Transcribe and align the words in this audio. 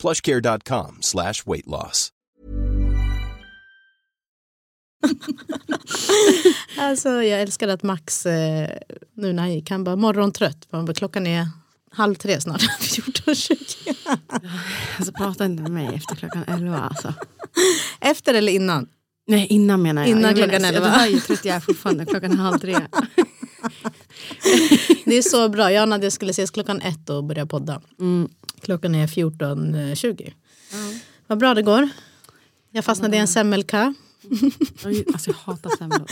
plushcare.com 0.00 0.98
slash 1.00 1.34
weight 1.46 1.66
loss. 1.66 2.12
Alltså, 6.78 7.08
jag 7.08 7.40
älskar 7.40 7.68
att 7.68 7.82
Max, 7.82 8.26
eh, 8.26 8.68
nu 9.14 9.32
när 9.32 9.42
han 9.42 9.52
gick, 9.54 9.70
han 9.70 9.84
bara 9.84 9.96
morgontrött. 9.96 10.68
Han 10.70 10.84
bara, 10.84 10.94
klockan 10.94 11.26
är 11.26 11.48
halv 11.90 12.14
tre 12.14 12.40
snart, 12.40 12.60
14.20. 12.80 14.18
Alltså 14.96 15.12
prata 15.12 15.44
inte 15.44 15.62
med 15.62 15.72
mig 15.72 15.94
efter 15.94 16.14
klockan 16.16 16.44
11 16.48 16.78
alltså. 16.78 17.14
Efter 18.00 18.34
eller 18.34 18.52
innan? 18.52 18.88
Nej 19.30 19.46
innan 19.50 19.82
menar 19.82 20.02
jag. 20.02 20.10
Innan 20.10 20.22
jag 20.22 20.36
klockan 20.36 20.64
11. 20.64 20.80
Du 20.80 20.86
hör 20.86 21.06
ju 21.06 21.20
trött 21.20 21.44
jag 21.44 21.56
är 21.56 21.60
fortfarande, 21.60 22.06
klockan 22.06 22.32
är 22.32 22.36
halv 22.36 22.58
tre. 22.58 22.76
Det 25.04 25.16
är 25.18 25.22
så 25.22 25.48
bra. 25.48 25.72
Jag 25.72 25.82
och 25.82 25.88
Nadia 25.88 26.10
skulle 26.10 26.30
ses 26.30 26.50
klockan 26.50 26.80
ett 26.80 27.10
och 27.10 27.24
börja 27.24 27.46
podda. 27.46 27.80
Klockan 28.60 28.94
är 28.94 29.06
14.20. 29.06 30.32
Vad 31.26 31.38
bra 31.38 31.54
det 31.54 31.62
går. 31.62 31.88
Jag 32.70 32.84
fastnade 32.84 33.16
i 33.16 33.20
en 33.20 33.28
semmelkö. 33.28 33.92
Alltså 35.12 35.30
jag 35.30 35.36
hatar 35.36 35.70
semlor. 35.78 36.06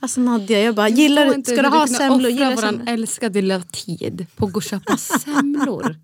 Alltså 0.00 0.20
Nadia, 0.20 0.60
jag 0.60 0.74
bara, 0.74 0.88
gillar 0.88 1.26
du, 1.26 1.42
ska 1.42 1.62
du 1.62 1.68
ha 1.68 1.86
semlor? 1.86 2.30
Gillar 2.30 2.52
Offra 2.54 2.70
du 2.70 2.76
semlor? 2.76 2.92
älskade 2.94 3.42
lilla 3.42 3.60
tid 3.60 4.26
på 4.36 4.46
att 4.46 4.52
gå 4.52 4.56
och 4.56 4.62
köpa 4.62 4.96
semlor. 5.24 5.96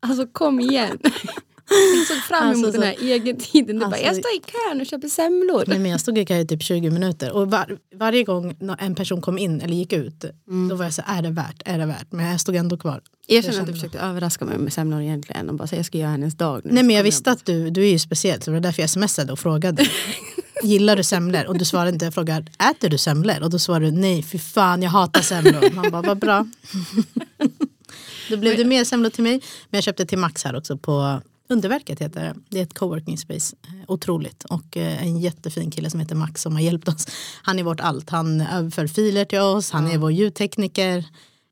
Alltså 0.00 0.26
kom 0.26 0.60
igen. 0.60 0.98
Jag 1.98 2.06
såg 2.06 2.16
fram 2.16 2.52
emot 2.52 2.64
Alltså, 2.64 2.80
den 2.80 2.88
här 2.88 2.96
egen 3.00 3.36
tiden. 3.36 3.76
Du 3.76 3.80
bara, 3.80 3.86
alltså- 3.86 4.04
jag 4.04 4.16
står 4.16 4.32
i 4.32 4.40
kön 4.40 4.80
och 4.80 4.86
köper 4.86 5.08
semlor. 5.08 5.64
Nej, 5.66 5.78
men 5.78 5.90
jag 5.90 6.00
stod 6.00 6.18
i 6.18 6.24
kö 6.24 6.36
i 6.36 6.46
typ 6.46 6.62
20 6.62 6.90
minuter 6.90 7.32
och 7.32 7.50
var, 7.50 7.78
varje 7.94 8.24
gång 8.24 8.56
en 8.78 8.94
person 8.94 9.20
kom 9.20 9.38
in 9.38 9.60
eller 9.60 9.74
gick 9.74 9.92
ut 9.92 10.24
då 10.70 10.74
var 10.74 10.84
jag 10.84 10.94
så 10.94 11.02
är 11.06 11.22
det 11.22 11.30
värt, 11.30 11.62
är 11.64 11.78
det 11.78 11.86
värt? 11.86 12.12
Men 12.12 12.26
jag 12.26 12.40
stod 12.40 12.56
ändå 12.56 12.76
kvar. 12.76 13.00
Jag 13.26 13.44
känner 13.44 13.60
att 13.60 13.66
du 13.66 13.72
försökte 13.72 13.98
överraska 13.98 14.44
mig 14.44 14.58
med 14.58 14.72
semlor 14.72 15.00
egentligen 15.00 15.48
och 15.48 15.54
bara 15.54 15.66
säga 15.66 15.78
jag 15.78 15.86
ska 15.86 15.98
göra 15.98 16.10
hennes 16.10 16.36
dag 16.36 16.60
nu. 16.64 16.72
Nej 16.72 16.82
men 16.82 16.96
jag 16.96 17.02
visste 17.02 17.30
att 17.30 17.46
du, 17.46 17.70
du 17.70 17.82
är 17.82 17.90
ju 17.90 17.98
speciell 17.98 18.42
så 18.42 18.50
det 18.50 18.54
var 18.54 18.60
därför 18.60 18.82
jag 18.82 18.90
smsade 18.90 19.32
och 19.32 19.38
frågade. 19.38 19.86
Gillar 20.62 20.96
du 20.96 21.02
semlor? 21.04 21.46
Och 21.46 21.58
du 21.58 21.64
svarade 21.64 21.90
inte. 21.90 22.04
Jag 22.04 22.14
frågar, 22.14 22.44
äter 22.70 22.88
du 22.88 22.98
semlor? 22.98 23.42
Och 23.42 23.50
då 23.50 23.58
svarade 23.58 23.90
du, 23.90 23.92
nej 23.92 24.22
fy 24.22 24.38
fan 24.38 24.82
jag 24.82 24.90
hatar 24.90 25.20
semlor. 25.20 25.70
Man 25.74 25.90
bara, 25.90 26.02
vad 26.02 26.18
bra. 26.18 26.46
då 28.30 28.36
blev 28.36 28.56
det 28.56 28.64
mer 28.64 28.84
semlor 28.84 29.10
till 29.10 29.22
mig. 29.22 29.32
Men 29.70 29.78
jag 29.78 29.84
köpte 29.84 30.06
till 30.06 30.18
Max 30.18 30.44
här 30.44 30.56
också 30.56 30.76
på 30.76 31.20
Underverket 31.50 32.00
heter 32.00 32.24
det. 32.24 32.34
Det 32.48 32.58
är 32.58 32.62
ett 32.62 32.74
coworking 32.74 33.18
space. 33.18 33.56
Eh, 33.62 33.72
Otroligt. 33.88 34.44
Och 34.44 34.76
eh, 34.76 35.02
en 35.02 35.18
jättefin 35.20 35.70
kille 35.70 35.90
som 35.90 36.00
heter 36.00 36.14
Max 36.14 36.42
som 36.42 36.52
har 36.52 36.60
hjälpt 36.60 36.88
oss. 36.88 37.06
Han 37.42 37.58
är 37.58 37.62
vårt 37.62 37.80
allt. 37.80 38.10
Han 38.10 38.40
överför 38.40 38.86
filer 38.86 39.24
till 39.24 39.40
oss. 39.40 39.70
Han 39.70 39.86
är 39.86 39.98
vår 39.98 40.12
ljudtekniker. 40.12 41.04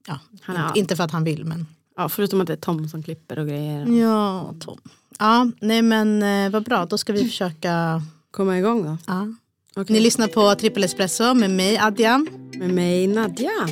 Ja, 0.06 0.19
allt. 0.46 0.76
inte 0.76 0.96
för 0.96 1.04
att 1.04 1.10
han 1.10 1.24
vill 1.24 1.44
men. 1.44 1.66
Ja, 1.96 2.08
förutom 2.08 2.41
att 2.41 2.46
det 2.46 2.52
är 2.52 2.56
Tom 2.56 2.88
som 2.88 3.02
klipper 3.02 3.38
och 3.38 3.46
grejer. 3.46 3.86
Ja, 3.86 4.54
Tom. 4.60 4.78
Ja, 5.19 5.50
nej 5.60 5.82
men 5.82 6.22
eh, 6.22 6.50
vad 6.50 6.64
bra. 6.64 6.86
Då 6.86 6.98
ska 6.98 7.12
vi 7.12 7.24
försöka 7.24 8.02
Komma 8.30 8.58
igång 8.58 8.84
då. 8.84 8.96
Ja. 9.06 9.34
Okej. 9.76 9.94
Ni 9.94 10.00
lyssnar 10.00 10.28
på 10.28 10.54
Trippel 10.54 10.84
Espresso 10.84 11.34
med 11.34 11.50
mig 11.50 11.78
Adja. 11.78 12.26
Med 12.58 12.70
mig 12.70 13.06
Nadja. 13.06 13.69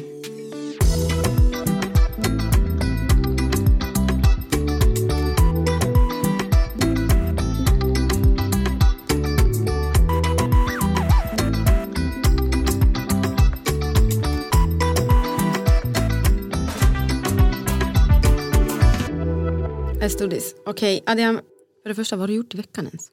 Estudis. 20.06 20.54
Okej, 20.66 21.02
Adjam. 21.06 21.40
För 21.82 21.88
det 21.88 21.94
första, 21.94 22.16
vad 22.16 22.20
har 22.20 22.28
du 22.28 22.34
gjort 22.34 22.54
i 22.54 22.56
veckan 22.56 22.86
ens? 22.86 23.10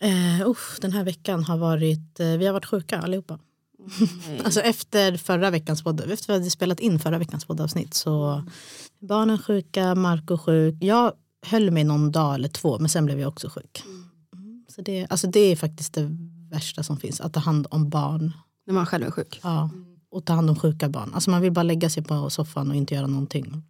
Eh, 0.00 0.48
uff, 0.48 0.78
den 0.80 0.92
här 0.92 1.04
veckan 1.04 1.44
har 1.44 1.56
varit, 1.58 2.20
eh, 2.20 2.26
vi 2.26 2.46
har 2.46 2.52
varit 2.52 2.66
sjuka 2.66 2.98
allihopa. 3.00 3.38
Alltså 4.44 4.60
efter 4.60 5.16
förra 5.16 5.50
veckans 5.50 5.82
podd, 5.82 6.00
efter 6.00 6.26
vi 6.26 6.32
hade 6.32 6.50
spelat 6.50 6.80
in 6.80 6.98
förra 6.98 7.18
veckans 7.18 7.44
poddavsnitt 7.44 7.94
så 7.94 8.42
barnen 9.00 9.38
sjuka, 9.38 9.94
Marco 9.94 10.38
sjuk. 10.38 10.74
Jag 10.80 11.12
höll 11.46 11.70
mig 11.70 11.84
någon 11.84 12.12
dag 12.12 12.34
eller 12.34 12.48
två 12.48 12.78
men 12.78 12.88
sen 12.88 13.04
blev 13.04 13.20
jag 13.20 13.28
också 13.28 13.48
sjuk. 13.48 13.82
Mm, 14.34 14.64
Så 14.68 14.82
det, 14.82 15.06
alltså 15.10 15.26
det 15.26 15.40
är 15.40 15.56
faktiskt 15.56 15.94
det 15.94 16.16
värsta 16.50 16.82
som 16.82 16.96
finns, 16.96 17.20
att 17.20 17.32
ta 17.32 17.40
hand 17.40 17.66
om 17.70 17.90
barn. 17.90 18.32
När 18.66 18.74
man 18.74 18.86
själv 18.86 19.06
är 19.06 19.10
sjuk. 19.10 19.40
Ja, 19.42 19.70
och 20.10 20.24
ta 20.24 20.32
hand 20.32 20.50
om 20.50 20.56
sjuka 20.56 20.88
barn. 20.88 21.10
Alltså 21.14 21.30
man 21.30 21.42
vill 21.42 21.52
bara 21.52 21.62
lägga 21.62 21.90
sig 21.90 22.02
på 22.04 22.30
soffan 22.30 22.70
och 22.70 22.76
inte 22.76 22.94
göra 22.94 23.06
någonting. 23.06 23.62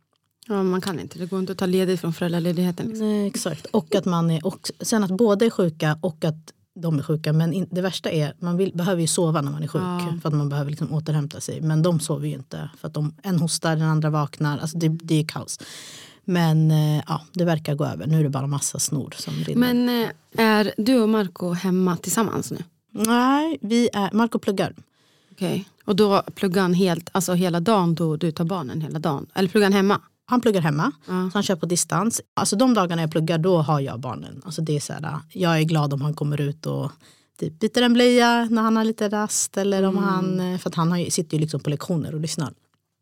Ja, 0.49 0.63
man 0.63 0.81
kan 0.81 1.01
inte. 1.01 1.19
Det 1.19 1.27
går 1.27 1.39
inte 1.41 1.53
att 1.53 1.59
ta 1.59 1.67
ledigt 1.67 2.01
från 2.01 2.13
föräldraledigheten. 2.13 2.87
Liksom. 2.87 3.07
Nej, 3.07 3.27
exakt. 3.27 3.67
Och 3.67 3.95
att 3.95 4.05
man 4.05 4.31
är, 4.31 4.47
och 4.47 4.71
sen 4.81 5.05
att 5.05 5.11
båda 5.11 5.47
är 5.47 5.51
sjuka 5.51 5.99
och 6.01 6.25
att 6.25 6.53
de 6.75 6.99
är 6.99 7.03
sjuka. 7.03 7.33
Men 7.33 7.53
in, 7.53 7.67
det 7.71 7.81
värsta 7.81 8.11
är, 8.11 8.35
man 8.39 8.57
vill, 8.57 8.73
behöver 8.75 9.01
ju 9.01 9.07
sova 9.07 9.41
när 9.41 9.51
man 9.51 9.63
är 9.63 9.69
sjuk. 9.69 9.83
Ja. 9.83 10.19
För 10.23 10.29
att 10.29 10.35
man 10.35 10.49
behöver 10.49 10.71
liksom 10.71 10.93
återhämta 10.93 11.41
sig. 11.41 11.61
Men 11.61 11.83
de 11.83 12.01
sover 12.01 12.29
ju 12.29 12.35
inte. 12.35 12.71
För 12.79 12.89
att 12.89 12.95
de, 12.95 13.15
en 13.23 13.39
hostar, 13.39 13.77
den 13.77 13.89
andra 13.89 14.11
vaknar. 14.11 14.59
Alltså 14.59 14.79
det, 14.79 14.89
det 14.89 15.15
är 15.15 15.25
kaos. 15.25 15.59
Men 16.25 16.71
eh, 16.71 17.03
ja, 17.07 17.21
det 17.33 17.45
verkar 17.45 17.75
gå 17.75 17.85
över. 17.85 18.07
Nu 18.07 18.19
är 18.19 18.23
det 18.23 18.29
bara 18.29 18.47
massa 18.47 18.79
snor 18.79 19.15
som 19.17 19.35
rinner. 19.35 19.75
Men 19.75 20.03
eh, 20.03 20.11
är 20.37 20.75
du 20.77 21.01
och 21.01 21.09
Marco 21.09 21.53
hemma 21.53 21.97
tillsammans 21.97 22.51
nu? 22.51 22.59
Nej, 22.91 23.59
vi 23.61 23.89
är, 23.93 24.11
Marco 24.13 24.39
pluggar. 24.39 24.75
Okej. 25.33 25.69
Och 25.85 25.97
då 25.97 26.23
pluggar 26.35 26.63
han 26.63 26.75
helt, 26.75 27.11
alltså 27.13 27.33
hela 27.33 27.61
dagen 27.61 27.95
då 27.95 28.17
du 28.17 28.33
tar 28.33 28.45
barnen 28.45 28.81
hela 28.81 28.99
dagen? 28.99 29.27
Eller 29.35 29.49
pluggar 29.49 29.67
han 29.67 29.73
hemma? 29.73 30.01
Han 30.33 30.41
pluggar 30.41 30.61
hemma, 30.61 30.93
Ja. 31.07 31.31
så 31.31 31.37
han 31.39 31.43
kör 31.43 31.57
på 31.57 31.67
distans. 31.67 32.21
Alltså 32.35 32.57
de 32.57 32.75
dagarna 32.75 33.03
jag 33.03 33.11
pluggar, 33.11 33.39
då 33.39 33.59
har 33.59 33.81
jag 33.81 34.01
barnen. 34.01 34.43
Alltså 34.45 34.63
det 34.63 34.77
är 34.77 34.81
så 34.81 34.93
här, 34.93 35.19
jag 35.33 35.59
är 35.59 35.63
glad 35.63 35.93
om 35.95 36.01
han 36.03 36.15
kommer 36.15 36.41
ut 36.41 36.67
och 36.67 36.91
typ 37.41 37.61
byter 37.61 37.83
en 37.83 37.93
blöja 37.93 38.45
när 38.51 38.63
han 38.63 38.77
har 38.77 38.85
lite 38.85 39.09
rast. 39.09 39.57
Eller 39.57 39.83
om 39.83 39.97
han, 39.97 40.59
för 40.59 40.71
att 40.71 40.75
han 40.75 40.91
har, 40.93 41.11
sitter 41.11 41.37
ju 41.37 41.41
liksom 41.41 41.61
på 41.61 41.71
lektioner 41.71 42.15
och 42.15 42.21
lyssnar. 42.21 42.53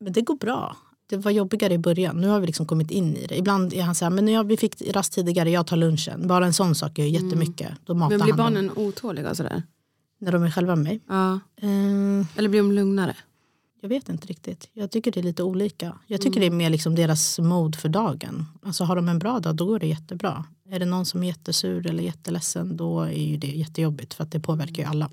Men 0.01 0.13
det 0.13 0.21
går 0.21 0.37
bra. 0.37 0.77
Det 1.09 1.17
var 1.17 1.31
jobbigare 1.31 1.75
i 1.75 1.79
början. 1.79 2.21
Nu 2.21 2.29
har 2.29 2.41
vi 2.41 2.47
liksom 2.47 2.67
kommit 2.67 2.91
in 2.91 3.17
i 3.17 3.27
det. 3.27 3.39
Ibland 3.39 3.73
är 3.73 3.83
han 3.83 3.95
så 3.95 4.05
här, 4.05 4.11
men 4.11 4.29
ja, 4.29 4.43
vi 4.43 4.57
fick 4.57 4.83
rast 4.95 5.13
tidigare, 5.13 5.51
jag 5.51 5.67
tar 5.67 5.77
lunchen. 5.77 6.27
Bara 6.29 6.47
en 6.47 6.53
sån 6.53 6.75
sak 6.75 6.99
är 6.99 7.03
ju 7.05 7.09
jättemycket. 7.11 7.69
Då 7.85 7.95
matar 7.95 8.11
Men 8.19 8.25
blir 8.27 8.33
han 8.35 8.39
barnen 8.55 8.71
otåliga 8.77 9.31
och 9.31 9.37
sådär? 9.37 9.63
när 10.23 10.33
de 10.33 10.43
är 10.43 10.51
själva 10.51 10.77
med 10.77 10.85
mig. 10.85 11.01
Ja. 11.09 11.33
Eh, 11.63 12.39
Eller 12.39 12.49
blir 12.49 12.61
de 12.63 12.73
lugnare? 12.73 13.17
Jag 13.83 13.89
vet 13.89 14.09
inte 14.09 14.27
riktigt. 14.27 14.69
Jag 14.73 14.91
tycker 14.91 15.13
det 15.13 15.21
är 15.21 15.25
lite 15.25 15.43
olika. 15.43 15.99
Jag 16.07 16.21
tycker 16.21 16.41
det 16.41 16.47
är 16.47 16.51
mer 16.51 16.71
liksom 16.71 16.95
deras 16.95 17.39
mod 17.39 17.77
för 17.77 17.89
dagen. 17.89 18.47
Alltså 18.63 18.85
har 18.85 18.97
de 18.97 19.09
en 19.09 19.19
bra 19.19 19.41
dag 19.41 19.57
då 19.57 19.67
går 19.67 19.79
det 19.79 19.87
jättebra. 19.87 20.45
Är 20.71 20.79
det 20.79 20.87
någon 20.87 21.07
som 21.07 21.23
är 21.23 21.27
jättesur 21.27 21.87
eller 21.87 22.03
jätteledsen 22.03 22.77
då 22.77 23.01
är 23.01 23.23
ju 23.23 23.37
det 23.37 23.47
jättejobbigt 23.47 24.15
för 24.15 24.25
att 24.25 24.33
det 24.33 24.41
påverkar 24.41 24.83
ju 24.83 24.89
alla. 24.89 25.11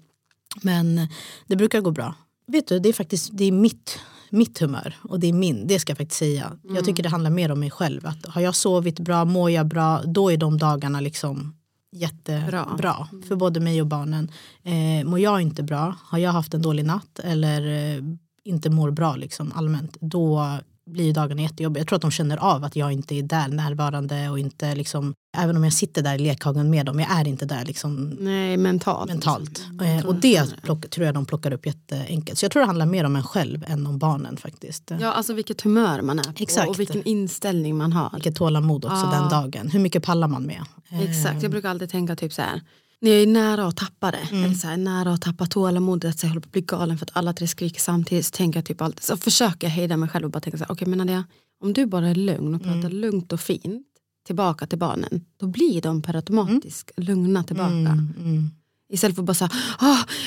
Men 0.61 1.07
det 1.47 1.55
brukar 1.55 1.81
gå 1.81 1.91
bra. 1.91 2.15
Vet 2.47 2.67
du, 2.67 2.79
det 2.79 2.89
är 2.89 2.93
faktiskt 2.93 3.29
det 3.33 3.43
är 3.43 3.51
mitt, 3.51 3.99
mitt 4.29 4.59
humör 4.59 4.95
och 5.03 5.19
det 5.19 5.27
är 5.27 5.33
min, 5.33 5.67
det 5.67 5.79
ska 5.79 5.91
jag 5.91 5.97
faktiskt 5.97 6.19
säga. 6.19 6.57
Jag 6.63 6.85
tycker 6.85 7.03
det 7.03 7.09
handlar 7.09 7.31
mer 7.31 7.51
om 7.51 7.59
mig 7.59 7.71
själv. 7.71 8.07
Att 8.07 8.25
har 8.25 8.41
jag 8.41 8.55
sovit 8.55 8.99
bra, 8.99 9.25
mår 9.25 9.51
jag 9.51 9.67
bra, 9.67 10.01
då 10.05 10.31
är 10.31 10.37
de 10.37 10.57
dagarna 10.57 10.99
liksom 11.01 11.53
jättebra 11.91 12.75
Bra. 12.77 13.07
för 13.27 13.35
både 13.35 13.59
mig 13.59 13.81
och 13.81 13.87
barnen. 13.87 14.31
Eh, 14.63 15.05
mår 15.05 15.19
jag 15.19 15.41
inte 15.41 15.63
bra, 15.63 15.95
har 16.03 16.17
jag 16.17 16.31
haft 16.31 16.53
en 16.53 16.61
dålig 16.61 16.85
natt 16.85 17.19
eller 17.19 17.95
eh, 17.95 18.03
inte 18.47 18.69
mår 18.69 18.91
bra 18.91 19.15
liksom, 19.15 19.51
allmänt, 19.55 19.97
då 19.99 20.57
blir 20.85 21.13
dagarna 21.13 21.41
jättejobbiga. 21.41 21.81
Jag 21.81 21.87
tror 21.87 21.95
att 21.95 22.01
de 22.01 22.11
känner 22.11 22.37
av 22.37 22.63
att 22.63 22.75
jag 22.75 22.91
inte 22.91 23.15
är 23.15 23.23
där 23.23 23.47
närvarande 23.47 24.29
och 24.29 24.39
inte 24.39 24.75
liksom, 24.75 25.13
även 25.37 25.57
om 25.57 25.63
jag 25.63 25.73
sitter 25.73 26.01
där 26.01 26.15
i 26.15 26.17
lekhagen 26.19 26.69
med 26.69 26.85
dem, 26.85 26.99
jag 26.99 27.11
är 27.11 27.27
inte 27.27 27.45
där 27.45 27.65
liksom 27.65 28.17
Nej, 28.19 28.57
mentalt. 28.57 29.07
mentalt. 29.11 29.65
Mm. 29.79 29.99
Eh, 29.99 30.05
och 30.05 30.15
det 30.15 30.61
plock, 30.63 30.89
tror 30.89 31.05
jag 31.05 31.15
de 31.15 31.25
plockar 31.25 31.53
upp 31.53 31.65
jätteenkelt. 31.65 32.39
Så 32.39 32.45
jag 32.45 32.51
tror 32.51 32.59
det 32.61 32.65
handlar 32.65 32.85
mer 32.85 33.03
om 33.03 33.15
en 33.15 33.23
själv 33.23 33.63
än 33.67 33.87
om 33.87 33.97
barnen 33.97 34.37
faktiskt. 34.37 34.91
Ja, 34.99 35.11
alltså 35.11 35.33
vilket 35.33 35.61
humör 35.61 36.01
man 36.01 36.19
är 36.19 36.23
på 36.23 36.31
Exakt. 36.43 36.69
och 36.69 36.79
vilken 36.79 37.03
inställning 37.03 37.77
man 37.77 37.93
har. 37.93 38.09
Vilket 38.13 38.35
tålamod 38.35 38.85
också 38.85 38.97
Ja. 39.13 39.19
den 39.19 39.29
dagen. 39.29 39.69
Hur 39.69 39.79
mycket 39.79 40.03
pallar 40.03 40.27
man 40.27 40.43
med? 40.43 40.63
Eh, 40.89 41.01
Exakt, 41.01 41.41
jag 41.43 41.51
brukar 41.51 41.69
alltid 41.69 41.89
tänka 41.89 42.15
typ 42.15 42.33
så 42.33 42.41
här. 42.41 42.61
När 43.01 43.11
jag 43.11 43.21
är 43.21 43.27
nära 43.27 43.67
att 43.67 43.77
tappa 43.77 44.11
det, 44.11 44.27
eller 44.31 44.53
så 44.53 44.67
här, 44.67 44.77
nära 44.77 45.13
att 45.13 45.21
tappa 45.21 45.45
tålamodet, 45.45 46.19
så 46.19 46.25
jag 46.25 46.29
håller 46.29 46.41
på 46.41 46.47
att 46.47 46.51
bli 46.51 46.61
galen 46.61 46.97
för 46.97 47.05
att 47.05 47.17
alla 47.17 47.33
tre 47.33 47.47
skriker 47.47 47.79
samtidigt, 47.81 48.25
så 48.25 48.31
tänker 48.31 48.57
jag 48.57 48.65
typ 48.65 48.81
alltid, 48.81 49.03
så 49.03 49.17
försöker 49.17 49.67
jag 49.67 49.71
hejda 49.71 49.97
mig 49.97 50.09
själv 50.09 50.25
och 50.25 50.31
bara 50.31 50.39
tänka 50.39 50.57
så 50.57 50.63
här, 50.63 50.71
okej 50.71 50.87
men 50.87 50.97
Nadia, 50.97 51.23
om 51.63 51.73
du 51.73 51.85
bara 51.85 52.09
är 52.09 52.15
lugn 52.15 52.55
och 52.55 52.63
pratar 52.63 52.89
lugnt 52.89 53.33
och 53.33 53.39
fint 53.39 53.87
tillbaka 54.25 54.67
till 54.67 54.79
barnen, 54.79 55.25
då 55.37 55.47
blir 55.47 55.81
de 55.81 56.01
per 56.01 56.15
automatisk 56.15 56.91
lugna 56.97 57.43
tillbaka. 57.43 57.69
Mm, 57.69 58.13
mm. 58.17 58.49
Istället 58.89 59.15
för 59.15 59.21
att 59.21 59.27
bara 59.27 59.33
säga, 59.33 59.51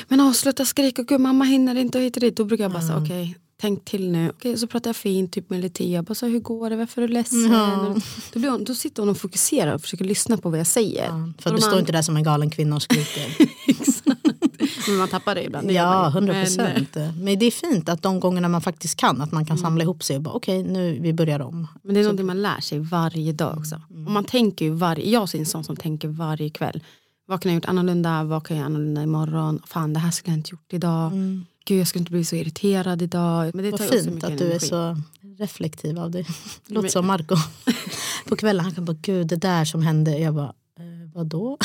men 0.08 0.20
oh, 0.20 0.32
sluta 0.32 0.64
skrika, 0.64 1.02
gud 1.02 1.20
mamma 1.20 1.44
hinner 1.44 1.74
inte 1.74 1.98
och 1.98 2.04
hit 2.04 2.16
och 2.16 2.20
dit. 2.20 2.36
Då 2.36 2.44
brukar 2.44 2.64
jag 2.64 2.72
bara 2.72 2.82
säga, 2.82 2.98
okej, 2.98 3.36
tänk 3.60 3.84
till 3.84 4.10
nu. 4.10 4.30
Okej, 4.30 4.58
så 4.58 4.66
pratar 4.66 4.88
jag 4.88 4.96
fint 4.96 5.32
typ 5.32 5.50
med 5.50 5.60
Letia, 5.60 6.02
bara 6.02 6.14
så, 6.14 6.26
hur 6.26 6.40
går 6.40 6.70
det, 6.70 6.76
varför 6.76 7.02
är 7.02 7.08
du 7.08 7.14
ledsen? 7.14 7.52
Ja. 7.52 7.96
Då, 8.32 8.38
blir 8.38 8.50
hon, 8.50 8.64
då 8.64 8.74
sitter 8.74 9.02
hon 9.02 9.10
och 9.10 9.16
fokuserar 9.18 9.74
och 9.74 9.80
försöker 9.80 10.04
lyssna 10.04 10.36
på 10.36 10.50
vad 10.50 10.58
jag 10.58 10.66
säger. 10.66 11.04
Ja, 11.06 11.32
för 11.38 11.54
du 11.54 11.60
står 11.60 11.78
inte 11.78 11.92
där 11.92 12.02
som 12.02 12.16
en 12.16 12.22
galen 12.22 12.50
kvinna 12.50 12.76
och 12.76 12.82
skriker. 12.82 13.36
Men 14.88 14.96
man 14.98 15.08
tappar 15.08 15.34
det 15.34 15.44
ibland. 15.44 15.68
det 15.68 15.74
ja, 15.74 16.08
hundra 16.08 16.32
Men, 16.32 16.42
eh, 16.42 16.44
procent. 16.46 16.94
Men 17.16 17.38
det 17.38 17.46
är 17.46 17.50
fint 17.50 17.88
att 17.88 18.02
de 18.02 18.20
gångerna 18.20 18.48
man 18.48 18.60
faktiskt 18.60 18.96
kan, 18.96 19.20
att 19.20 19.32
man 19.32 19.44
kan 19.46 19.56
Mm. 19.56 19.62
samla 19.64 19.82
ihop 19.84 20.02
sig 20.02 20.16
och 20.16 20.22
bara 20.22 20.34
okej, 20.34 20.62
nu 20.62 20.98
vi 21.00 21.12
börjar 21.12 21.40
om. 21.40 21.66
Men 21.82 21.94
det 21.94 22.00
är 22.00 22.04
någonting 22.04 22.26
man 22.26 22.42
lär 22.42 22.60
sig 22.60 22.78
varje 22.78 23.32
dag 23.32 23.58
också. 23.58 23.74
Och 24.06 24.10
man 24.12 24.24
tänker 24.24 24.64
ju 24.64 24.70
varje, 24.70 25.10
jag 25.10 25.34
är 25.34 25.38
en 25.38 25.46
sån 25.46 25.64
som 25.64 25.76
tänker 25.76 26.08
varje 26.08 26.50
kväll. 26.50 26.82
Vad 27.26 27.40
kan 27.42 27.52
jag 27.52 27.54
gjort 27.56 27.68
annorlunda? 27.68 28.24
Vad 28.24 28.46
kan 28.46 28.56
jag 28.56 28.60
göra 28.62 28.66
annorlunda 28.66 29.02
imorgon? 29.02 29.62
Fan 29.66 29.92
det 29.92 30.00
här 30.00 30.10
skulle 30.10 30.32
jag 30.32 30.38
inte 30.38 30.50
gjort 30.50 30.72
idag. 30.72 31.12
Gud 31.70 31.80
jag 31.80 31.88
skulle 31.88 32.00
inte 32.00 32.12
bli 32.12 32.24
så 32.24 32.36
irriterad 32.36 33.02
idag. 33.02 33.50
Men 33.54 33.64
det 33.64 33.70
Vad 33.70 33.80
fint 33.80 34.24
att 34.24 34.38
du 34.38 34.44
är 34.44 34.50
energi. 34.50 34.66
så 34.66 34.96
reflektiv 35.38 35.98
av 35.98 36.10
dig. 36.10 36.26
Låter 36.66 36.82
Men- 36.82 36.90
som 36.90 37.06
Marco 37.06 37.36
På 38.28 38.36
kvällen 38.36 38.64
han 38.64 38.74
kan 38.74 38.84
bara, 38.84 38.96
gud 39.02 39.26
det 39.26 39.36
där 39.36 39.64
som 39.64 39.82
hände. 39.82 40.18
Jag 40.18 40.34
bara, 40.34 40.46
eh, 40.78 41.10
vadå? 41.14 41.58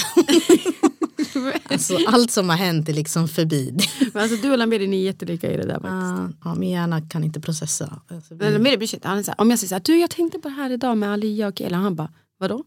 alltså, 1.69 1.97
allt 2.07 2.31
som 2.31 2.49
har 2.49 2.55
hänt 2.57 2.89
är 2.89 2.93
liksom 2.93 3.27
förbi. 3.27 3.77
Men 4.13 4.23
alltså, 4.23 4.37
du 4.41 4.51
och 4.51 4.57
Lamberi 4.57 4.87
ni 4.87 4.97
är 5.01 5.03
jättelika 5.05 5.51
i 5.51 5.57
det 5.57 5.65
där 5.65 5.79
faktiskt. 5.79 6.39
Ja, 6.43 6.55
min 6.55 6.69
hjärna 6.69 7.01
kan 7.01 7.23
inte 7.23 7.39
processa. 7.41 8.01
Alltså, 8.07 8.35
vi- 8.35 8.51
Lamberi 8.51 8.87
sig 8.87 8.97
inte. 8.97 9.07
Han 9.07 9.17
är 9.17 9.23
så 9.23 9.31
här, 9.31 9.41
om 9.41 9.49
jag 9.49 9.59
säger 9.59 9.69
så 9.69 9.75
här, 9.75 9.81
du 9.85 9.97
jag 9.99 10.09
tänkte 10.09 10.39
på 10.39 10.49
det 10.49 10.55
här 10.55 10.69
idag 10.69 10.97
med 10.97 11.13
Alia 11.13 11.47
och 11.47 11.61
Ela. 11.61 11.77
Han 11.77 11.95
bara, 11.95 12.09
vadå? 12.37 12.63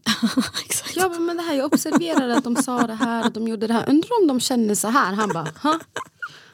Exakt. 0.65 0.95
Ja 0.95 1.09
men 1.19 1.37
det 1.37 1.43
här, 1.43 1.53
jag 1.53 1.73
observerade 1.73 2.37
att 2.37 2.43
de 2.43 2.55
sa 2.55 2.87
det 2.87 2.93
här, 2.93 3.23
att 3.27 3.33
de 3.33 3.47
gjorde 3.47 3.67
det 3.67 3.73
här. 3.73 3.89
Undrar 3.89 4.21
om 4.21 4.27
de 4.27 4.39
känner 4.39 4.75
så 4.75 4.87
här. 4.87 5.13
Han 5.13 5.29
bara, 5.33 5.47
ha? 5.63 5.79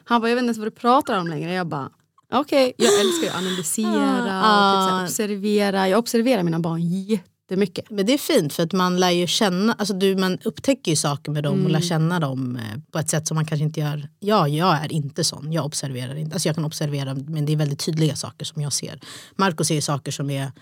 Han 0.08 0.20
bara, 0.20 0.28
jag 0.28 0.36
vet 0.36 0.42
inte 0.42 0.46
ens 0.48 0.58
vad 0.58 0.66
du 0.66 0.70
pratar 0.70 1.18
om 1.18 1.26
längre. 1.26 1.52
Jag 1.52 1.66
bara, 1.66 1.90
okej. 2.32 2.72
Jag 2.76 3.00
älskar 3.00 3.28
att 3.28 3.36
analysera, 3.36 3.88
och 3.88 3.94
typ 3.94 4.02
så 4.22 4.28
här, 4.28 5.00
Ah. 5.00 5.04
observera. 5.04 5.88
Jag 5.88 5.98
observerar 5.98 6.42
mina 6.42 6.58
barn 6.60 6.80
jättemycket. 6.82 7.90
Men 7.90 8.06
det 8.06 8.12
är 8.14 8.18
fint 8.18 8.52
för 8.52 8.62
att 8.62 8.72
man 8.72 8.96
lär 9.00 9.10
ju 9.10 9.26
känna, 9.26 9.72
alltså 9.72 9.94
du, 9.94 10.16
man 10.16 10.38
upptäcker 10.44 10.90
ju 10.92 10.96
saker 10.96 11.32
med 11.32 11.42
dem 11.44 11.64
och 11.64 11.70
lär 11.70 11.80
känna 11.80 12.20
dem 12.20 12.56
eh, 12.56 12.80
på 12.90 12.98
ett 12.98 13.10
sätt 13.10 13.26
som 13.26 13.34
man 13.34 13.46
kanske 13.46 13.64
inte 13.64 13.80
gör. 13.80 14.08
Ja, 14.20 14.48
jag 14.48 14.84
är 14.84 14.92
inte 14.92 15.24
sån, 15.24 15.52
jag 15.52 15.64
observerar 15.66 16.14
inte. 16.14 16.34
Alltså 16.34 16.48
jag 16.48 16.54
kan 16.56 16.64
observera 16.64 17.14
men 17.14 17.46
det 17.46 17.52
är 17.52 17.56
väldigt 17.56 17.84
tydliga 17.84 18.16
saker 18.16 18.44
som 18.44 18.62
jag 18.62 18.72
ser. 18.72 19.00
Marco 19.36 19.64
ser 19.64 19.80
saker 19.80 20.12
som 20.12 20.30
är 20.30 20.52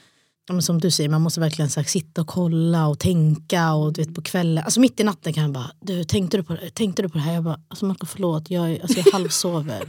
men 0.52 0.62
som 0.62 0.81
du 0.81 0.91
säger, 0.91 1.08
man 1.08 1.23
måste 1.23 1.41
verkligen 1.41 1.70
så 1.70 1.81
här, 1.81 1.87
sitta 1.87 2.20
och 2.20 2.26
kolla 2.26 2.87
och 2.87 2.99
tänka 2.99 3.73
och 3.75 3.93
du 3.93 4.02
vet 4.05 4.14
på 4.14 4.23
kvällen. 4.23 4.64
Alltså 4.64 4.81
mitt 4.81 5.00
i 5.00 5.05
natten 5.05 5.32
kan 5.32 5.43
jag 5.43 5.52
bara, 5.52 5.70
du 5.81 6.05
tänkte 6.05 6.37
du 6.37 6.43
på, 6.43 6.52
det- 6.55 6.70
tänkte 6.75 7.02
du 7.02 7.08
på 7.08 7.19
det 7.19 7.25
här? 7.25 7.35
Jag 7.35 7.44
bara, 7.44 7.61
alltså 7.69 7.85
Marco 7.87 8.06
förlåt, 8.06 8.50
jag, 8.50 8.70
är- 8.70 8.82
alltså, 8.82 8.99
jag 9.05 9.12
halvsover. 9.12 9.82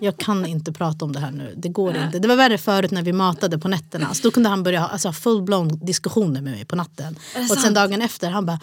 Jag 0.00 0.16
kan 0.16 0.46
inte 0.46 0.72
prata 0.72 1.04
om 1.04 1.12
det 1.12 1.20
här 1.20 1.30
nu, 1.30 1.54
det 1.56 1.68
går 1.68 1.96
inte. 1.96 2.18
Det 2.18 2.28
var 2.28 2.36
värre 2.36 2.58
förut 2.58 2.90
när 2.90 3.02
vi 3.02 3.12
matade 3.12 3.58
på 3.58 3.68
nätterna. 3.68 4.06
Alltså, 4.06 4.22
då 4.22 4.30
kunde 4.30 4.48
han 4.48 4.62
börja 4.62 4.80
ha 4.80 4.86
alltså, 4.88 5.08
full-blown 5.12 5.84
diskussioner 5.86 6.40
med 6.40 6.52
mig 6.52 6.64
på 6.64 6.76
natten. 6.76 7.16
Och 7.50 7.58
sen 7.58 7.74
dagen 7.74 8.02
efter, 8.02 8.30
han 8.30 8.46
bara 8.46 8.60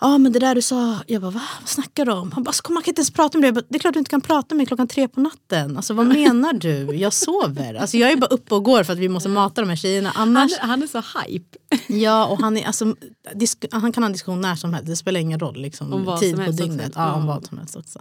Ja 0.00 0.18
men 0.18 0.32
det 0.32 0.38
där 0.38 0.54
du 0.54 0.62
sa, 0.62 0.96
jag 1.06 1.22
bara 1.22 1.30
va? 1.30 1.42
Vad 1.60 1.68
snackar 1.68 2.04
du 2.06 2.12
om? 2.12 2.32
Han 2.32 2.42
bara, 2.44 2.48
alltså, 2.48 2.72
man 2.72 2.82
kan 2.82 2.90
inte 2.90 3.00
ens 3.00 3.10
prata 3.10 3.38
med 3.38 3.44
dig. 3.44 3.52
Bara, 3.52 3.64
det 3.68 3.76
är 3.76 3.78
klart 3.80 3.92
du 3.94 3.98
inte 3.98 4.10
kan 4.10 4.20
prata 4.20 4.46
med 4.54 4.56
mig 4.56 4.66
klockan 4.66 4.88
tre 4.88 5.08
på 5.08 5.20
natten. 5.20 5.76
Alltså 5.76 5.94
vad 5.94 6.06
menar 6.06 6.52
du? 6.52 6.76
Jag 6.96 7.12
sover. 7.12 7.74
Alltså 7.74 7.96
jag 7.96 8.10
är 8.12 8.16
bara 8.16 8.26
uppe 8.26 8.54
och 8.54 8.64
går 8.64 8.84
för 8.84 8.92
att 8.92 8.98
vi 8.98 9.08
måste 9.08 9.28
mata 9.28 9.60
de 9.60 9.68
här 9.68 9.76
tjejerna. 9.76 10.08
Han, 10.14 10.36
Annars, 10.36 10.52
han 10.60 10.82
är 10.82 10.86
så 10.86 11.02
hype. 11.18 11.58
ja 11.88 12.26
och 12.26 12.38
han 12.40 12.56
är 12.56 12.66
alltså, 12.66 12.94
disk, 13.34 13.64
han 13.70 13.92
kan 13.92 14.02
ha 14.02 14.06
en 14.06 14.12
diskussion 14.12 14.40
när 14.40 14.56
som 14.56 14.74
helst. 14.74 14.86
Det 14.86 14.96
spelar 14.96 15.20
ingen 15.20 15.40
roll 15.40 15.56
liksom. 15.56 15.92
Om 15.92 16.04
vad 16.04 16.20
tid 16.20 16.30
som 16.30 16.36
på 16.38 16.42
helst 16.42 16.60
också. 16.60 16.70
dygnet. 16.70 16.92
Ja, 16.96 17.12
om 17.12 17.20
Ja. 17.26 17.34
vad 17.34 17.46
som 17.46 17.58
helst 17.58 17.76
också. 17.76 17.98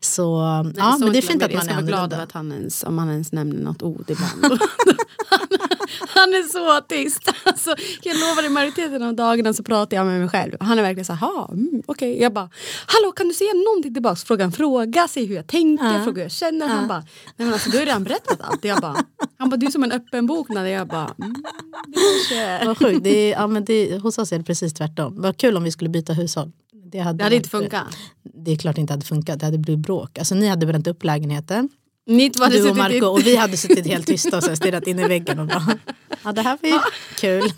Så 0.00 0.22
ja 0.22 0.62
Nej, 0.62 0.72
men 0.76 0.98
så 0.98 1.08
det 1.08 1.18
är 1.18 1.22
fint 1.22 1.42
att 1.42 1.50
man 1.50 1.50
är 1.50 1.54
Jag 1.56 1.64
ska 1.64 1.74
vara 1.74 2.06
glad 2.06 2.12
att 2.12 2.32
han 2.32 2.52
ens, 2.52 2.84
om 2.84 2.98
han 2.98 3.10
ens 3.10 3.32
nämner 3.32 3.62
något 3.64 3.82
ord 3.82 4.04
ibland. 4.10 4.60
han, 6.08 6.28
är 6.28 6.42
så 6.42 6.86
tyst. 6.88 7.30
Alltså, 7.44 7.74
jag 8.02 8.16
lovar 8.20 8.46
i 8.46 8.48
majoriteten 8.48 9.02
av 9.02 9.14
dagarna 9.14 9.52
så 9.52 9.62
pratar 9.62 9.96
jag 9.96 10.06
med 10.06 10.20
mig 10.20 10.28
själv. 10.28 10.56
Han 10.60 10.78
är 10.78 10.82
verkligen 10.82 11.04
så 11.04 11.12
här, 11.12 11.26
"Ha, 11.26 11.48
mm, 11.52 11.82
okej. 11.86 12.20
Jag 12.22 12.32
bara, 12.32 12.50
hallå 12.86 13.12
kan 13.12 13.28
du 13.28 13.34
säga 13.34 13.50
någonting 13.54 13.94
tillbaks? 13.94 14.24
Fråga 14.24 14.44
en 14.44 14.52
fråga, 14.52 15.08
säg 15.08 15.26
hur 15.26 15.34
jag 15.36 15.46
tänker, 15.46 15.84
Ja. 15.84 16.04
fråga 16.04 16.16
hur 16.16 16.22
jag 16.22 16.30
känner. 16.32 16.68
Han 16.68 16.88
bara, 16.88 16.98
nej 16.98 17.46
men 17.46 17.52
alltså 17.52 17.70
du 17.70 17.78
har 17.78 17.84
redan 17.86 18.04
berättat 18.04 18.40
allt. 18.40 18.64
Jag 18.64 18.80
bara, 18.80 18.96
han 19.38 19.50
bara, 19.50 19.56
du 19.56 19.66
är 19.66 19.70
som 19.70 19.84
en 19.84 19.92
öppen 19.92 20.26
bok. 20.26 20.48
När 20.48 20.66
jag 20.66 20.86
bara, 20.88 21.14
mm, 21.18 21.34
det. 22.30 22.62
Vad 22.66 22.78
sjukt. 22.78 23.04
Det 23.04 23.32
är, 23.32 23.40
ja, 23.40 23.46
men 23.46 23.64
det, 23.64 23.98
hos 24.02 24.18
oss 24.18 24.32
är 24.32 24.38
det 24.38 24.44
precis 24.44 24.74
tvärtom. 24.74 25.14
Vad 25.22 25.36
kul 25.36 25.56
om 25.56 25.64
vi 25.64 25.70
skulle 25.70 25.90
byta 25.90 26.12
hushåll. 26.12 26.52
Det 26.92 26.98
hade, 26.98 27.18
Det 27.18 27.24
hade 27.24 27.36
inte 27.36 27.48
funkat. 27.48 27.86
Det 28.22 28.50
är 28.52 28.56
klart 28.56 28.74
det 28.74 28.80
inte 28.80 28.92
hade 28.92 29.04
funkat. 29.06 29.40
Det 29.40 29.44
hade 29.46 29.58
blivit 29.58 29.82
bråk. 29.86 30.18
Alltså, 30.18 30.34
ni 30.34 30.48
hade 30.48 30.66
bränt 30.66 30.86
upp 30.86 31.04
lägenheten. 31.04 31.68
Ni 32.10 32.30
två 32.30 32.42
hade 32.44 32.56
Du 32.58 32.70
och 32.70 32.76
Marco 32.76 33.06
och 33.06 33.26
vi 33.26 33.36
hade 33.36 33.56
suttit 33.56 33.86
helt 33.86 34.06
tysta 34.06 34.36
och 34.36 34.44
så 34.44 34.56
stirrat 34.56 34.86
in 34.86 34.98
i 34.98 35.08
väggen 35.08 35.38
och 35.38 35.46
bara 35.46 35.78
Ja 36.24 36.32
det 36.32 36.42
här 36.42 36.58
var 36.62 36.68
ju 36.68 36.78
kul. 37.16 37.52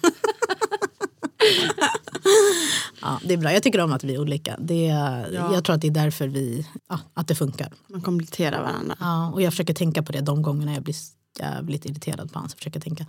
Ja, 3.01 3.21
det 3.25 3.35
är 3.35 3.39
bra, 3.39 3.53
jag 3.53 3.63
tycker 3.63 3.81
om 3.81 3.93
att 3.93 4.05
vi 4.05 4.15
är 4.15 4.21
olika. 4.21 4.57
Det, 4.59 4.85
Ja. 5.33 5.55
Jag 5.55 5.65
tror 5.65 5.75
att 5.77 5.81
det 5.81 5.87
är 5.87 5.91
därför 5.91 6.29
vi, 6.29 6.67
ja, 6.89 6.99
att 7.15 7.29
det 7.29 7.35
funkar. 7.35 7.73
Man 7.89 8.01
kompletterar 8.03 8.63
varandra. 8.63 8.97
Ja, 9.01 9.31
och 9.33 9.43
jag 9.43 9.53
försöker 9.53 9.75
tänka 9.75 10.03
på 10.03 10.13
det 10.13 10.21
de 10.21 10.43
gångerna 10.43 10.75
jag 10.75 10.83
blir 10.83 10.95
jävligt 11.39 11.85
irriterad 11.85 12.33
på 12.33 12.39
honom. 12.39 12.49
Så 12.49 12.57
försöker 12.57 12.77
jag 12.77 12.85
tänka. 12.85 13.07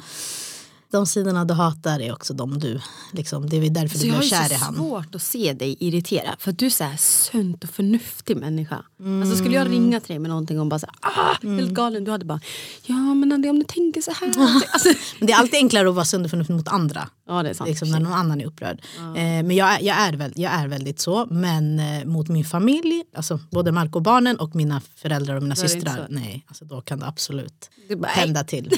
De 0.93 1.05
sidorna 1.05 1.45
du 1.45 1.53
hatar 1.53 1.99
är 1.99 2.13
också 2.13 2.33
de 2.33 2.59
du, 2.59 2.79
liksom, 3.11 3.49
det 3.49 3.57
är 3.57 3.69
därför 3.69 3.97
Så 3.97 4.03
du 4.03 4.09
jag 4.09 4.19
blev 4.19 4.31
har 4.33 4.43
kär 4.47 4.49
i 4.49 4.53
ju 4.53 4.59
så 4.59 4.65
han. 4.65 4.75
svårt 4.75 5.15
att 5.15 5.21
se 5.21 5.53
dig 5.53 5.77
irriterad. 5.79 6.35
För 6.39 6.51
att 6.51 6.57
du 6.59 6.65
är 6.65 6.69
så 6.69 6.83
här 6.83 6.97
sunt 6.97 7.63
och 7.63 7.69
förnuftig 7.69 8.37
människa. 8.37 8.83
Mm. 8.99 9.21
Alltså 9.21 9.37
skulle 9.37 9.55
jag 9.55 9.69
ringa 9.69 9.99
till 9.99 10.07
dig 10.07 10.19
med 10.19 10.29
någonting 10.29 10.59
och 10.59 10.67
bara 10.67 10.79
så 10.79 10.87
här, 11.01 11.11
ah, 11.11 11.37
helt 11.57 11.71
galen. 11.71 12.03
Du 12.03 12.11
hade 12.11 12.25
bara, 12.25 12.39
ja 12.85 12.95
men 13.13 13.31
om 13.31 13.41
du 13.59 13.63
tänker 13.67 14.01
så 14.01 14.11
här. 14.11 14.27
alltså, 14.71 14.89
Men 15.19 15.27
det 15.27 15.33
är 15.33 15.37
alltid 15.37 15.55
enklare 15.55 15.89
att 15.89 15.95
vara 15.95 16.05
sund 16.05 16.25
och 16.25 16.29
förnuftig 16.31 16.55
mot 16.55 16.67
andra. 16.67 17.09
ja 17.27 17.43
det 17.43 17.49
är 17.49 17.53
sant. 17.53 17.69
liksom, 17.69 17.91
när 17.91 17.99
någon 17.99 18.13
annan 18.13 18.41
är 18.41 18.45
upprörd. 18.45 18.81
Eh, 18.97 19.13
men 19.15 19.51
jag, 19.51 19.73
är- 19.73 19.81
jag, 19.85 19.97
är 19.97 20.13
väl, 20.13 20.33
jag 20.35 20.51
är 20.53 20.67
väldigt 20.67 20.99
så. 20.99 21.25
Men 21.29 21.79
eh, 21.79 22.05
mot 22.05 22.27
min 22.29 22.45
familj, 22.45 23.03
alltså 23.15 23.39
både 23.51 23.71
Marco 23.71 23.95
och 23.99 24.01
barnen 24.03 24.35
och 24.39 24.55
mina 24.55 24.81
föräldrar 24.95 25.35
och 25.35 25.43
mina 25.43 25.55
det 25.55 25.61
systrar. 25.69 26.07
Nej, 26.09 26.45
alltså, 26.47 26.65
då 26.65 26.81
kan 26.81 26.99
det 26.99 27.05
absolut 27.07 27.69
Du 27.89 27.95
bara, 27.95 28.11
tända 28.11 28.43
till. 28.43 28.71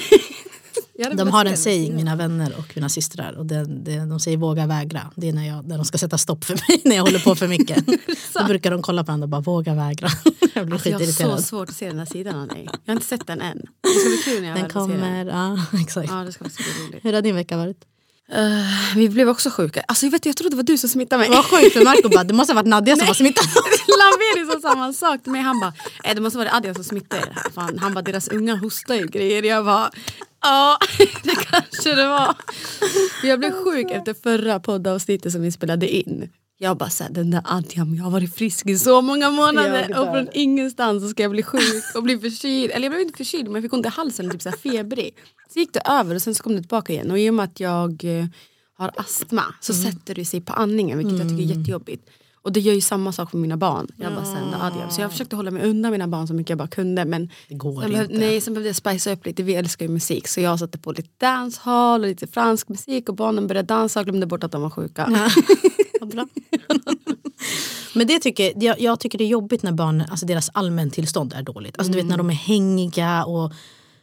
Hade 1.04 1.16
De 1.16 1.28
har 1.28 1.44
en 1.44 1.56
saying, 1.56 1.96
mina 1.96 2.16
vänner 2.16 2.54
och 2.58 2.72
mina 2.74 2.88
systrar. 2.88 3.32
Och 3.32 3.46
det, 3.46 3.64
det, 3.64 3.98
de 3.98 4.20
säger 4.20 4.36
våga 4.36 4.66
vägra. 4.66 5.12
Det 5.16 5.28
är 5.28 5.32
när, 5.32 5.46
jag, 5.48 5.68
när 5.68 5.76
de 5.76 5.84
ska 5.84 5.98
sätta 5.98 6.18
stopp 6.18 6.44
för 6.44 6.54
mig 6.54 6.80
när 6.84 6.96
jag 6.96 7.02
håller 7.02 7.18
på 7.18 7.34
för 7.34 7.48
mycket. 7.48 7.86
Då 8.34 8.44
brukar 8.44 8.70
de 8.70 8.82
kolla 8.82 9.02
på 9.04 9.06
varandra 9.06 9.24
och 9.24 9.28
bara 9.28 9.40
våga 9.40 9.74
vägra. 9.74 10.08
jag 10.54 10.66
blir 10.66 10.74
Alltså, 10.74 11.22
jag 11.22 11.28
har 11.30 11.36
så 11.36 11.42
svårt 11.42 11.68
att 11.68 11.74
se 11.74 11.88
den 11.88 11.98
här 11.98 12.06
sidan 12.06 12.40
av 12.40 12.48
dig. 12.48 12.68
Jag 12.84 12.92
har 12.92 12.96
inte 12.96 13.06
sett 13.06 13.26
den 13.26 13.40
än. 13.40 13.58
Det 13.80 13.88
ska 13.88 14.08
bli 14.08 14.18
kul 14.24 14.42
när 14.42 14.48
jag 14.48 14.56
Den 14.58 14.70
se 14.70 14.78
den. 14.78 14.88
kommer, 14.88 15.26
ja 15.26 15.78
exakt. 15.80 16.10
Ja 16.10 16.16
det 16.16 16.32
ska 16.32 16.44
också 16.44 16.62
bli 16.62 16.86
roligt. 16.86 17.04
Hur 17.04 17.12
har 17.12 17.22
din 17.22 17.34
vecka 17.34 17.56
varit? 17.56 17.84
Eh, 18.32 18.96
vi 18.96 19.08
blev 19.08 19.28
också 19.28 19.50
sjuka. 19.50 19.84
Alltså 19.88 20.06
jag, 20.06 20.10
vet, 20.10 20.26
jag 20.26 20.36
trodde 20.36 20.50
det 20.50 20.56
var 20.56 20.62
du 20.62 20.78
som 20.78 20.88
smittade 20.88 21.18
mig. 21.20 21.28
Vad 21.30 21.44
sjukt 21.44 21.72
för 21.72 21.84
Marco 21.84 22.08
bara, 22.08 22.24
det 22.24 22.34
måste 22.34 22.52
ha 22.52 22.54
varit 22.62 22.68
Nadja 22.68 22.96
som 22.96 23.06
var 23.06 23.14
smittad. 23.14 23.44
Lamberi 23.98 24.52
sa 24.62 24.68
samma 24.68 24.92
sak 24.92 25.22
till 25.22 25.32
mig. 25.32 25.40
Han 25.40 25.60
bara, 25.60 25.72
"Eh, 26.04 26.14
det 26.14 26.20
måste 26.20 26.38
vara 26.38 26.52
Adja 26.52 26.74
som 26.74 26.84
smittade 26.84 27.22
er. 27.22 27.32
här." 27.34 27.50
Fan, 27.50 27.78
han 27.78 27.94
bara, 27.94 28.02
deras 28.02 28.28
unga 28.28 28.56
hostar 28.56 28.94
ju 28.94 29.06
grejer. 29.06 29.42
Jag 29.42 29.64
bara, 29.64 29.90
ja 30.42 30.78
det 31.22 31.34
kanske 31.50 31.94
det 31.94 32.08
var. 32.08 32.34
Jag 33.22 33.38
blev 33.38 33.64
sjuk 33.64 33.90
efter 33.90 34.14
förra 34.22 34.60
poddavsnittet 34.60 35.32
som 35.32 35.42
vi 35.42 35.52
spelade 35.52 35.88
in. 35.88 36.30
Jag 36.58 36.76
bara 36.76 36.90
såhär, 36.90 37.10
den 37.12 37.30
där 37.30 37.42
Adjam, 37.44 37.94
jag 37.94 38.04
har 38.04 38.10
varit 38.10 38.34
frisk 38.34 38.66
i 38.66 38.78
så 38.78 39.02
många 39.02 39.30
månader 39.30 40.00
och 40.00 40.06
från 40.14 40.28
ingenstans 40.32 41.02
så 41.02 41.08
ska 41.08 41.22
jag 41.22 41.30
bli 41.32 41.42
sjuk 41.42 41.84
och 41.94 42.02
bli 42.02 42.18
förkyld. 42.18 42.70
Eller 42.70 42.84
jag 42.84 42.92
blev 42.92 43.00
inte 43.02 43.16
förkyld 43.16 43.44
men 43.44 43.54
jag 43.54 43.62
fick 43.62 43.72
ont 43.72 43.86
i 43.86 43.88
halsen 43.88 44.30
typ 44.30 44.42
så 44.42 44.48
här 44.50 44.56
febrig. 44.56 45.14
Så 45.52 45.58
gick 45.58 45.72
det 45.72 45.80
över 45.84 46.14
och 46.14 46.22
sen 46.22 46.34
så 46.34 46.42
kom 46.42 46.52
det 46.52 46.60
tillbaka 46.60 46.92
igen. 46.92 47.10
Och 47.10 47.18
i 47.18 47.30
och 47.30 47.34
med 47.34 47.44
att 47.44 47.60
jag 47.60 48.04
eh, 48.04 48.26
har 48.78 48.90
astma 48.96 49.44
så 49.60 49.72
Mm. 49.72 49.84
sätter 49.92 50.14
det 50.14 50.24
sig 50.24 50.40
på 50.40 50.52
andningen 50.52 50.98
vilket 50.98 51.18
jag 51.18 51.28
tycker 51.28 51.42
är 51.52 51.58
jättejobbigt. 51.58 52.08
Och 52.42 52.52
det 52.52 52.60
gör 52.60 52.74
ju 52.74 52.80
samma 52.80 53.12
sak 53.12 53.30
för 53.30 53.38
mina 53.38 53.56
barn. 53.56 53.86
Jag 53.96 54.14
bara 54.14 54.24
sände 54.24 54.56
Adjam. 54.60 54.90
Så 54.90 55.00
jag 55.00 55.10
försökte 55.10 55.36
hålla 55.36 55.50
mig 55.50 55.62
undan 55.70 55.92
mina 55.92 56.08
barn 56.08 56.26
så 56.28 56.34
mycket 56.34 56.50
jag 56.50 56.58
bara 56.58 56.68
kunde. 56.68 57.04
Men 57.04 57.30
Det 57.48 57.54
går 57.54 57.82
sen 57.82 57.92
inte. 58.02 58.18
nej, 58.18 58.40
sen 58.40 58.54
behövde 58.54 58.68
jag 58.68 58.76
spicea 58.76 59.12
upp 59.12 59.26
lite. 59.26 59.42
Vi 59.42 59.54
älskar 59.54 59.86
ju 59.86 59.92
musik. 59.92 60.28
Så 60.28 60.40
jag 60.40 60.58
satte 60.58 60.78
på 60.78 60.92
lite 60.92 61.08
dancehall 61.18 62.00
och 62.02 62.06
lite 62.08 62.26
fransk 62.26 62.68
musik. 62.68 63.08
Och 63.08 63.14
barnen 63.14 63.46
började 63.46 63.66
dansa 63.66 64.00
och 64.00 64.06
glömde 64.06 64.26
bort 64.26 64.44
att 64.44 64.52
de 64.52 64.62
var 64.62 64.70
sjuka. 64.70 65.06
Vad 66.00 66.08
bra. 66.08 66.26
Men 67.94 68.06
det 68.06 68.18
tycker, 68.18 68.52
jag, 68.64 68.80
jag 68.80 69.00
tycker 69.00 69.18
det 69.18 69.24
är 69.24 69.28
jobbigt 69.28 69.62
när 69.62 69.72
barn, 69.72 70.04
alltså 70.10 70.26
deras 70.26 70.50
allmäntillstånd 70.54 71.32
är 71.32 71.42
dåligt. 71.42 71.78
Alltså 71.78 71.92
du 71.92 71.98
vet 71.98 72.06
när 72.06 72.16
de 72.16 72.30
är 72.30 72.34
hängiga 72.34 73.24
och 73.24 73.52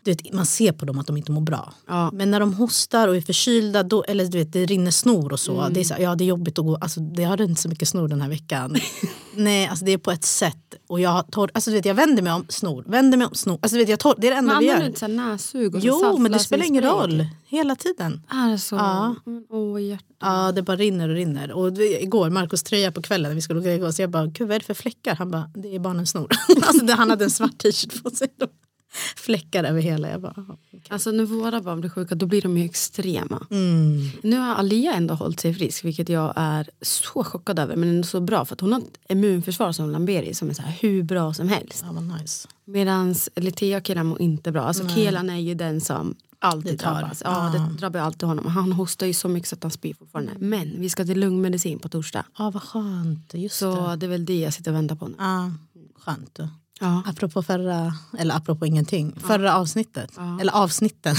du 0.03 0.11
vet, 0.11 0.33
man 0.33 0.45
ser 0.45 0.71
på 0.71 0.85
dem 0.85 0.99
att 0.99 1.07
de 1.07 1.17
inte 1.17 1.31
mår 1.31 1.41
bra. 1.41 1.73
Ja. 1.87 2.11
Men 2.13 2.31
när 2.31 2.39
de 2.39 2.53
hostar 2.53 3.07
och 3.07 3.15
är 3.15 3.21
förkylda, 3.21 3.83
då, 3.83 4.03
eller 4.03 4.25
du 4.25 4.37
vet 4.37 4.53
det 4.53 4.65
rinner 4.65 4.91
snor 4.91 5.33
och 5.33 5.39
så. 5.39 5.69
Det, 5.69 5.79
är 5.79 5.83
så 5.83 5.95
ja 5.99 6.15
det 6.15 6.23
är 6.23 6.25
jobbigt 6.25 6.59
att 6.59 6.65
gå, 6.65 6.75
alltså 6.75 6.99
det 6.99 7.23
har 7.23 7.41
inte 7.41 7.61
så 7.61 7.69
mycket 7.69 7.87
snor 7.87 8.07
den 8.07 8.21
här 8.21 8.29
veckan. 8.29 8.75
Nej, 9.35 9.67
alltså 9.67 9.85
det 9.85 9.91
är 9.91 9.97
på 9.97 10.11
ett 10.11 10.25
sätt. 10.25 10.57
Och 10.87 10.99
jag, 10.99 11.31
torr, 11.31 11.49
alltså, 11.53 11.69
du 11.69 11.75
vet, 11.75 11.85
jag 11.85 11.95
vänder 11.95 12.23
mig 12.23 12.33
om, 12.33 12.45
snor, 12.49 12.83
vänder 12.87 13.17
mig 13.17 13.27
om, 13.27 13.35
snor. 13.35 13.59
Alltså, 13.61 13.75
du 13.75 13.79
vet, 13.79 13.89
jag 13.89 13.99
torr, 13.99 14.15
det 14.17 14.27
är 14.27 14.31
det 14.31 14.37
enda 14.37 14.59
vi 14.59 14.69
använder 14.69 14.81
gör. 14.81 14.89
inte 14.89 15.05
här 15.05 15.13
nässug 15.13 15.75
och 15.75 15.81
så 15.81 15.87
Jo, 15.87 16.17
men 16.17 16.31
det 16.31 16.39
spelar 16.39 16.65
ingen 16.65 16.83
roll. 16.83 17.27
Hela 17.45 17.75
tiden. 17.75 18.21
Är 18.29 18.51
det 18.51 18.57
så? 18.57 18.75
Ja. 18.75 19.15
Åh, 19.49 19.81
hjärtat. 19.81 20.07
Ja, 20.21 20.51
det 20.51 20.61
bara 20.61 20.77
rinner 20.77 21.09
och 21.09 21.15
rinner. 21.15 21.51
Och 21.51 21.77
igår, 21.77 22.29
Marcos 22.29 22.63
tröja 22.63 22.91
på 22.91 23.01
kvällen 23.01 23.29
när 23.29 23.35
vi 23.35 23.41
skulle 23.41 23.77
gå 23.77 23.91
så 23.91 24.01
jag 24.01 24.09
bara, 24.09 24.25
gud 24.25 24.47
vad 24.47 24.55
är 24.55 24.59
det 24.59 24.65
för 24.65 24.73
fläckar? 24.73 25.15
Han 25.15 25.31
bara, 25.31 25.51
det 25.55 25.75
är 25.75 25.79
barnens 25.79 26.09
snor. 26.09 26.27
alltså, 26.61 26.93
han 26.95 27.09
hade 27.09 27.23
en 27.23 27.31
svart 27.31 27.57
t-shirt 27.57 28.03
på 28.03 28.09
sig. 28.09 28.27
Då. 28.39 28.47
Fläckar 29.15 29.63
över 29.63 29.81
hela. 29.81 30.09
Jag 30.09 30.21
bara, 30.21 30.33
"Jaha, 30.35 30.45
okej." 30.49 30.81
Alltså 30.89 31.11
när 31.11 31.25
våra 31.25 31.61
barn 31.61 31.79
blir 31.79 31.89
sjuka 31.89 32.15
då 32.15 32.25
blir 32.25 32.41
de 32.41 32.57
ju 32.57 32.65
extrema. 32.65 33.47
mm. 33.51 34.09
Nu 34.23 34.37
har 34.37 34.55
Alia 34.55 34.93
ändå 34.93 35.13
hållit 35.13 35.39
sig 35.39 35.53
frisk 35.53 35.85
vilket 35.85 36.09
jag 36.09 36.33
är 36.35 36.69
så 36.81 37.23
chockad 37.23 37.59
över 37.59 37.75
men 37.75 37.89
ändå 37.89 38.03
så 38.07 38.21
bra 38.21 38.45
för 38.45 38.55
att 38.55 38.61
hon 38.61 38.73
har 38.73 38.79
ett 38.79 38.97
immunförsvar 39.09 39.71
som 39.71 39.89
Lamberi 39.89 40.33
som 40.33 40.49
är 40.49 40.53
så 40.53 40.61
här 40.61 40.77
hur 40.81 41.03
bra 41.03 41.33
som 41.33 41.47
helst. 41.49 41.85
Ja, 41.87 42.01
nice. 42.01 42.47
Medan 42.65 43.15
Litea 43.35 43.77
och 43.77 43.87
Kelan 43.87 44.05
mår 44.05 44.21
inte 44.21 44.51
bra. 44.51 44.61
Alltså 44.63 44.87
Kelan 44.89 45.29
är 45.29 45.39
ju 45.39 45.53
den 45.55 45.81
som 45.81 46.15
alltid 46.39 46.73
Det 46.73 46.83
drabbas. 46.83 47.21
Ja, 47.25 47.51
Ja. 47.55 47.59
det 47.59 47.77
drabbar 47.77 47.99
alltid 47.99 48.27
honom. 48.27 48.45
Han 48.47 48.71
hostar 48.71 49.07
ju 49.07 49.13
så 49.13 49.27
mycket 49.27 49.49
så 49.49 49.55
att 49.55 49.63
han 49.63 49.71
spyr 49.71 49.93
fortfarande. 49.93 50.31
Men 50.37 50.73
vi 50.81 50.89
ska 50.89 51.05
till 51.05 51.19
lungmedicin 51.19 51.79
på 51.79 51.89
torsdag. 51.89 52.25
Ja, 52.37 52.49
vad 52.49 52.63
skönt. 52.63 53.33
Just 53.33 53.55
Så 53.57 53.87
det. 53.87 53.95
det 53.95 54.05
är 54.05 54.09
väl 54.09 54.25
det 54.25 54.39
jag 54.39 54.53
sitter 54.53 54.71
och 54.71 54.77
väntar 54.77 54.95
på 54.95 55.07
nu. 55.07 55.15
Ja, 55.19 55.51
skönt. 55.99 56.39
Ja. 56.79 57.03
Apropå 57.05 57.43
förra, 57.43 57.93
eller 58.19 58.35
apropå 58.35 58.65
ingenting, 58.65 59.15
förra 59.27 59.55
avsnittet. 59.55 60.11
Ja. 60.17 60.37
Eller 60.41 60.53
avsnitten. 60.53 61.15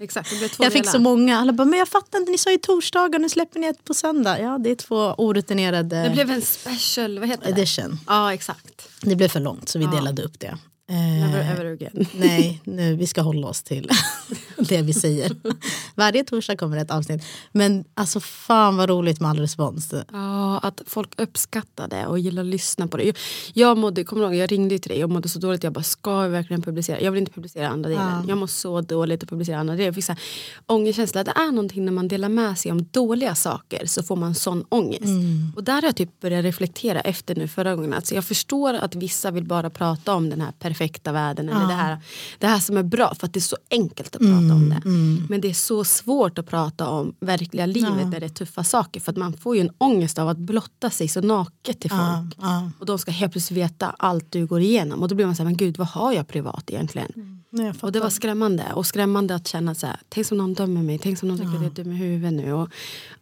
Exakt, 0.00 0.30
det 0.30 0.36
blir 0.38 0.48
två 0.48 0.64
Jag 0.64 0.72
fick 0.72 0.82
delar. 0.82 0.92
så 0.92 0.98
många, 0.98 1.38
alla 1.38 1.52
bara, 1.52 1.64
men 1.64 1.78
jag 1.78 1.88
fattar 1.88 2.18
inte, 2.18 2.32
ni 2.32 2.38
sa 2.38 2.50
ju 2.50 2.58
torsdagar, 2.58 3.18
nu 3.18 3.28
släpper 3.28 3.60
ni 3.60 3.66
ett 3.66 3.84
på 3.84 3.94
söndag. 3.94 4.40
Ja, 4.40 4.58
det 4.58 4.70
är 4.70 4.74
två 4.74 5.14
orutinerade 5.18 6.02
Det 6.02 6.10
blev 6.10 6.30
en 6.30 6.42
special, 6.42 7.18
vad 7.18 7.28
heter 7.28 7.44
det? 7.44 7.50
edition. 7.60 8.00
Ja 8.06 8.34
exakt. 8.34 8.88
Det 9.00 9.16
blev 9.16 9.28
för 9.28 9.40
långt 9.40 9.68
så 9.68 9.78
vi 9.78 9.84
Ja. 9.84 9.90
delade 9.90 10.22
upp 10.22 10.40
det. 10.40 10.58
Eh, 10.90 10.96
Never 10.96 11.40
ever 11.40 11.64
again. 11.64 12.06
Nej, 12.14 12.60
nu, 12.64 12.96
vi 12.96 13.06
ska 13.06 13.20
hålla 13.22 13.46
oss 13.48 13.62
till 13.62 13.90
det 14.58 14.82
vi 14.82 14.92
säger. 14.92 15.36
Varje 15.94 16.24
torsdag 16.24 16.56
kommer 16.56 16.76
ett 16.76 16.90
avsnitt. 16.90 17.22
Men 17.52 17.84
alltså 17.94 18.20
fan 18.20 18.76
vad 18.76 18.88
roligt 18.88 19.20
med 19.20 19.30
all 19.30 19.38
respons. 19.38 19.94
Ja, 20.12 20.58
att 20.58 20.82
folk 20.86 21.20
uppskattar 21.20 21.88
det 21.88 22.06
och 22.06 22.18
gillar 22.18 22.42
att 22.42 22.48
lyssna 22.48 22.86
på 22.88 22.96
det. 22.96 23.04
Jag, 23.04 23.16
jag 23.52 23.78
mådde, 23.78 24.04
kommer 24.04 24.24
ihåg, 24.24 24.34
jag 24.34 24.52
ringde 24.52 24.78
till 24.78 24.90
dig 24.90 25.04
och 25.04 25.10
mådde 25.10 25.28
så 25.28 25.38
dåligt. 25.38 25.64
Jag 25.64 25.72
bara, 25.72 25.82
ska 25.82 26.22
jag 26.22 26.30
verkligen 26.30 26.62
publicera? 26.62 27.00
Jag 27.00 27.12
vill 27.12 27.20
inte 27.20 27.32
publicera 27.32 27.68
andra 27.68 27.88
delen. 27.90 28.06
Ja. 28.06 28.24
Jag 28.28 28.38
mår 28.38 28.46
så 28.46 28.80
dåligt 28.80 29.22
att 29.22 29.28
publicera 29.28 29.58
andra 29.58 29.74
delen. 29.74 29.86
Jag 29.86 29.94
fick 29.94 30.04
så 30.04 30.12
här, 30.12 30.20
ångestkänsla. 30.66 31.24
Det 31.24 31.32
är 31.36 31.52
någonting 31.52 31.84
när 31.84 31.92
man 31.92 32.08
delar 32.08 32.28
med 32.28 32.58
sig 32.58 32.72
om 32.72 32.84
dåliga 32.90 33.34
saker 33.34 33.86
så 33.86 34.02
får 34.02 34.16
man 34.16 34.34
sån 34.34 34.64
ångest. 34.68 35.02
Och 35.56 35.64
där 35.64 35.74
har 35.74 35.82
jag 35.82 35.96
typ 35.96 36.20
börjat 36.20 36.44
reflektera 36.44 37.00
efter 37.00 37.34
nu 37.34 37.48
förra 37.48 37.76
gången. 37.76 37.94
Alltså 37.94 38.14
jag 38.14 38.24
förstår 38.24 38.74
att 38.74 38.94
vissa 38.94 39.30
vill 39.30 39.44
bara 39.44 39.70
prata 39.70 40.14
om 40.14 40.30
den 40.30 40.40
här 40.40 40.52
perfekta 40.58 40.77
världen. 41.12 41.48
Eller 41.48 41.66
det, 41.66 41.74
här, 41.74 41.98
det 42.38 42.46
här 42.46 42.58
som 42.58 42.76
är 42.76 42.82
bra 42.82 43.14
för 43.14 43.26
att 43.26 43.32
det 43.32 43.38
är 43.38 43.40
så 43.40 43.56
enkelt 43.70 44.16
att 44.16 44.22
prata 44.22 44.54
om 44.54 44.68
det. 44.68 44.82
Men 45.28 45.40
det 45.40 45.48
är 45.50 45.54
så 45.54 45.84
svårt 45.84 46.38
att 46.38 46.46
prata 46.46 46.88
om 46.88 47.14
verkliga 47.20 47.66
livet 47.66 48.10
där 48.10 48.20
det 48.20 48.26
är 48.26 48.30
tuffa 48.30 48.64
saker. 48.64 49.00
För 49.00 49.12
att 49.12 49.18
man 49.18 49.32
får 49.32 49.56
ju 49.56 49.60
en 49.60 49.70
ångest 49.78 50.18
av 50.18 50.28
att 50.28 50.38
blotta 50.38 50.90
sig 50.90 51.08
så 51.08 51.20
naket 51.20 51.80
till 51.80 51.90
folk. 51.90 52.00
Ja, 52.00 52.34
ja. 52.40 52.70
Och 52.78 52.86
de 52.86 52.98
ska 52.98 53.10
helt 53.10 53.32
plötsligt 53.32 53.58
veta 53.58 53.94
allt 53.98 54.32
du 54.32 54.46
går 54.46 54.60
igenom. 54.60 55.02
Och 55.02 55.08
då 55.08 55.14
blir 55.14 55.26
man 55.26 55.36
så 55.36 55.42
här, 55.42 55.44
men 55.44 55.56
gud 55.56 55.78
vad 55.78 55.88
har 55.88 56.12
jag 56.12 56.28
privat 56.28 56.70
egentligen? 56.70 57.44
Nej, 57.50 57.66
jag 57.66 57.76
Och 57.80 57.92
det 57.92 58.00
var 58.00 58.10
skrämmande. 58.10 58.64
Och 58.74 58.86
skrämmande 58.86 59.34
att 59.34 59.48
känna 59.48 59.74
så 59.74 59.86
här, 59.86 60.00
tänk 60.08 60.26
som 60.26 60.38
någon 60.38 60.54
dömer 60.54 60.82
mig, 60.82 60.98
tänk 60.98 61.18
som 61.18 61.28
någon 61.28 61.38
tycker 61.38 61.50
att 61.50 61.62
jag 61.62 61.64
är 61.64 61.84
dum 61.84 61.92
i 61.92 61.96
huvudet 61.96 62.32
nu. 62.32 62.52
Och, 62.52 62.68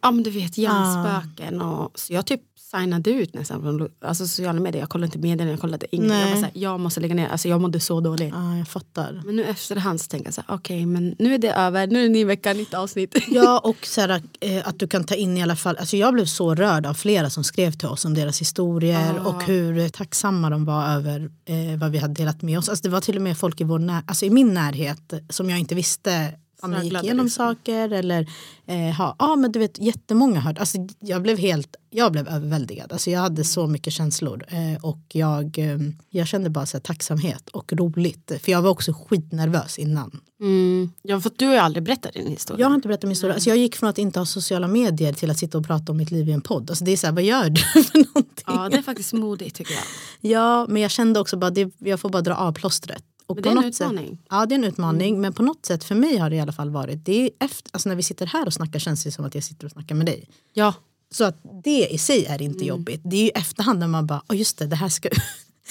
ja 0.01 0.11
men 0.11 0.23
du 0.23 0.31
vet 0.31 0.59
hjärnspöken. 0.59 1.63
Och, 1.63 1.99
så 1.99 2.13
jag 2.13 2.27
typ 2.27 2.41
signade 2.71 3.11
ut 3.11 3.35
nästan 3.35 3.63
från 3.63 3.89
alltså, 4.05 4.27
sociala 4.27 4.61
medier. 4.61 4.83
Jag 4.83 4.89
kollade 4.89 5.07
inte 5.07 5.19
medierna, 5.19 5.51
jag 5.51 5.61
kollade 5.61 5.97
inget. 5.97 6.11
Jag, 6.11 6.17
här, 6.17 6.51
jag 6.55 6.81
måste 6.81 7.01
lägga 7.01 7.15
ner, 7.15 7.29
alltså 7.29 7.49
jag 7.49 7.61
mådde 7.61 7.81
så 7.81 8.01
dåligt. 8.01 8.35
Ja, 8.35 8.57
jag 8.57 8.69
fattar. 8.69 9.23
Men 9.25 9.37
nu 9.37 9.45
efterhand 9.45 10.01
så 10.01 10.09
tänker 10.09 10.27
jag 10.27 10.35
så 10.35 10.43
här, 10.49 10.55
okej 10.55 10.87
men 10.87 11.15
nu 11.19 11.35
är 11.35 11.39
det 11.39 11.53
över, 11.53 11.87
nu 11.87 11.99
är 11.99 12.03
det 12.03 12.09
ny 12.09 12.25
vecka, 12.25 12.53
nytt 12.53 12.75
avsnitt. 12.75 13.15
Ja 13.29 13.59
och 13.59 13.87
så 13.87 14.01
här, 14.01 14.23
eh, 14.41 14.69
att 14.69 14.79
du 14.79 14.89
kan 14.89 15.05
ta 15.05 15.15
in 15.15 15.37
i 15.37 15.43
alla 15.43 15.57
fall, 15.57 15.77
alltså 15.77 15.97
jag 15.97 16.15
blev 16.15 16.25
så 16.25 16.55
rörd 16.55 16.87
av 16.87 16.95
flera 16.95 17.31
som 17.31 17.45
skrev 17.45 17.73
till 17.73 17.89
oss 17.89 18.05
om 18.05 18.15
deras 18.15 18.41
historier 18.41 19.15
Ja. 19.17 19.23
och 19.29 19.43
hur 19.45 19.89
tacksamma 19.89 20.51
de 20.51 20.65
var 20.65 20.89
över 20.89 21.31
eh, 21.45 21.79
vad 21.79 21.91
vi 21.91 21.99
hade 21.99 22.15
delat 22.15 22.43
med 22.43 22.59
oss. 22.59 22.69
Alltså 22.69 22.83
det 22.83 22.89
var 22.89 23.01
till 23.01 23.17
och 23.17 23.23
med 23.23 23.39
folk 23.39 23.61
i, 23.61 23.65
vår 23.65 23.79
när, 23.79 24.03
alltså 24.07 24.25
i 24.27 24.31
min 24.31 24.55
närhet 24.55 25.13
som 25.31 25.51
jag 25.51 25.59
inte 25.59 25.75
visste 25.75 26.33
om 26.61 26.73
jag 26.73 26.85
gick 26.85 26.93
igenom 26.93 27.27
liksom. 27.27 27.47
saker 27.47 27.93
eller 27.93 28.27
eh, 28.67 28.97
ha, 28.97 29.17
ja 29.19 29.37
men 29.37 29.53
du 29.53 29.59
vet 29.59 29.79
jättemånga 29.79 30.41
hörde, 30.41 30.61
alltså 30.61 30.79
jag 31.01 31.23
blev 31.23 31.39
helt, 31.39 31.77
jag 31.91 32.13
blev 32.13 32.29
överväldigad. 32.29 32.93
Alltså 32.93 33.11
jag 33.11 33.21
hade 33.21 33.45
så 33.45 33.67
mycket 33.67 33.93
känslor 33.93 34.45
eh, 34.49 34.85
och 34.85 35.01
jag, 35.09 35.59
eh, 35.59 35.79
jag 36.11 36.27
kände 36.27 36.51
bara 36.51 36.67
så 36.67 36.77
här, 36.77 36.83
tacksamhet 36.83 37.49
och 37.49 37.73
roligt. 37.73 38.33
För 38.43 38.53
jag 38.53 38.63
var 38.63 38.71
också 38.71 38.93
skitnervös 38.93 39.79
innan. 39.79 40.21
Mm. 40.41 40.91
Ja 41.03 41.21
för 41.21 41.31
du 41.37 41.47
har 41.47 41.53
ju 41.53 41.59
aldrig 41.59 41.85
berättat 41.85 42.13
din 42.13 42.27
historia. 42.27 42.61
Jag 42.61 42.69
har 42.69 42.75
inte 42.75 42.89
berättat 42.89 43.03
min 43.03 43.11
historia. 43.11 43.35
Alltså 43.35 43.51
jag 43.51 43.59
gick 43.59 43.77
från 43.77 43.89
att 43.89 43.99
inte 43.99 44.19
ha 44.19 44.27
sociala 44.27 44.69
medier 44.69 45.13
till 45.13 45.31
att 45.31 45.39
sitta 45.39 45.59
och 45.59 45.67
prata 45.67 45.93
om 45.93 45.99
mitt 45.99 46.11
liv 46.11 46.29
i 46.29 46.33
en 46.33 46.41
podd. 46.41 46.71
Alltså 46.71 46.85
det 46.85 46.93
är 46.93 46.97
så 46.97 47.07
här, 47.07 47.15
vad 47.15 47.25
gör 47.25 47.51
du 47.51 47.61
för 47.85 47.99
någonting? 47.99 48.45
Ja 48.47 48.69
det 48.69 48.77
är 48.77 48.83
faktiskt 48.83 49.13
modigt 49.13 49.57
tycker 49.57 49.75
jag. 49.75 49.85
Ja, 50.31 50.67
men 50.69 50.83
jag 50.83 50.91
kände 50.91 51.21
också 51.21 51.37
bara, 51.37 51.51
det, 51.51 51.73
jag 51.79 52.01
får 52.01 52.09
bara 52.09 52.23
dra 52.23 52.35
av 52.35 52.53
plåstret. 52.53 53.03
Och 53.27 53.37
Men 53.37 53.43
det 53.43 53.49
är 53.51 53.57
en 53.57 53.73
sätt- 53.73 53.83
utmaning. 53.87 54.05
Mm. 54.07 54.19
Ja, 54.31 54.47
det 54.47 54.55
är 54.55 54.59
en 54.59 54.65
utmaning. 54.65 55.21
Men 55.21 55.33
på 55.33 55.43
något 55.43 55.67
sätt, 55.67 55.85
för 55.85 55.95
mig 55.95 56.17
har 56.17 56.31
det 56.31 56.37
i 56.37 56.41
alla 56.41 56.53
fall 56.53 56.71
varit, 56.71 57.05
det 57.05 57.21
är 57.23 57.31
efter, 57.39 57.71
alltså 57.73 57.89
när 57.89 57.97
vi 57.97 58.03
sitter 58.03 58.27
här 58.27 58.47
och 58.47 58.53
snackar 58.55 58.79
känns 58.79 59.05
det 59.05 59.11
som 59.13 59.25
att 59.25 59.35
jag 59.35 59.45
sitter 59.45 59.65
och 59.67 59.71
snackar 59.73 59.95
med 59.95 60.07
dig. 60.07 60.29
Ja. 60.53 60.75
Så 61.11 61.25
att 61.25 61.37
det 61.65 61.87
i 61.87 61.99
sig 61.99 62.25
är 62.27 62.43
inte 62.43 62.57
Mm. 62.65 62.69
jobbigt. 62.69 63.01
Det 63.05 63.17
är 63.17 63.23
ju 63.25 63.31
efterhand 63.31 63.79
när 63.79 63.87
man 63.89 64.07
bara, 64.07 64.23
oh 64.29 64.37
just 64.37 64.59
det, 64.59 64.67
det 64.67 64.77
här 64.77 64.89
ska, 64.89 65.09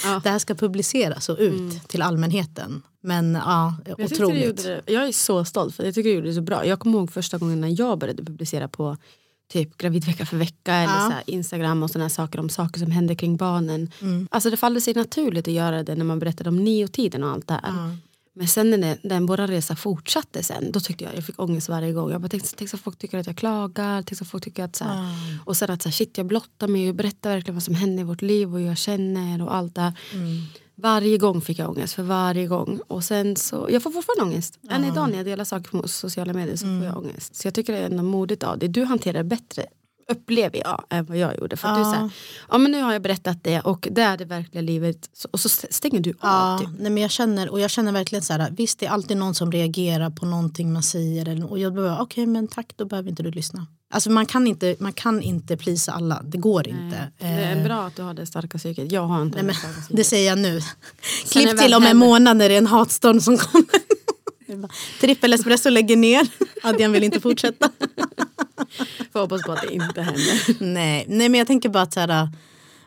Ja. 0.03 0.09
Mm. 0.09 0.21
det 0.23 0.29
här 0.29 0.39
ska 0.39 0.55
publiceras 0.55 1.29
och 1.29 1.37
ut 1.39 1.87
till 1.87 2.01
allmänheten. 2.01 2.81
Men 3.01 3.35
ja, 3.35 3.75
Jag, 3.85 3.99
otroligt. 3.99 4.63
det, 4.63 4.81
jag 4.85 5.07
är 5.07 5.11
så 5.11 5.45
stolt 5.45 5.75
för 5.75 5.83
jag 5.85 5.93
tycker 5.95 6.09
du 6.09 6.15
gjorde 6.15 6.27
det 6.27 6.33
så 6.33 6.41
bra. 6.41 6.65
Jag 6.65 6.79
kommer 6.79 6.99
ihåg 6.99 7.11
första 7.11 7.37
gången 7.37 7.61
när 7.61 7.79
jag 7.79 7.99
började 7.99 8.23
publicera 8.23 8.67
på 8.67 8.97
typ 9.51 9.77
gravid 9.77 10.03
vecka 10.05 10.25
för 10.25 10.37
vecka 10.37 10.73
eller 10.75 10.93
Ja. 10.93 10.99
så 11.07 11.11
här, 11.11 11.23
Instagram 11.27 11.83
och 11.83 11.89
sådana 11.91 12.09
saker 12.09 12.39
om 12.39 12.49
saker 12.49 12.79
som 12.79 12.91
händer 12.91 13.15
kring 13.15 13.37
barnen. 13.37 13.91
Mm. 14.01 14.27
Alltså 14.31 14.49
det 14.49 14.57
faller 14.57 14.79
sig 14.79 14.93
naturligt 14.93 15.47
att 15.47 15.53
göra 15.53 15.83
det 15.83 15.95
när 15.95 16.05
man 16.05 16.19
berättade 16.19 16.49
om 16.49 16.63
neotiden 16.63 17.23
och 17.23 17.29
allt 17.29 17.47
det 17.47 17.53
här. 17.53 17.61
Ja. 17.65 17.95
Men 18.37 18.47
sen 18.47 18.69
när 18.71 18.77
den, 18.77 18.97
den 19.03 19.25
våra 19.25 19.47
resa 19.47 19.75
fortsatte 19.75 20.43
sen, 20.43 20.71
då 20.71 20.79
tyckte 20.79 21.03
jag 21.03 21.15
jag 21.15 21.25
fick 21.25 21.39
ångest 21.39 21.69
varje 21.69 21.93
gång. 21.93 22.11
Jag 22.11 22.21
bara 22.21 22.29
tänkte, 22.29 22.55
tänk 22.57 22.69
så 22.69 22.77
folk 22.77 22.97
tycker 22.97 23.17
att 23.17 23.27
jag 23.27 23.37
klagar, 23.37 24.01
tänk 24.01 24.17
så 24.17 24.25
folk 24.25 24.43
tycker 24.43 24.63
att 24.63 24.75
så 24.75 24.83
här, 24.83 24.95
Ja. 25.03 25.09
och 25.45 25.57
sen 25.57 25.69
att 25.71 25.81
så 25.81 25.89
här, 25.89 25.93
shit 25.93 26.17
jag 26.17 26.25
blottar 26.27 26.67
mig 26.67 26.89
och 26.89 26.95
berättar 26.95 27.29
verkligen 27.29 27.55
vad 27.55 27.63
som 27.63 27.75
händer 27.75 28.01
i 28.01 28.05
vårt 28.05 28.21
liv 28.21 28.53
och 28.53 28.59
hur 28.59 28.67
jag 28.67 28.77
känner 28.77 29.41
och 29.41 29.55
allt 29.55 29.75
det 29.75 29.81
här. 29.81 29.93
Mm. 30.13 30.41
Varje 30.77 31.17
gång 31.17 31.41
fick 31.41 31.59
jag 31.59 31.69
ångest, 31.69 31.93
för 31.93 32.03
varje 32.03 32.47
gång. 32.47 32.79
Och 32.87 33.03
sen 33.03 33.35
så, 33.35 33.67
jag 33.71 33.83
får 33.83 33.91
fortfarande 33.91 34.23
ångest. 34.33 34.59
Än 34.69 34.83
idag 34.83 35.09
när 35.09 35.17
jag 35.17 35.25
delar 35.25 35.43
saker 35.43 35.69
på 35.81 35.87
sociala 35.87 36.33
medier 36.33 36.55
så 36.55 36.65
Mm. 36.65 36.79
får 36.79 36.85
jag 36.87 36.97
ångest. 36.97 37.35
Så 37.35 37.47
jag 37.47 37.53
tycker 37.53 37.73
det 37.73 37.79
är 37.79 37.85
ändå 37.85 38.03
modigt 38.03 38.43
av 38.43 38.59
dig. 38.59 38.69
Du 38.69 38.83
hanterar 38.83 39.17
det 39.17 39.23
bättre, 39.23 39.65
upplever 40.11 40.57
jag, 40.59 40.83
än 40.89 41.05
vad 41.05 41.17
jag 41.17 41.37
gjorde. 41.37 41.57
För 41.57 41.67
att 41.67 41.75
du 41.75 41.81
Ja. 41.81 41.93
säger, 41.93 42.09
ja 42.51 42.57
men 42.57 42.71
nu 42.71 42.81
har 42.81 42.93
jag 42.93 43.01
berättat 43.01 43.43
det 43.43 43.61
och 43.61 43.87
det 43.91 44.01
är 44.01 44.17
det 44.17 44.25
verkliga 44.25 44.61
livet. 44.61 45.09
Och 45.31 45.39
så 45.39 45.49
stänger 45.49 45.99
du 45.99 46.09
av. 46.09 46.15
Ja, 46.21 46.57
Typ. 46.59 46.69
nej 46.79 46.91
men 46.91 47.01
jag 47.03 47.11
känner, 47.11 47.49
och 47.49 47.59
jag 47.59 47.69
känner 47.71 47.91
verkligen 47.91 48.21
så 48.21 48.33
här, 48.33 48.51
visst 48.51 48.79
det 48.79 48.85
är 48.85 48.89
alltid 48.89 49.17
någon 49.17 49.35
som 49.35 49.51
reagerar 49.51 50.09
på 50.09 50.25
någonting 50.25 50.73
man 50.73 50.83
säger. 50.83 51.51
Och 51.51 51.59
jag 51.59 51.73
bara, 51.75 52.01
okej 52.01 52.25
men 52.25 52.47
tack 52.47 52.73
då 52.75 52.85
behöver 52.85 53.09
inte 53.09 53.23
du 53.23 53.31
lyssna. 53.31 53.67
Alltså 53.95 54.11
man 54.11 54.25
kan 54.25 54.47
inte, 54.47 54.75
man 54.79 54.93
kan 54.93 55.21
inte 55.21 55.57
plisa 55.57 55.91
alla, 55.91 56.21
det 56.23 56.37
går 56.37 56.67
inte. 56.67 57.11
Det 57.19 57.25
är 57.25 57.55
Eh, 57.57 57.63
bra 57.63 57.83
att 57.83 57.95
du 57.95 58.01
har 58.01 58.13
det 58.13 58.25
starka 58.25 58.57
psyket. 58.57 58.91
Jag 58.91 59.01
har 59.01 59.21
inte 59.21 59.35
nej, 59.35 59.41
det 59.43 59.47
men, 59.47 59.55
starka 59.55 59.73
psyket. 59.79 59.97
det 59.97 60.03
säger 60.03 60.29
jag 60.29 60.37
nu. 60.39 60.61
Klipp 61.31 61.57
till 61.57 61.73
om 61.73 61.83
en 61.83 61.97
månad 61.97 62.37
när 62.37 62.49
det 62.49 62.55
är 62.55 62.57
en 62.57 62.67
hatstorm 62.67 63.21
som 63.21 63.37
kommer. 63.37 63.65
Trippel 65.01 65.33
espresso 65.33 65.69
lägger 65.69 65.95
ner, 65.97 66.27
Adrian 66.63 66.91
vill 66.91 67.03
inte 67.03 67.19
fortsätta. 67.19 67.69
Får 69.13 69.19
hoppas 69.19 69.41
på 69.43 69.51
att 69.51 69.61
det 69.61 69.73
inte 69.73 70.01
händer. 70.01 70.63
nej, 70.73 71.05
nej 71.07 71.29
men 71.29 71.37
jag 71.37 71.47
tänker 71.47 71.69
bara 71.69 71.83
att 71.83 71.93
så 71.93 71.99
här, 71.99 72.29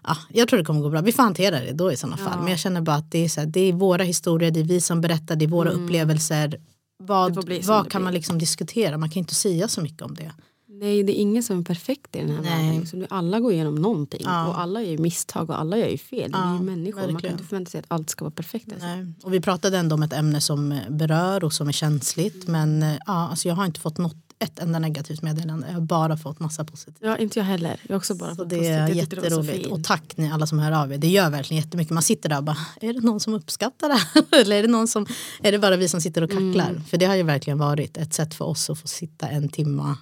ja, 0.04 0.16
jag 0.32 0.48
tror 0.48 0.58
det 0.58 0.64
kommer 0.64 0.80
gå 0.80 0.90
bra. 0.90 1.00
Vi 1.00 1.12
får 1.12 1.22
hantera 1.22 1.60
det 1.60 1.72
då 1.72 1.92
i 1.92 1.96
sådana 1.96 2.16
fall. 2.16 2.38
Men 2.38 2.48
jag 2.48 2.58
känner 2.58 2.80
bara 2.80 2.96
att 2.96 3.10
det 3.10 3.24
är, 3.24 3.28
så 3.28 3.40
här, 3.40 3.46
det 3.46 3.60
är 3.60 3.72
våra 3.72 4.02
historier, 4.02 4.50
det 4.50 4.60
är 4.60 4.64
vi 4.64 4.80
som 4.80 5.00
berättar, 5.00 5.36
det 5.36 5.44
är 5.44 5.48
våra 5.48 5.70
upplevelser. 5.70 6.46
Mm. 6.46 6.60
Det 6.98 7.04
Vad, 7.06 7.34
vad 7.64 7.90
kan 7.90 8.00
blir. 8.00 8.04
man 8.04 8.12
liksom 8.14 8.38
diskutera? 8.38 8.98
Man 8.98 9.10
kan 9.10 9.18
inte 9.20 9.34
säga 9.34 9.68
så 9.68 9.80
mycket 9.80 10.02
om 10.02 10.14
det. 10.14 10.32
Nej 10.80 11.02
det 11.02 11.18
är 11.18 11.20
ingen 11.20 11.42
som 11.42 11.58
är 11.58 11.62
perfekt 11.64 12.16
i 12.16 12.18
den 12.18 12.30
här 12.30 12.42
Nej. 12.42 12.80
världen. 12.80 13.06
Alla 13.10 13.40
går 13.40 13.52
igenom 13.52 13.74
någonting. 13.74 14.20
Ja. 14.24 14.46
Och 14.48 14.60
alla 14.60 14.82
gör 14.82 14.98
misstag 14.98 15.50
och 15.50 15.60
alla 15.60 15.76
gör 15.78 15.88
ju 15.88 15.98
fel. 15.98 16.30
Vi 16.32 16.38
är 16.38 16.42
Ja, 16.44 16.54
ju 16.54 16.62
människor. 16.62 16.96
Man 17.00 17.04
kan 17.06 17.12
verkligen. 17.14 17.34
inte 17.34 17.44
förvänta 17.48 17.70
sig 17.70 17.78
att 17.80 17.86
allt 17.88 18.10
ska 18.10 18.24
vara 18.24 18.34
perfekt. 18.34 18.72
Alltså. 18.72 18.86
Och 19.26 19.34
vi 19.34 19.40
pratade 19.40 19.78
ändå 19.78 19.94
om 19.94 20.02
ett 20.02 20.12
ämne 20.12 20.40
som 20.40 20.72
eh, 20.72 20.78
berör 20.90 21.44
och 21.44 21.52
som 21.52 21.68
är 21.68 21.72
känsligt. 21.72 22.48
Men 22.48 22.82
eh, 22.82 22.94
ja, 23.06 23.28
alltså 23.28 23.48
jag 23.48 23.54
har 23.54 23.66
inte 23.66 23.80
fått 23.80 23.98
något, 23.98 24.16
ett 24.38 24.58
enda 24.58 24.78
negativt 24.78 25.22
meddelande. 25.22 25.66
Jag 25.66 25.74
har 25.74 25.80
bara 25.80 26.16
fått 26.16 26.40
massa 26.40 26.64
positivt. 26.64 26.96
Ja 27.00 27.16
inte 27.18 27.38
jag 27.38 27.44
heller. 27.46 27.80
Jag 27.82 27.94
har 27.94 27.96
också 27.98 28.14
bara 28.14 28.30
Så 28.30 28.36
fått 28.36 28.48
det 28.50 28.56
positivt. 28.56 28.76
är 28.78 28.86
det 28.88 28.94
jätteroligt. 28.94 29.52
fint. 29.52 29.66
Och 29.72 29.84
tack 29.84 30.16
ni 30.16 30.30
alla 30.32 30.46
som 30.46 30.58
hör 30.58 30.72
av 30.72 30.92
er. 30.92 30.98
Det 30.98 31.08
gör 31.08 31.30
verkligen 31.30 31.62
jättemycket. 31.62 31.90
Man 31.94 32.02
sitter 32.02 32.28
där 32.28 32.38
och 32.38 32.44
bara, 32.44 32.56
är 32.80 32.92
det 32.92 33.00
någon 33.00 33.20
som 33.20 33.34
uppskattar 33.34 33.88
det 33.88 33.94
här? 33.94 34.24
Eller 34.40 34.56
är 34.56 34.62
det, 34.62 34.68
någon 34.68 34.88
som, 34.88 35.06
är 35.42 35.52
det 35.52 35.58
bara 35.58 35.76
vi 35.76 35.88
som 35.88 36.00
sitter 36.00 36.22
och 36.22 36.30
kacklar? 36.30 36.70
Mm. 36.70 36.84
För 36.84 36.96
det 36.96 37.06
har 37.06 37.14
ju 37.14 37.22
verkligen 37.22 37.58
varit 37.58 37.96
ett 37.96 38.14
sätt 38.14 38.34
för 38.34 38.44
oss 38.44 38.70
att 38.70 38.78
få 38.78 38.86
sitta 38.88 39.28
en 39.28 39.48
timma 39.48 39.96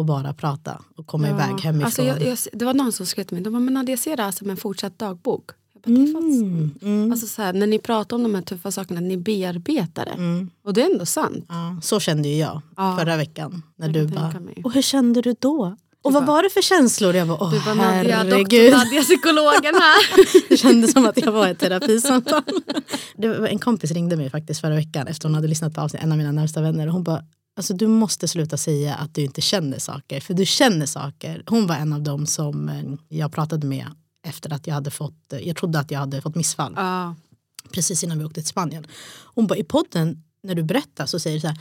och 0.00 0.06
bara 0.06 0.32
prata 0.34 0.82
och 0.96 1.06
komma 1.06 1.28
iväg 1.28 1.60
hemifrån. 1.60 1.84
Alltså 1.84 2.02
jag, 2.02 2.22
jag, 2.22 2.38
det 2.52 2.64
var 2.64 2.74
någon 2.74 2.92
som 2.92 3.06
skrev 3.06 3.24
till 3.24 3.34
mig, 3.36 3.44
de 3.44 3.50
bara, 3.52 3.60
men 3.60 3.74
Nadia, 3.74 3.96
ser 3.96 4.16
det 4.16 4.22
här 4.22 4.30
som 4.30 4.50
en 4.50 4.56
fortsatt 4.56 4.98
dagbok. 4.98 5.50
Jag 5.72 5.82
bara, 5.82 5.98
det 6.04 6.10
är 6.10 6.12
faktiskt 6.14 6.42
Mm, 6.42 6.70
mm, 6.82 7.12
Alltså 7.12 7.26
så 7.26 7.42
här, 7.42 7.52
när 7.52 7.66
ni 7.66 7.78
pratar 7.78 8.16
om 8.16 8.22
de 8.22 8.34
här 8.34 8.42
tuffa 8.42 8.70
sakerna, 8.70 9.00
ni 9.00 9.16
bearbetar 9.16 10.04
det. 10.04 10.10
mm. 10.10 10.50
Och 10.64 10.74
det 10.74 10.82
är 10.82 10.90
ändå 10.92 11.06
sant. 11.06 11.44
Ja, 11.48 11.76
så 11.82 12.00
kände 12.00 12.28
ju 12.28 12.36
jag 12.36 12.60
Ja. 12.76 12.96
förra 13.00 13.16
veckan. 13.16 13.62
När 13.76 13.86
Jag 13.86 13.94
du 13.94 14.06
bara, 14.14 14.32
och 14.64 14.72
hur 14.72 14.82
kände 14.82 15.20
du 15.22 15.34
då? 15.38 15.76
Och 16.02 16.12
vad 16.12 16.26
var 16.26 16.42
det 16.42 16.50
för 16.50 16.62
känslor? 16.62 17.14
Jag 17.14 17.28
bara, 17.28 17.38
åh 17.40 17.50
Du 17.52 17.60
bara, 17.60 17.74
herregud. 17.74 18.72
Nadia, 18.72 19.02
psykologen 19.02 19.74
här. 19.74 19.98
Det 20.48 20.56
kändes 20.56 20.92
som 20.92 21.04
att 21.06 21.16
jag 21.16 21.32
var 21.32 21.48
i 21.48 21.50
ett 21.50 21.58
terapisamtal. 21.58 22.42
Var 23.16 23.46
en 23.46 23.58
kompis 23.58 23.90
ringde 23.90 24.16
mig 24.16 24.30
faktiskt 24.30 24.60
förra 24.60 24.74
veckan 24.74 25.06
efter 25.06 25.28
hon 25.28 25.34
hade 25.34 25.48
lyssnat 25.48 25.74
på 25.74 25.80
avsnitt, 25.80 26.02
en 26.02 26.12
av 26.12 26.18
mina 26.18 26.32
närmsta 26.32 26.60
vänner. 26.62 26.86
Och 26.86 26.92
hon 26.92 27.02
bara, 27.04 27.24
alltså 27.60 27.74
du 27.74 27.86
måste 27.86 28.28
sluta 28.28 28.56
säga 28.56 28.94
att 28.94 29.14
du 29.14 29.22
inte 29.22 29.40
känner 29.40 29.78
saker, 29.78 30.20
för 30.20 30.34
du 30.34 30.46
känner 30.46 30.86
saker. 30.86 31.42
Hon 31.46 31.66
var 31.66 31.76
en 31.76 31.92
av 31.92 32.02
dem 32.02 32.26
som 32.26 32.68
eh, 32.68 33.18
jag 33.18 33.32
pratade 33.32 33.66
med 33.66 33.86
efter 34.26 34.52
att 34.52 34.66
jag 34.66 34.74
hade 34.74 34.90
fått, 34.90 35.32
jag 35.40 35.56
trodde 35.56 35.78
att 35.78 35.90
jag 35.90 35.98
hade 35.98 36.20
fått 36.22 36.34
missfall 36.34 36.72
ja. 36.76 37.14
precis 37.72 38.04
innan 38.04 38.18
vi 38.18 38.24
åkte 38.24 38.40
till 38.40 38.48
Spanien. 38.48 38.86
Hon 39.34 39.46
bara, 39.46 39.58
i 39.58 39.64
podden 39.64 40.22
när 40.42 40.54
du 40.54 40.62
berättar 40.62 41.06
så 41.06 41.20
säger 41.20 41.36
du 41.36 41.40
så 41.40 41.46
här, 41.46 41.58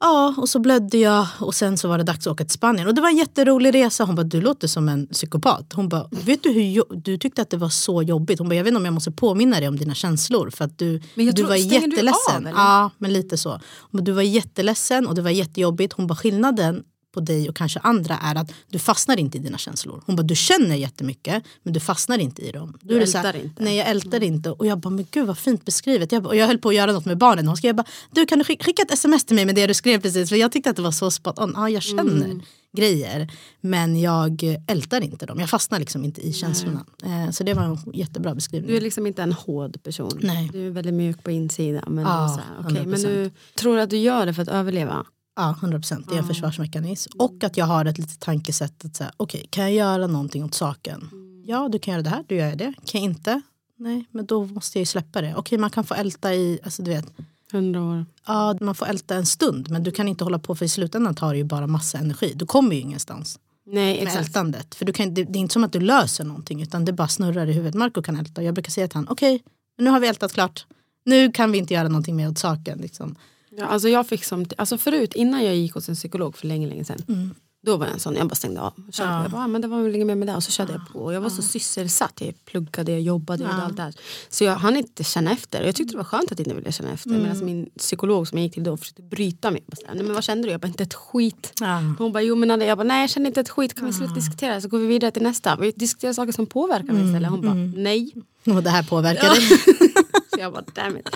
ja 0.00 0.34
och 0.36 0.48
så 0.48 0.58
blödde 0.58 0.98
jag 0.98 1.26
och 1.40 1.54
sen 1.54 1.78
så 1.78 1.88
var 1.88 1.98
det 1.98 2.04
dags 2.04 2.26
att 2.26 2.32
åka 2.32 2.44
till 2.44 2.52
Spanien. 2.54 2.88
Och 2.88 2.94
det 2.94 3.00
var 3.00 3.08
en 3.08 3.16
jätterolig 3.16 3.74
resa. 3.74 4.04
Hon 4.04 4.14
bara, 4.14 4.22
du 4.22 4.40
låter 4.40 4.68
som 4.68 4.88
en 4.88 5.06
psykopat. 5.06 5.72
Hon 5.72 5.88
bara, 5.88 6.08
vet 6.10 6.42
du 6.42 6.52
hur 6.52 6.82
du 6.96 7.18
tyckte 7.18 7.42
att 7.42 7.50
det 7.50 7.56
var 7.56 7.68
så 7.68 8.02
jobbigt? 8.02 8.38
Hon 8.38 8.48
bara, 8.48 8.54
jag 8.54 8.64
vet 8.64 8.68
inte 8.70 8.78
om 8.78 8.84
jag 8.84 8.94
måste 8.94 9.10
påminna 9.12 9.58
dig 9.60 9.68
om 9.68 9.76
dina 9.76 9.94
känslor 9.94 10.50
för 10.50 10.64
att 10.64 10.78
du, 10.78 11.00
Men 11.14 11.26
jag 11.26 11.34
du 11.34 11.42
tror- 11.42 11.48
var 11.48 11.56
stänger 11.56 11.80
du 11.80 11.86
jätteledsen. 11.90 12.34
av, 12.36 12.40
eller? 12.40 12.50
ja, 12.50 12.90
men 12.98 13.12
lite 13.12 13.36
så. 13.38 13.50
Hon 13.50 13.60
bara, 13.92 14.02
du 14.02 14.12
var 14.12 14.22
jätteledsen 14.22 15.06
och 15.06 15.14
det 15.14 15.22
var 15.22 15.30
jättejobbigt. 15.30 15.92
Hon 15.92 16.06
bara, 16.06 16.16
skillnaden 16.16 16.82
på 17.16 17.20
dig 17.20 17.48
och 17.48 17.56
kanske 17.56 17.80
andra 17.80 18.18
är 18.18 18.34
att 18.34 18.52
du 18.70 18.78
fastnar 18.78 19.16
inte 19.20 19.38
i 19.38 19.40
dina 19.40 19.58
känslor. 19.58 20.02
Hon 20.06 20.16
bara, 20.16 20.22
du 20.22 20.36
känner 20.36 20.74
jättemycket 20.76 21.44
men 21.62 21.72
du 21.72 21.80
fastnar 21.80 22.18
inte 22.18 22.42
i 22.42 22.52
dem. 22.52 22.78
Du 22.82 22.94
så 22.94 23.00
ältar 23.18 23.22
här, 23.22 23.36
inte. 23.44 23.62
Nej 23.62 23.76
jag 23.76 23.88
ältar 23.88 24.22
inte. 24.22 24.50
Och 24.50 24.66
jag 24.66 24.78
bara, 24.78 24.90
men 24.90 25.06
gud 25.10 25.26
vad 25.26 25.38
fint 25.38 25.64
beskrivet. 25.64 26.12
Jag, 26.12 26.22
bara, 26.22 26.28
och 26.28 26.36
jag 26.36 26.46
höll 26.46 26.58
på 26.58 26.68
att 26.68 26.74
göra 26.74 26.92
något 26.92 27.04
med 27.04 27.18
barnen. 27.18 27.46
Hon 27.48 27.56
skrev 27.56 27.74
bara, 27.74 27.86
du 28.10 28.26
kan 28.26 28.38
du 28.38 28.44
skicka, 28.44 28.82
ett 28.82 28.90
sms 28.92 29.24
till 29.24 29.36
mig 29.36 29.46
med 29.46 29.54
det 29.54 29.66
du 29.66 29.74
skrev 29.74 30.00
precis. 30.00 30.28
För 30.28 30.36
jag 30.36 30.52
tyckte 30.52 30.70
att 30.70 30.76
det 30.76 30.82
var 30.82 30.90
så 30.90 31.10
spot 31.10 31.38
on. 31.38 31.52
Ja 31.56 31.70
jag 31.70 31.82
känner 31.82 32.40
grejer. 32.76 33.28
Men 33.60 34.00
jag 34.00 34.42
ältar 34.66 35.00
inte 35.00 35.26
dem. 35.26 35.40
Jag 35.40 35.50
fastnar 35.50 35.78
liksom 35.78 36.04
inte 36.04 36.26
i 36.26 36.32
känslorna. 36.32 36.84
Eh, 37.04 37.30
så 37.30 37.44
det 37.44 37.54
var 37.54 37.62
en 37.62 37.78
jättebra 37.94 38.34
beskrivning. 38.34 38.70
Du 38.70 38.76
är 38.76 38.80
liksom 38.80 39.06
inte 39.06 39.22
en 39.22 39.32
hård 39.32 39.82
person. 39.82 40.18
Nej. 40.22 40.50
Du 40.52 40.66
är 40.66 40.70
väldigt 40.70 40.94
mjuk 40.94 41.22
på 41.22 41.30
insidan. 41.30 41.84
Men, 41.88 42.04
Ja, 42.04 42.22
du 42.22 42.28
så 42.28 42.40
här, 42.40 42.70
okej, 42.70 42.86
men 42.86 42.98
100%. 43.00 43.06
du 43.06 43.30
tror 43.54 43.78
att 43.78 43.90
du 43.90 43.96
gör 43.96 44.26
det 44.26 44.34
för 44.34 44.42
att 44.42 44.48
överleva? 44.48 45.06
Ja, 45.36 45.56
100 45.60 45.78
procent. 45.78 46.08
Det 46.08 46.14
är 46.14 46.18
en 46.18 46.26
försvarsmekanism. 46.26 47.12
Och 47.18 47.44
att 47.44 47.56
jag 47.56 47.66
har 47.66 47.84
ett 47.84 47.98
litet 47.98 48.20
tankesätt 48.20 48.84
att 48.84 48.96
säga, 48.96 49.12
okej, 49.16 49.46
kan 49.50 49.64
jag 49.64 49.72
göra 49.72 50.06
någonting 50.06 50.44
åt 50.44 50.54
saken? 50.54 51.10
Ja, 51.46 51.68
du 51.68 51.78
kan 51.78 51.92
göra 51.92 52.02
det 52.02 52.10
här, 52.10 52.24
då 52.28 52.34
gör 52.34 52.56
det. 52.56 52.72
Kan 52.84 53.00
jag 53.00 53.10
inte? 53.10 53.40
Nej, 53.78 54.04
men 54.10 54.26
då 54.26 54.44
måste 54.46 54.78
jag 54.78 54.80
ju 54.80 54.86
släppa 54.86 55.20
det. 55.20 55.34
Okej, 55.36 55.58
man 55.58 55.70
kan 55.70 55.84
få 55.84 55.94
älta 55.94 56.34
i, 56.34 56.58
alltså 56.64 56.82
du 56.82 56.90
vet, 56.90 57.06
Hundra 57.52 57.82
år. 57.82 58.06
ja, 58.26 58.56
man 58.60 58.74
får 58.74 58.86
älta 58.86 59.14
en 59.14 59.26
stund, 59.26 59.70
men 59.70 59.82
du 59.82 59.90
kan 59.90 60.08
inte 60.08 60.24
hålla 60.24 60.38
på 60.38 60.54
för 60.54 60.64
i 60.64 60.68
slutändan 60.68 61.14
tar 61.14 61.32
det 61.32 61.38
ju 61.38 61.44
bara 61.44 61.66
massa 61.66 61.98
energi. 61.98 62.32
Du 62.36 62.46
kommer 62.46 62.74
ju 62.74 62.80
ingenstans 62.80 63.38
Nej 63.66 63.94
med 63.94 64.02
exakt. 64.02 64.26
ältandet. 64.26 64.74
För 64.74 64.84
du 64.84 64.92
kan, 64.92 65.14
det, 65.14 65.24
det 65.24 65.38
är 65.38 65.40
inte 65.40 65.52
som 65.52 65.64
att 65.64 65.72
du 65.72 65.80
löser 65.80 66.24
någonting, 66.24 66.62
utan 66.62 66.84
det 66.84 66.92
bara 66.92 67.08
snurrar 67.08 67.46
i 67.46 67.52
huvudet. 67.52 67.74
Marco 67.74 68.02
kan 68.02 68.16
älta. 68.16 68.42
Jag 68.42 68.54
brukar 68.54 68.70
säga 68.70 68.88
till 68.88 68.96
honom, 68.96 69.12
okej, 69.12 69.42
nu 69.78 69.90
har 69.90 70.00
vi 70.00 70.08
ältat 70.08 70.32
klart. 70.32 70.66
Nu 71.04 71.32
kan 71.32 71.52
vi 71.52 71.58
inte 71.58 71.74
göra 71.74 71.88
någonting 71.88 72.16
mer 72.16 72.28
åt 72.28 72.38
saken. 72.38 72.78
Liksom. 72.78 73.16
Ja, 73.58 73.64
alltså 73.64 73.88
jag 73.88 74.06
fick 74.06 74.24
som, 74.24 74.46
alltså 74.58 74.78
förut 74.78 75.14
innan 75.14 75.44
jag 75.44 75.56
gick 75.56 75.74
hos 75.74 75.88
en 75.88 75.94
psykolog 75.94 76.36
för 76.36 76.46
länge 76.46 76.66
länge 76.68 76.84
sedan. 76.84 77.34
Då 77.66 77.76
var 77.76 77.86
jag 77.86 77.94
en 77.94 78.00
sån, 78.00 78.14
jag 78.16 78.28
bara 78.28 78.34
stängde 78.34 78.60
av. 78.60 78.72
Ja. 78.98 79.22
Jag 79.22 79.30
bara, 79.30 79.42
ah, 79.42 79.46
men 79.46 79.60
det 79.60 79.68
var 79.68 79.82
väl 79.82 79.94
inget 79.94 80.06
mer 80.06 80.14
med 80.14 80.28
det. 80.28 80.36
Och 80.36 80.42
så 80.42 80.50
körde 80.50 80.72
jag 80.72 80.92
på. 80.92 80.98
Och 80.98 81.14
jag 81.14 81.20
var 81.20 81.30
så 81.30 81.42
sysselsatt. 81.42 82.20
Jag 82.20 82.34
pluggade, 82.44 82.92
jag 82.92 83.00
jobbade, 83.00 83.42
gjorde 83.42 83.54
allt 83.54 83.76
det 83.76 83.82
här. 83.82 83.94
Så 84.28 84.44
jag 84.44 84.56
hann 84.56 84.76
inte 84.76 85.04
känna 85.04 85.32
efter. 85.32 85.60
Och 85.62 85.68
jag 85.68 85.74
tyckte 85.74 85.94
det 85.94 85.96
var 85.96 86.04
skönt 86.04 86.32
att 86.32 86.40
inte 86.40 86.54
ville 86.54 86.72
känna 86.72 86.92
efter. 86.92 87.10
Medan 87.10 87.44
min 87.44 87.70
psykolog 87.78 88.28
som 88.28 88.38
jag 88.38 88.44
gick 88.44 88.54
till 88.54 88.64
då 88.64 88.76
försökte 88.76 89.02
bryta 89.02 89.50
mig. 89.50 89.62
Jag 89.66 89.76
bara, 89.86 89.94
Nej, 89.94 90.04
men 90.04 90.14
vad 90.14 90.24
kände 90.24 90.48
du? 90.48 90.52
Jag 90.52 90.60
bara, 90.60 90.68
inte 90.68 90.82
ett 90.82 90.94
skit. 90.94 91.52
Ja. 91.60 91.94
Hon 91.98 92.12
bara, 92.12 92.22
jo 92.22 92.34
men 92.36 92.60
jag 92.60 92.78
bara, 92.78 92.84
nej 92.84 93.00
jag 93.00 93.10
känner 93.10 93.26
inte 93.26 93.40
ett 93.40 93.50
skit. 93.50 93.74
Kan 93.74 93.86
vi 93.86 93.92
sluta 93.92 94.14
diskutera 94.14 94.60
så 94.60 94.68
går 94.68 94.78
vi 94.78 94.86
vidare 94.86 95.10
till 95.10 95.22
nästa. 95.22 95.56
Vi 95.56 95.70
diskuterar 95.70 96.12
saker 96.12 96.32
som 96.32 96.46
påverkar 96.46 96.92
mig 96.92 97.06
istället. 97.06 97.30
Hon 97.30 97.40
bara, 97.40 97.54
nej. 97.54 98.12
Och 98.56 98.62
det 98.62 98.70
här 98.70 98.82
påverkar 98.82 99.28
dig. 99.28 99.40
Så 100.34 100.40
jag 100.42 100.52
bara 100.52 100.64
damn 100.74 100.96
it. 100.96 101.08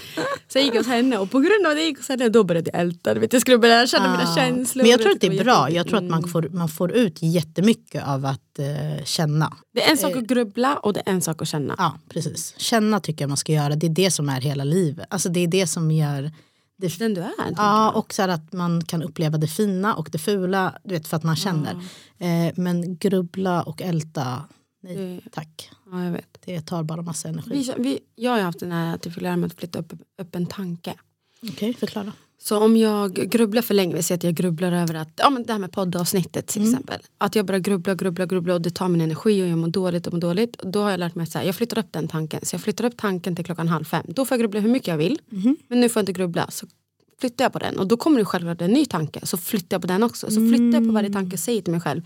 Så 0.49 0.59
jag 0.59 0.65
gick 0.65 0.75
hos 0.77 0.87
henne 0.87 1.19
och 1.19 1.31
på 1.31 1.39
grund 1.39 1.67
av 1.67 1.75
det 1.75 1.81
jag 1.81 1.89
gick 1.89 1.99
hos 1.99 2.09
henne 2.09 2.29
då 2.29 2.45
började 2.45 2.71
jag 2.73 2.81
älta. 2.81 3.15
Vet, 3.15 3.33
jag 3.33 3.43
skulle 3.43 3.59
börja 3.59 3.87
känna 3.87 4.11
mina 4.11 4.23
Ja. 4.23 4.35
känslor. 4.37 4.83
Men 4.83 4.91
jag 4.91 5.01
tror 5.03 5.13
att 5.13 5.21
det 5.21 5.27
är 5.27 5.45
bra. 5.45 5.71
Jag 5.71 5.87
tror 5.89 5.99
att 5.99 6.05
man 6.05 6.29
får, 6.29 6.49
man 6.53 6.69
får 6.69 6.93
ut 6.93 7.19
jättemycket 7.23 8.07
av 8.09 8.27
att 8.27 8.59
eh, 8.59 9.05
känna. 9.05 9.57
Det 9.75 9.83
är 9.87 9.91
en 9.91 9.97
sak 9.99 10.17
att 10.17 10.23
grubbla 10.25 10.77
och 10.77 10.93
det 10.93 11.01
är 11.07 11.13
en 11.13 11.23
sak 11.23 11.43
att 11.43 11.49
känna. 11.49 11.75
Ja, 11.79 11.99
precis. 12.09 12.55
Känna 12.57 13.01
tycker 13.01 13.23
jag 13.23 13.29
man 13.29 13.37
ska 13.37 13.53
göra. 13.53 13.75
Det 13.75 13.87
är 13.87 13.91
det 13.91 14.11
som 14.11 14.29
är 14.29 14.41
hela 14.41 14.65
livet. 14.65 15.07
Alltså 15.11 15.29
det 15.29 15.41
är 15.41 15.49
det 15.49 15.67
som 15.67 15.91
gör... 15.91 16.31
Det, 16.79 16.99
Den 16.99 17.15
du 17.15 17.21
är. 17.21 17.31
ja, 17.57 17.91
och 17.91 18.15
så 18.15 18.23
att 18.23 18.53
man 18.53 18.85
kan 18.85 19.03
uppleva 19.03 19.39
det 19.39 19.49
fina 19.49 19.95
och 19.95 20.09
det 20.13 20.19
fula, 20.19 20.79
du 20.85 20.95
vet, 20.95 21.09
för 21.09 21.17
att 21.17 21.25
man 21.25 21.37
känner. 21.37 21.73
Eh, 22.19 22.53
men 22.57 22.97
grubbla 22.97 23.63
och 23.63 23.83
älta, 23.83 24.43
nej 24.83 24.97
Det- 24.97 25.31
tack. 25.33 25.71
Ja, 25.93 26.05
jag 26.05 26.13
vet. 26.13 26.30
Det 26.45 26.61
tar 26.61 26.83
bara 26.83 27.03
massa 27.03 27.29
energi. 27.29 27.51
Vi, 27.53 27.83
vi, 27.83 28.01
jag 28.15 28.31
har 28.31 28.41
haft 28.41 28.61
den 28.61 28.73
här 28.73 28.95
att 28.95 29.05
jag 29.05 29.15
fick 29.15 29.23
lära 29.23 29.37
mig 29.37 29.47
att 29.47 29.59
flytta 29.59 29.79
upp, 29.79 29.93
upp 30.23 30.35
en 30.35 30.47
tanke. 30.47 30.95
Okej, 31.43 31.75
förklara. 31.75 32.13
Så 32.43 32.59
om 32.59 32.77
jag 32.77 33.15
grubblar 33.15 33.63
för 33.63 33.75
länge, 33.75 33.95
vi 33.95 34.03
säger 34.03 34.19
att 34.19 34.25
jag 34.25 34.35
grubblar 34.35 34.73
över 34.73 34.95
att, 34.95 35.09
ja 35.17 35.31
men 35.31 35.43
det 35.43 35.53
här 35.53 35.61
med 35.61 35.73
poddavsnittet 35.73 36.47
till 36.47 36.63
exempel. 36.63 37.01
Att 37.19 37.35
jag 37.35 37.47
bara 37.47 37.59
grubblar, 37.59 37.95
grubblar, 37.95 38.27
grubblar 38.27 38.55
och 38.55 38.61
det 38.61 38.71
tar 38.71 38.89
min 38.89 39.01
energi 39.01 39.43
och 39.43 39.47
jag 39.47 39.59
mår 39.59 39.69
dåligt 39.69 40.07
och 40.07 40.13
mår 40.13 40.21
dåligt. 40.21 40.59
Då 40.59 40.83
har 40.83 40.91
jag 40.91 41.01
lärt 41.01 41.15
mig 41.15 41.23
att 41.23 41.35
här, 41.35 41.43
jag 41.43 41.55
flyttar 41.55 41.79
upp 41.79 41.93
den 41.93 42.09
tanken. 42.09 42.41
Så 42.45 42.55
jag 42.55 42.61
flyttar 42.61 42.85
upp 42.85 42.97
tanken 42.97 43.37
till 43.37 43.45
klockan 43.45 43.69
halv 43.69 43.85
fem. 43.85 44.05
Då 44.09 44.25
får 44.25 44.35
jag 44.35 44.41
grubbla 44.41 44.61
hur 44.61 44.69
mycket 44.69 44.89
jag 44.89 44.97
vill. 44.97 45.19
Men 45.69 45.81
nu 45.81 45.89
får 45.89 46.01
jag 46.01 46.03
inte 46.03 46.13
grubbla. 46.13 46.51
Så 46.51 46.67
flyttar 47.21 47.45
jag 47.45 47.53
på 47.53 47.59
den 47.59 47.79
och 47.79 47.89
då 47.89 47.97
kommer 47.97 48.19
det 48.19 48.25
självklart 48.25 48.61
en 48.61 48.71
ny 48.71 48.87
tanke. 48.87 49.27
Så 49.27 49.37
flyttar 49.37 49.75
jag 49.75 49.81
på 49.81 49.89
den 49.89 50.03
också. 50.03 50.27
Så 50.27 50.35
flyttar 50.49 50.79
jag 50.79 50.87
på 50.87 50.93
varje 50.93 51.13
tanke 51.13 51.37
och 51.37 51.41
säger 51.41 51.63
till 51.63 51.73
mig 51.73 51.81
själv. 51.81 52.03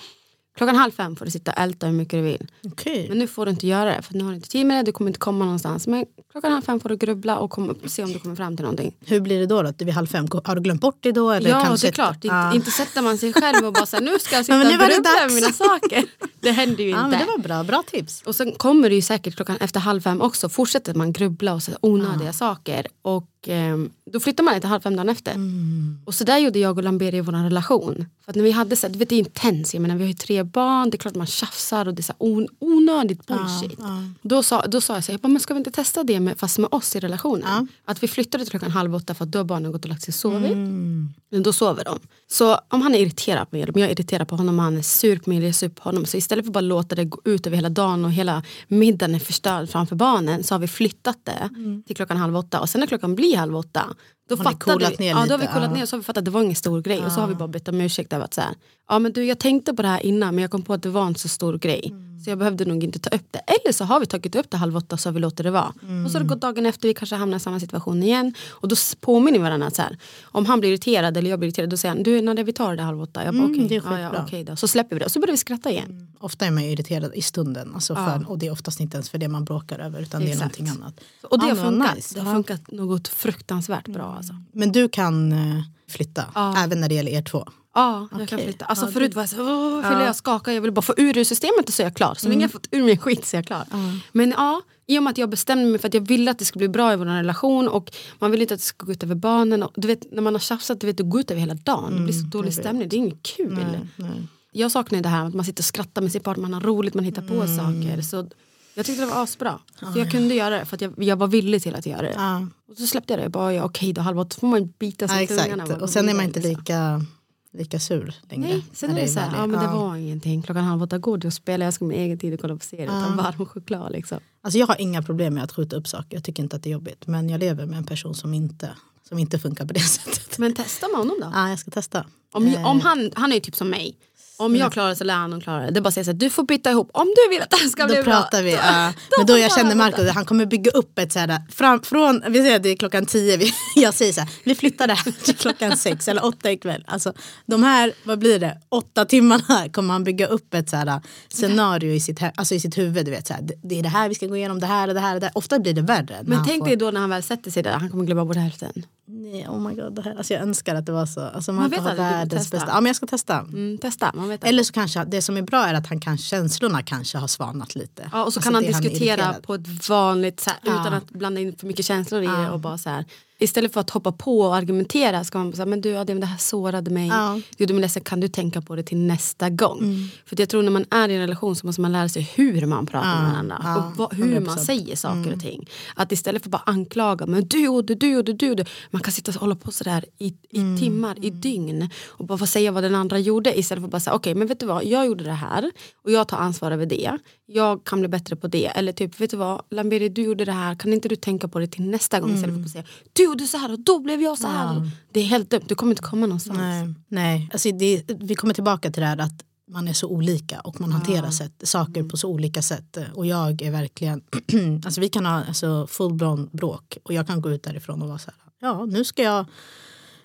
Klockan 0.57 0.77
halv 0.77 0.91
fem 0.93 1.17
får 1.17 1.25
du 1.25 1.31
sitta 1.31 1.53
och 1.53 1.59
älta 1.59 1.87
hur 1.87 1.93
mycket 1.93 2.19
du 2.19 2.23
vill. 2.23 2.47
Okej. 2.73 3.07
Men 3.09 3.19
nu 3.19 3.27
får 3.27 3.47
du 3.47 3.51
inte 3.53 3.67
göra 3.67 3.97
det 3.97 4.03
för 4.03 4.15
nu 4.15 4.25
har 4.25 4.31
du 4.31 4.37
inte 4.37 4.49
tid 4.49 4.67
med 4.67 4.77
det, 4.79 4.83
du 4.83 4.93
kommer 4.93 5.09
inte 5.11 5.19
komma 5.21 5.45
någonstans. 5.45 5.87
Men 5.87 6.05
klockan 6.33 6.53
halv 6.53 6.63
fem 6.63 6.81
får 6.81 6.89
du 6.89 6.97
grubbla 6.97 7.39
och 7.39 7.51
komma, 7.51 7.75
se 7.87 8.05
om 8.05 8.13
du 8.13 8.19
kommer 8.19 8.37
fram 8.37 8.57
till 8.57 8.63
någonting. 8.65 8.97
Hur 9.07 9.21
blir 9.21 9.41
det 9.41 9.47
då? 9.47 9.63
då? 9.63 9.73
Vid 9.79 9.91
halv 9.95 10.07
fem? 10.07 10.27
Har 10.45 10.55
du 10.57 10.63
glömt 10.63 10.81
bort 10.81 10.99
det 11.01 11.13
då? 11.13 11.31
Eller 11.31 11.51
ja, 11.51 11.61
kan 11.61 11.77
det 11.77 11.89
är 11.89 11.93
klart. 11.93 12.15
Inte, 12.15 12.27
Ja. 12.27 12.55
inte 12.55 12.71
sätter 12.71 13.03
man 13.03 13.19
sig 13.19 13.33
själv 13.33 13.67
och 13.67 13.73
bara 13.73 13.87
så 13.87 13.97
här, 13.97 14.03
nu 14.05 14.19
ska 14.19 14.37
jag 14.37 14.45
sitta 14.45 14.59
Ja, 14.59 14.59
men 14.59 14.69
nu 14.69 14.75
och 14.75 14.81
var 14.81 14.89
det 14.89 14.95
grubbla 14.95 15.11
över 15.25 15.35
mina 15.35 15.53
saker. 15.53 16.05
Det 16.41 16.51
händer 16.51 16.85
ju 16.85 16.91
Ja, 16.91 17.05
inte. 17.05 17.11
men 17.11 17.19
det 17.27 17.33
var 17.33 17.39
bra. 17.39 17.65
Bra 17.65 17.83
tips. 17.91 18.23
Och 18.23 18.35
sen 18.37 18.53
kommer 18.53 18.89
det 18.89 18.95
ju 18.95 19.03
säkert 19.03 19.37
klockan 19.37 19.57
efter 19.61 19.81
halv 19.81 20.01
fem 20.01 20.21
också. 20.21 20.49
Fortsätter 20.49 20.95
man 20.95 21.13
grubbla 21.13 21.55
och 21.55 21.63
så 21.63 21.73
onödiga 21.81 22.33
saker. 22.33 22.87
Och 23.03 23.29
ehm, 23.47 23.91
då 24.15 24.21
flyttar 24.21 24.45
man 24.45 24.61
till 24.61 24.69
halv 24.69 24.81
fem 24.81 24.97
dagen 24.97 25.09
efter. 25.09 25.33
Mm. 25.33 25.99
Och 26.05 26.15
så 26.15 26.25
där 26.25 26.39
gjorde 26.39 26.59
jag 26.59 26.79
och 26.79 26.85
Lamberi 26.85 27.17
i 27.17 27.21
vår 27.21 27.33
relation. 27.33 28.07
För 28.25 28.33
att 28.33 28.37
när 28.37 28.43
vi 28.43 28.51
hade 28.51 28.77
så 28.77 28.87
här, 28.87 28.93
du 28.93 28.99
vet 28.99 29.09
det 29.09 29.15
är 29.15 29.19
intens, 29.19 29.75
jag 29.75 29.81
menar, 29.81 29.97
vi 29.97 30.03
har 30.03 30.09
ju 30.09 30.15
tre 30.15 30.43
barn, 30.43 30.91
det 30.91 30.97
är 30.97 30.99
klart 30.99 31.15
man 31.15 31.27
tjafsar 31.27 31.89
och 31.89 31.95
det 31.95 32.01
är 32.01 32.03
så 32.05 32.13
här 32.13 32.27
on, 32.29 32.49
onödigt 32.59 33.27
bullshit. 33.27 33.79
ja. 33.79 34.03
Då, 34.23 34.43
sa, 34.43 34.67
då 34.67 34.81
sa 34.81 34.95
jag 34.95 35.05
så 35.05 35.13
här, 35.13 35.15
jag 35.15 35.21
bara, 35.21 35.29
men 35.29 35.41
ska 35.41 35.55
vi 35.55 35.59
inte 35.59 35.71
testa 35.71 36.05
det 36.05 36.21
med, 36.21 36.39
fast 36.39 36.59
med 36.59 36.69
oss 36.73 36.97
i 36.97 37.01
relationen? 37.01 37.43
Ja. 37.47 37.67
Att 37.85 38.03
vi 38.03 38.09
flyttade 38.09 38.45
till 38.45 38.51
klockan 38.51 38.71
halv 38.71 38.95
åtta 38.95 39.15
för 39.15 39.25
att 39.25 39.31
då 39.31 39.39
har 39.39 39.45
barnen 39.45 39.73
gått 39.73 39.85
och 39.85 39.89
lagt 39.89 40.03
sig 40.03 40.11
och 40.11 40.15
sovit. 40.15 40.53
Mm. 40.53 41.09
Men 41.31 41.43
då 41.43 41.53
sover 41.53 41.85
de. 41.85 41.99
Så 42.27 42.59
om 42.69 42.83
han 42.83 42.95
är 42.95 42.99
irriterad 42.99 43.51
på 43.51 43.57
mig, 43.57 43.63
eller 43.63 43.77
om 43.77 43.81
jag 43.81 43.91
är 43.91 43.93
irriterad 43.93 44.29
på 44.29 44.37
honom 44.37 44.59
och 44.59 44.65
han 44.65 44.77
är 44.77 44.83
sur 44.83 45.19
på 45.19 45.31
mig 45.31 45.37
eller 45.37 45.47
jag 45.47 45.49
är 45.49 45.53
sur 45.53 45.69
på 45.69 45.83
honom. 45.83 46.07
Så 46.07 46.17
istället 46.17 46.45
för 46.45 46.51
att 46.51 46.55
bara 46.55 46.61
låta 46.61 46.95
det 46.95 47.05
gå 47.05 47.21
ut 47.25 47.47
över 47.47 47.57
hela 47.57 47.69
dagen 47.69 48.05
och 48.05 48.13
hela 48.13 48.43
middagen 48.69 49.15
är 49.15 49.19
förstörd 49.19 49.69
framför 49.69 49.97
barnen 49.97 50.45
så 50.45 50.55
har 50.55 50.59
vi 50.59 50.69
flyttat 50.69 51.19
det 51.23 51.51
till 51.87 51.97
klockan 51.97 52.17
halv 52.17 52.37
åtta. 52.37 52.61
Och 52.61 52.69
sen 52.69 52.81
när 52.81 52.87
klockan 52.87 53.15
blir 53.15 53.37
halv 53.37 53.57
åtta 53.57 53.95
då 54.29 54.37
Har 54.37 54.45
fattade 54.45 54.91
vi, 54.99 55.05
ner 55.05 55.11
ja, 55.11 55.15
då 55.15 55.21
har 55.21 55.27
vi 55.27 55.35
lite, 55.43 55.53
coolat 55.53 55.71
ja. 55.71 55.77
ner 55.77 55.87
så 55.87 55.97
har 55.97 55.99
vi 55.99 56.05
fattat 56.05 56.19
att 56.19 56.25
det 56.25 56.31
var 56.31 56.43
ingen 56.43 56.55
stor 56.55 56.81
grej. 56.81 57.05
Och 57.07 57.13
så 57.13 57.21
har 57.21 57.29
vi 57.29 57.35
bara 57.35 57.49
bett 57.49 57.69
om 57.69 57.81
ursäkt 57.81 58.13
över 58.13 58.25
att 58.25 58.35
så 58.35 58.41
här, 58.41 58.55
ja 58.89 58.99
men 58.99 59.13
du 59.13 59.25
jag 59.25 59.39
tänkte 59.39 59.75
på 59.75 59.83
det 59.83 59.89
här 59.89 60.07
innan 60.07 60.35
men 60.35 60.43
jag 60.43 60.51
kom 60.51 60.63
på 60.63 60.75
att 60.75 60.83
det 60.83 60.89
var 60.89 61.07
en 61.07 61.15
så 61.15 61.29
stor 61.29 61.59
grej. 61.59 61.95
Så 62.25 62.31
jag 62.31 62.39
behövde 62.39 62.65
nog 62.65 62.85
inte 62.85 62.99
ta 62.99 63.17
upp 63.17 63.27
det. 63.31 63.39
Eller 63.39 63.73
så 63.73 63.85
har 63.85 64.01
vi 64.01 64.07
tagit 64.07 64.35
upp 64.37 64.51
det 64.51 64.57
halv 64.57 64.77
åtta 64.77 64.97
så 64.97 65.09
har 65.09 65.15
vi 65.15 65.21
låtit 65.21 65.45
det 65.45 65.51
vara. 65.51 65.73
Och 66.05 66.11
så 66.11 66.19
har 66.19 66.21
det 66.23 66.29
gått 66.29 66.41
dagen 66.41 66.67
efter, 66.67 66.89
vi 66.89 66.95
kanske 66.95 67.17
hamnar 67.17 67.37
i 67.37 67.41
samma 67.41 67.61
situation 67.61 68.03
igen. 68.03 68.35
Och 68.51 68.69
då 68.69 68.77
påminner 69.01 69.39
vi 69.39 69.43
varandra 69.43 69.67
att 69.67 69.77
så 69.77 69.83
här, 69.83 69.99
om 70.25 70.47
han 70.47 70.61
blir 70.61 70.71
irriterad 70.71 71.17
eller 71.17 71.31
jag 71.31 71.39
blir 71.39 71.49
irriterad 71.49 71.71
då 71.71 71.77
säger 71.77 71.95
han, 71.95 72.03
du 72.03 72.23
när 72.23 72.45
vi 72.45 72.53
tar 72.53 72.77
det 72.77 72.83
halv 72.83 73.03
åtta. 73.03 73.25
Jag 73.25 73.35
bara, 73.35 73.45
Mm, 73.45 73.67
är 73.67 73.73
ja, 73.73 74.01
ja, 74.01 74.23
okej 74.27 74.45
då. 74.45 74.57
Så 74.57 74.69
släpper 74.69 74.97
vi 74.97 74.99
det 75.01 75.05
och 75.05 75.11
så 75.13 75.21
börjar 75.21 75.33
vi 75.33 75.37
skratta 75.37 75.71
igen. 75.71 76.09
Ofta 76.19 76.47
är 76.47 76.51
man 76.51 76.65
ju 76.65 76.71
irriterad 76.71 77.15
i 77.15 77.23
stunden. 77.23 77.75
Alltså 77.75 77.93
Ja. 77.93 78.07
för, 78.19 78.31
och 78.31 78.39
det 78.39 78.47
är 78.47 78.51
oftast 78.53 78.81
inte 78.81 78.97
ens 78.97 79.11
för 79.11 79.19
det 79.19 79.29
man 79.29 79.45
bråkar 79.45 79.79
över 79.79 80.01
utan 80.03 80.21
det 80.21 80.27
är 80.27 80.33
Exakt. 80.33 80.59
någonting 80.59 80.83
annat. 80.83 81.01
Och 81.23 81.39
det 81.39 81.47
Ja, 81.49 81.55
har 81.55 81.65
funkat. 81.71 81.95
nice. 81.97 82.15
Det 82.15 82.21
har 82.21 82.29
Ja. 82.31 82.35
funkat 82.35 82.71
något 82.71 83.09
fruktansvärt 83.09 83.89
bra 83.89 84.15
alltså. 84.17 84.35
Men 84.53 84.73
du 84.73 84.89
kan 84.89 85.33
eh, 85.33 85.63
flytta, 85.95 86.25
Ja. 86.35 86.55
även 86.59 86.81
när 86.81 86.89
det 86.89 86.95
gäller 86.95 87.13
er 87.13 87.23
två. 87.23 87.45
Ja, 87.75 88.09
jag 88.11 88.29
kan 88.29 88.39
Okej. 88.39 88.49
flytta. 88.49 88.65
Alltså 88.65 88.87
Ja, 88.87 88.93
förut 88.93 89.15
var 89.15 89.23
jag 89.23 89.29
så 89.31 89.43
åh, 89.43 89.81
Ja. 89.85 89.93
ja. 89.93 90.05
jag 90.07 90.17
skaka, 90.17 90.53
jag 90.53 90.61
vill 90.61 90.73
bara 90.73 90.83
få 90.83 90.95
ur 90.97 91.15
det 91.15 91.25
systemet 91.25 91.69
och 91.69 91.75
så 91.75 91.83
är 91.83 91.87
jag 91.87 91.95
klar. 91.97 92.15
Så 92.19 92.29
länge 92.29 92.43
jag 92.45 92.53
fått 92.53 92.69
ur 92.71 92.83
min 92.83 92.99
skit 92.99 93.25
så 93.27 93.37
är 93.37 93.39
jag 93.39 93.47
klar. 93.47 93.65
Men 94.13 94.31
ja, 94.31 94.61
i 94.87 94.99
och 94.99 95.03
med 95.03 95.11
att 95.11 95.19
jag 95.19 95.29
bestämde 95.31 95.65
mig 95.65 95.79
för 95.79 95.89
att 95.89 95.95
jag 95.95 96.01
ville 96.09 96.31
att 96.31 96.39
det 96.39 96.45
skulle 96.45 96.59
bli 96.61 96.69
bra 96.69 96.93
i 96.93 96.97
vår 96.97 97.05
relation 97.05 97.69
och 97.69 97.93
man 98.19 98.31
vill 98.31 98.43
inte 98.43 98.55
att 98.55 98.61
det 98.61 98.67
ska 98.67 98.87
gå 98.87 98.93
ut 98.93 99.03
över 99.03 99.15
barnen. 99.15 99.63
Och, 99.63 99.73
du 99.77 99.89
vet, 99.89 100.13
när 100.13 100.23
man 100.23 100.35
har 100.35 100.41
tjafsat, 100.41 100.81
du 100.81 100.87
vet, 100.87 100.97
det 100.97 101.03
går 101.03 101.21
ut 101.21 101.31
över 101.31 101.41
hela 101.41 101.55
dagen. 101.55 101.97
det 101.97 102.03
blir 102.03 102.15
så 102.15 102.27
dålig 102.27 102.47
jag 102.51 102.57
vet. 102.57 102.65
stämning, 102.65 102.89
det 102.89 102.97
är 102.97 102.99
inget 102.99 103.23
kul. 103.23 103.55
Nej, 103.55 103.81
nej. 103.97 104.11
jag 104.53 104.71
saknar 104.73 105.01
det 105.01 105.09
här 105.09 105.27
att 105.27 105.35
man 105.35 105.45
sitter 105.45 105.61
och 105.61 105.65
skrattar 105.65 106.03
med 106.03 106.13
sitt 106.13 106.23
barn, 106.25 106.41
man 106.43 106.55
har 106.55 106.61
roligt, 106.61 106.95
man 106.95 107.05
hittar 107.05 107.23
på 107.23 107.35
Mm. 107.35 107.57
saker. 107.57 108.03
Så 108.03 108.29
jag 108.75 108.87
tyckte 108.87 109.03
det 109.05 109.11
var 109.11 109.23
asbra. 109.23 109.59
För 109.79 109.99
jag 109.99 110.11
kunde 110.11 110.35
göra 110.35 110.59
det 110.59 110.65
för 110.65 110.77
att 110.77 110.81
jag, 110.81 111.03
jag 111.03 111.17
var 111.17 111.27
villig 111.27 111.63
till 111.63 111.75
att 111.75 111.87
göra 111.87 112.03
det. 112.03 112.13
Ja, 112.17 112.47
Och 112.71 112.77
så 112.77 112.87
släppte 112.87 113.13
jag 113.13 113.23
det, 113.23 113.29
bara 113.29 113.55
ja, 113.55 113.65
okej 113.65 113.93
då 113.93 114.01
halv 114.01 114.19
åtta 114.19 114.37
får 114.41 114.47
man 114.47 114.73
bita 114.79 115.09
sig 115.09 115.17
ja 115.17 115.23
i 115.23 115.27
tungan. 115.27 115.81
Och 115.83 115.91
sen 115.91 116.09
är 116.09 116.15
man 116.15 116.25
inte 116.25 116.41
liksom. 116.41 116.61
lika, 116.61 117.05
lika 117.53 117.79
sur 117.81 118.15
längre. 118.31 118.49
Nej, 118.49 118.65
sen 118.73 118.91
är 118.91 118.95
det 119.01 119.09
så 119.09 119.21
här, 119.21 119.37
ja 119.37 119.47
men 119.47 119.61
det 119.61 119.67
ja. 119.67 119.77
var 119.77 119.97
ingenting. 119.97 120.43
Klockan 120.43 120.65
halv 120.65 120.83
åtta, 120.83 120.99
god 120.99 121.25
och 121.25 121.33
spela, 121.33 121.65
jag 121.65 121.75
ska 121.75 121.85
med 121.85 121.97
egen 121.99 122.19
tid 122.19 122.35
och 122.35 122.41
kolla 122.41 122.57
på 122.57 122.65
serier. 122.65 122.87
Ta 122.87 123.07
en 123.07 123.17
varm 123.17 123.47
choklad 123.47 123.93
liksom. 123.93 124.19
Alltså 124.43 124.59
jag 124.59 124.67
har 124.67 124.81
inga 124.81 125.03
problem 125.03 125.35
med 125.35 125.45
att 125.45 125.53
skjuta 125.53 125.77
upp 125.77 125.89
saker, 125.89 126.17
jag 126.17 126.25
tycker 126.25 126.43
inte 126.43 126.57
att 126.57 126.63
det 126.63 126.69
är 126.69 126.73
jobbigt. 126.73 127.07
Men 127.07 127.29
jag 127.29 127.41
lever 127.41 127.67
med 127.67 127.79
en 127.79 127.85
person 127.85 128.15
som 128.15 128.35
inte, 128.35 128.71
som 129.09 129.19
inte 129.19 129.39
funkar 129.39 129.67
på 129.67 129.73
det 129.73 129.81
sättet. 129.81 130.39
Men 130.39 130.55
testa 130.55 130.89
med 130.89 130.97
honom 130.99 131.17
då. 131.21 131.31
Ja, 131.35 131.49
jag 131.49 131.59
ska 131.59 131.71
testa. 131.71 132.07
Om, 132.33 132.47
Eh. 132.47 132.67
om 132.67 132.81
han, 132.81 133.11
han 133.15 133.31
är 133.31 133.35
ju 133.35 133.41
typ 133.41 133.57
som 133.57 133.69
mig. 133.71 133.97
Om 134.37 134.57
jag 134.57 134.73
klarar 134.73 134.89
det 134.89 134.97
så 134.97 135.05
lär 135.05 135.15
han 135.15 135.41
klara 135.41 135.61
det. 135.65 135.71
Det 135.71 135.79
är 135.79 135.81
bara 135.83 135.89
att 135.89 135.95
säga 135.95 136.05
så 136.05 136.11
här, 136.11 136.19
du 136.19 136.31
får 136.31 136.43
byta 136.43 136.71
ihop. 136.71 136.91
Om 136.93 137.07
du 137.17 137.31
vill 137.35 137.43
att 137.43 137.51
det 137.51 137.57
här 137.57 137.69
ska 137.69 137.87
bli 137.87 137.97
Då 137.97 138.03
bra. 138.03 138.13
pratar 138.13 138.43
vi. 138.43 138.53
ja. 138.53 138.93
men 139.19 139.27
då 139.27 139.39
jag 139.39 139.53
känner 139.53 139.75
Marco, 139.75 140.09
han 140.09 140.25
kommer 140.25 140.47
bygga 140.47 140.71
upp 140.71 140.99
ett 140.99 141.13
så 141.13 141.19
här, 141.19 141.41
fram, 141.53 141.83
från, 141.83 142.23
vi 142.29 142.39
säger 142.39 142.57
att 142.57 142.63
det 142.63 142.69
är 142.69 142.77
klockan 142.77 143.07
tio, 143.07 143.37
vi, 143.37 143.53
jag 143.77 143.95
säger 143.95 144.13
så 144.13 144.21
här, 144.21 144.31
vi 144.45 144.55
flyttar 144.55 144.87
det 144.87 144.95
här 144.95 145.13
till 145.25 145.35
klockan 145.37 145.77
sex 145.77 146.09
eller 146.09 146.25
åtta 146.25 146.53
ikväll. 146.53 146.85
Alltså 146.87 147.13
de 147.47 147.63
här, 147.63 147.93
vad 148.05 148.19
blir 148.19 148.39
det, 148.41 148.59
åtta 148.69 149.05
timmarna 149.05 149.69
kommer 149.73 149.93
han 149.93 150.05
bygga 150.05 150.27
upp 150.27 150.55
ett 150.55 150.71
så 150.71 150.77
här, 150.77 151.01
scenario 151.29 151.93
i 151.93 152.01
sitt, 152.01 152.21
alltså 152.37 152.55
i 152.55 152.61
sitt 152.61 152.79
huvud. 152.79 153.05
Du 153.05 153.11
vet, 153.11 153.27
så 153.27 153.35
här, 153.35 153.43
det- 153.63 153.79
är 153.79 153.83
det 153.83 153.89
här 153.89 154.09
vi 154.09 154.15
ska 154.15 154.27
gå 154.27 154.37
igenom, 154.37 154.61
det 154.61 154.67
här 154.67 154.89
och 154.89 154.95
det 154.95 155.01
här. 155.01 155.15
Och 155.15 155.21
det 155.21 155.27
här. 155.27 155.39
Ofta 155.39 155.59
blir 155.59 155.73
det 155.73 155.83
värre. 155.83 156.19
Men 156.23 156.45
tänk 156.47 156.59
får- 156.59 156.67
dig 156.67 156.77
då 156.77 156.91
när 156.91 157.01
han 157.01 157.11
väl 157.11 157.23
sätter 157.23 157.51
sig 157.51 157.63
där, 157.63 157.73
han 157.73 157.91
kommer 157.91 158.05
glömma 158.05 158.25
bort 158.25 158.37
hälften. 158.37 158.73
Nej, 159.07 159.49
oh 159.49 159.69
my 159.69 159.75
god, 159.75 159.95
det 159.95 160.03
här, 160.03 160.15
alltså 160.15 160.35
jag 160.35 160.43
önskar 160.43 160.75
att 160.75 160.87
det 160.87 160.93
var 160.93 161.07
så. 161.07 161.21
Alltså 161.21 161.53
Man 161.53 161.63
man 161.63 161.71
vet 161.71 161.81
har 161.81 161.95
världens 161.95 162.51
bästa. 162.51 162.69
Ja 162.69 162.75
men 162.81 162.87
jag 162.87 162.97
ska 162.97 163.07
testa. 163.07 163.39
Mm, 163.39 163.79
testa, 163.79 164.13
man 164.15 164.29
vet 164.29 164.45
Eller 164.45 164.63
så 164.63 164.73
kanske, 164.73 165.05
det 165.05 165.23
som 165.23 165.37
är 165.37 165.43
bra 165.43 165.67
är 165.67 165.75
att 165.75 165.87
han 165.87 166.01
kan, 166.01 166.19
känslorna 166.19 166.83
kanske 166.83 167.19
har 167.19 167.29
svalnat 167.29 167.75
lite. 167.75 168.03
Ja, 168.13 168.25
och 168.25 168.33
så 168.33 168.39
Alltså 168.39 168.41
kan 168.41 168.55
han 168.55 168.63
diskutera 168.65 169.15
irriterad. 169.23 169.43
på 169.43 169.55
ett 169.55 169.89
vanligt 169.89 170.41
sätt 170.41 170.55
Ja. 170.63 170.81
utan 170.81 170.93
att 170.95 171.11
blanda 171.11 171.41
in 171.41 171.57
för 171.57 171.67
mycket 171.67 171.85
känslor 171.87 172.23
i 172.23 172.27
det. 172.27 172.51
Och 172.51 172.61
bara 172.61 172.79
så 172.79 172.91
här, 172.91 173.05
istället 173.39 173.73
för 173.73 173.81
att 173.81 173.91
hoppa 173.91 174.13
på 174.13 174.41
och 174.41 174.57
argumentera 174.57 175.25
ska 175.25 175.39
man 175.39 175.53
säga 175.53 175.67
men 175.67 175.81
du 175.81 175.97
Adrian 175.97 176.21
det 176.21 176.27
här 176.27 176.39
sårade 176.39 176.91
mig. 176.91 177.09
Ja. 177.09 177.29
Mm. 177.29 177.43
Det 177.57 177.65
gjorde 177.65 177.75
mig 177.75 177.81
ledsen, 177.81 178.03
kan 178.05 178.21
du 178.21 178.29
tänka 178.29 178.63
på 178.63 178.77
det 178.77 178.83
till 178.83 178.99
nästa 178.99 179.51
gång? 179.51 180.09
För 180.27 180.35
att 180.37 180.39
jag 180.39 180.49
tror 180.49 180.63
när 180.63 180.71
man 180.71 180.85
är 180.91 181.09
i 181.09 181.15
en 181.15 181.21
relation 181.21 181.57
så 181.57 181.67
måste 181.67 181.81
man 181.81 181.93
lära 181.93 182.09
sig 182.09 182.31
hur 182.35 182.67
man 182.67 182.87
pratar 182.87 183.09
Ja, 183.17 183.23
med 183.23 183.31
varandra. 183.31 183.61
ja, 183.63 183.77
och 183.77 183.97
vad, 183.97 184.15
hur 184.15 184.41
man 184.41 184.57
100%. 184.57 184.65
säger 184.65 184.97
saker 184.97 185.33
och 185.35 185.41
ting. 185.41 185.69
Att 185.95 186.13
istället 186.13 186.43
för 186.43 186.49
att 186.49 186.53
bara 186.53 186.63
anklaga, 186.73 187.27
men 187.27 187.49
du 187.49 187.61
gjorde, 187.65 187.95
du 187.95 188.13
gjorde, 188.13 188.33
du 188.33 188.47
gjorde. 188.47 188.65
Man 188.91 189.03
kan 189.03 189.13
sitta 189.13 189.31
och 189.31 189.37
hålla 189.37 189.55
på 189.55 189.73
sådär 189.73 190.05
i, 190.19 190.27
i 190.51 190.59
Mm. 190.65 190.79
timmar, 190.79 191.25
i 191.25 191.31
dygn. 191.31 191.89
Och 192.09 192.27
bara 192.27 192.39
få 192.39 192.47
säga 192.47 192.73
vad 192.73 192.83
den 192.83 192.95
andra 192.95 193.19
gjorde 193.19 193.59
istället 193.59 193.83
för 193.83 193.87
att 193.87 193.93
bara 193.93 194.01
säga 194.01 194.15
okej 194.15 194.35
men 194.35 194.47
vet 194.49 194.61
du 194.61 194.67
vad, 194.67 194.85
jag 194.85 195.07
gjorde 195.07 195.25
det 195.25 195.33
här 195.33 195.71
och 196.05 196.11
jag 196.11 196.29
tar 196.29 196.37
ansvar 196.37 196.71
över 196.71 196.87
det. 196.87 197.19
Jag 197.47 197.85
kan 197.85 198.01
bli 198.01 198.09
bättre 198.09 198.37
på 198.37 198.47
det. 198.49 198.67
Eller 198.67 198.93
typ, 198.93 199.21
vet 199.21 199.31
du 199.31 199.37
vad, 199.37 199.63
Lamberi 199.71 200.09
du 200.09 200.23
gjorde 200.23 200.45
det 200.45 200.53
här, 200.53 200.75
kan 200.75 200.93
inte 200.93 201.09
du 201.09 201.17
tänka 201.17 201.49
på 201.49 201.59
det 201.59 201.67
till 201.67 201.83
nästa 201.83 202.21
gång 202.21 202.35
istället 202.35 202.55
för 202.57 202.63
att 202.63 202.71
säga 202.71 202.85
du 203.13 203.24
gjorde 203.25 203.47
så 203.47 203.59
här 203.59 203.73
och 203.73 203.81
då 203.81 203.99
blev 203.99 204.23
jag 204.23 204.39
så 204.39 204.47
här. 204.47 204.91
Det 205.13 205.21
är 205.21 205.25
helt 205.25 205.51
dumt, 205.51 205.65
du 205.69 205.75
kommer 205.75 205.93
inte 205.93 206.03
komma 206.03 206.27
någonstans. 206.27 206.59
Nej, 206.59 206.95
nej. 207.09 207.49
Alltså 207.53 207.71
det, 207.71 208.03
vi 208.21 208.35
kommer 208.35 208.55
tillbaka 208.55 208.91
till 208.91 209.01
det 209.01 209.07
här 209.07 209.19
att 209.19 209.45
man 209.71 209.89
är 209.89 209.93
så 209.93 210.09
olika 210.09 210.61
och 210.61 210.81
man 210.81 210.93
hanterar 210.93 211.31
sätt, 211.31 211.63
saker 211.63 212.03
på 212.03 212.17
så 212.17 212.29
olika 212.29 212.63
sätt. 212.63 212.99
Och 213.15 213.27
jag 213.27 213.63
är 213.63 213.71
verkligen, 213.71 214.23
alltså 214.85 215.01
vi 215.01 215.09
kan 215.09 215.27
ha 215.27 215.45
alltså, 215.45 215.87
full-blown 215.91 216.49
bråk 216.53 216.99
och 217.03 217.13
jag 217.13 217.27
kan 217.27 217.41
gå 217.41 217.51
ut 217.51 217.63
därifrån 217.63 218.03
och 218.03 218.09
vara 218.09 218.19
så 218.19 218.31
här, 218.31 218.69
ja 218.69 218.85
nu 218.85 219.05
ska 219.05 219.23
jag 219.23 219.47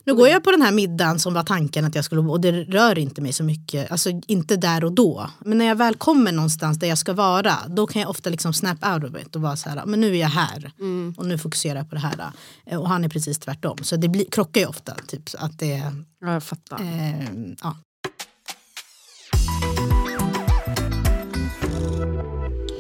nu 0.10 0.16
går 0.16 0.28
jag 0.28 0.44
på 0.44 0.52
den 0.52 0.62
här 0.62 0.72
middagen 0.72 1.20
som 1.20 1.34
var 1.34 1.44
tanken 1.44 1.86
att 1.86 1.96
jag 1.96 2.06
skulle 2.06 2.22
och 2.22 2.42
det 2.42 2.52
rör 2.52 2.98
inte 2.98 3.22
mig 3.22 3.34
så 3.34 3.44
mycket, 3.44 3.92
alltså 3.92 4.10
inte 4.28 4.56
där 4.56 4.84
och 4.84 4.94
då. 4.94 5.30
Men 5.40 5.58
när 5.58 5.66
jag 5.66 5.76
väl 5.76 5.96
kommer 5.96 6.32
någonstans 6.32 6.80
där 6.80 6.88
jag 6.88 6.98
ska 6.98 7.14
vara, 7.14 7.56
då 7.68 7.88
kan 7.88 8.02
jag 8.02 8.10
ofta 8.10 8.30
liksom 8.30 8.54
snap 8.54 8.86
out 8.94 9.04
of 9.04 9.22
it 9.22 9.36
och 9.36 9.42
vara 9.42 9.56
så 9.56 9.70
här, 9.70 9.86
men 9.86 10.02
nu 10.02 10.08
är 10.16 10.20
jag 10.22 10.30
här 10.30 10.72
och 11.18 11.26
nu 11.26 11.38
fokuserar 11.38 11.76
jag 11.76 11.90
på 11.90 11.96
det 11.96 12.02
här. 12.02 12.32
Eh, 12.66 12.80
Och 12.80 12.90
han 12.90 13.04
är 13.04 13.10
precis 13.10 13.40
tvärtom. 13.40 13.78
Så 13.82 13.96
det 13.96 14.08
blir, 14.10 14.26
krockar 14.32 14.62
ju 14.62 14.68
ofta, 14.68 14.96
typ 15.08 15.24
att 15.38 15.60
det 15.60 15.94
Ja, 16.22 16.34
jag 16.34 16.44
fattar. 16.44 16.82
Eh, 16.82 17.26
ja. 17.64 17.78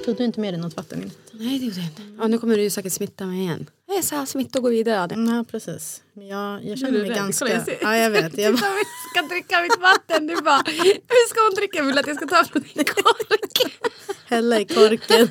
Tog 0.09 0.17
du 0.17 0.23
inte 0.23 0.39
med 0.39 0.53
dig 0.53 0.61
något 0.61 0.75
vatten? 0.77 1.11
Nej 1.31 1.59
det 1.59 1.65
gjorde 1.65 1.77
jag 1.79 1.85
inte. 1.85 2.01
Ja, 2.19 2.27
nu 2.27 2.37
kommer 2.37 2.57
du 2.57 2.69
säkert 2.69 2.93
smitta 2.93 3.25
mig 3.25 3.39
igen. 3.39 3.69
Är 3.97 4.01
så 4.01 4.15
här 4.15 4.25
smitta 4.25 4.59
och 4.59 4.63
gå 4.63 4.69
vidare. 4.69 5.15
Nej, 5.15 5.45
precis. 5.45 6.01
Men 6.13 6.27
jag, 6.27 6.65
jag 6.65 6.79
känner 6.79 6.99
mig 7.01 7.09
ganska... 7.09 7.65
Ser- 7.65 7.77
Ja, 7.81 7.97
jag 7.97 8.09
vet. 8.09 8.37
Jag, 8.37 8.53
jag 8.53 8.59
ska 9.11 9.21
dricka 9.29 9.61
mitt 9.61 9.79
vatten. 9.81 10.27
Du 10.27 10.35
bara, 10.41 10.63
hur 10.65 11.29
ska 11.29 11.39
hon 11.41 11.55
dricka? 11.55 11.83
Vill 11.83 11.97
att 11.97 12.07
jag 12.07 12.15
ska 12.15 12.27
ta 12.27 12.43
från 12.43 12.61
din 12.73 12.83
kork? 12.85 13.75
hälla 14.25 14.59
i 14.59 14.65
korken. 14.65 15.27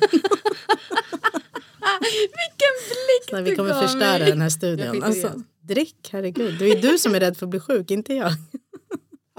Vilken 1.99 2.75
blick 2.89 3.31
när 3.31 3.41
vi 3.41 3.55
kommer 3.55 3.81
förstöra 3.81 4.19
mig. 4.19 4.29
den 4.29 4.41
här 4.41 4.49
studion. 4.49 5.03
Alltså, 5.03 5.41
drick, 5.61 6.09
herregud. 6.11 6.59
Det 6.59 6.65
är 6.65 6.81
du 6.81 6.97
som 6.97 7.15
är 7.15 7.19
rädd 7.19 7.37
för 7.37 7.45
att 7.45 7.49
bli 7.49 7.59
sjuk, 7.59 7.91
inte 7.91 8.13
jag. 8.13 8.31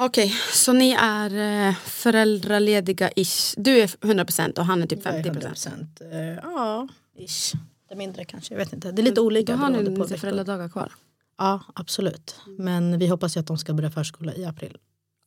Okej, 0.02 0.34
så 0.52 0.72
ni 0.72 0.90
är 1.00 1.30
eh, 1.68 1.74
föräldralediga-ish. 1.74 3.54
Du 3.56 3.78
är 3.80 3.86
100% 3.86 4.58
och 4.58 4.64
han 4.64 4.82
är 4.82 4.86
typ 4.86 5.04
Jag 5.04 5.14
är 5.14 5.22
50%. 5.22 5.86
100%. 5.98 6.12
Eh, 6.12 6.38
Ja, 6.42 6.88
ish. 7.18 7.52
Det 7.88 7.94
är 7.94 7.98
mindre 7.98 8.24
kanske, 8.24 8.54
jag 8.54 8.58
vet 8.58 8.72
inte. 8.72 8.92
Det 8.92 9.02
är 9.02 9.04
lite 9.04 9.20
olika. 9.20 9.52
Då 9.52 9.58
har 9.58 9.70
ni 9.70 9.96
på 9.96 10.02
lite 10.02 10.18
föräldradagar 10.18 10.68
kvar. 10.68 10.92
Ja, 11.38 11.60
absolut. 11.74 12.36
Men 12.58 12.98
vi 12.98 13.06
hoppas 13.06 13.36
ju 13.36 13.40
att 13.40 13.46
de 13.46 13.58
ska 13.58 13.74
börja 13.74 13.90
förskola 13.90 14.34
i 14.34 14.44
april. 14.44 14.78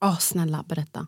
Åh, 0.04 0.20
snälla 0.20 0.64
berätta. 0.68 1.08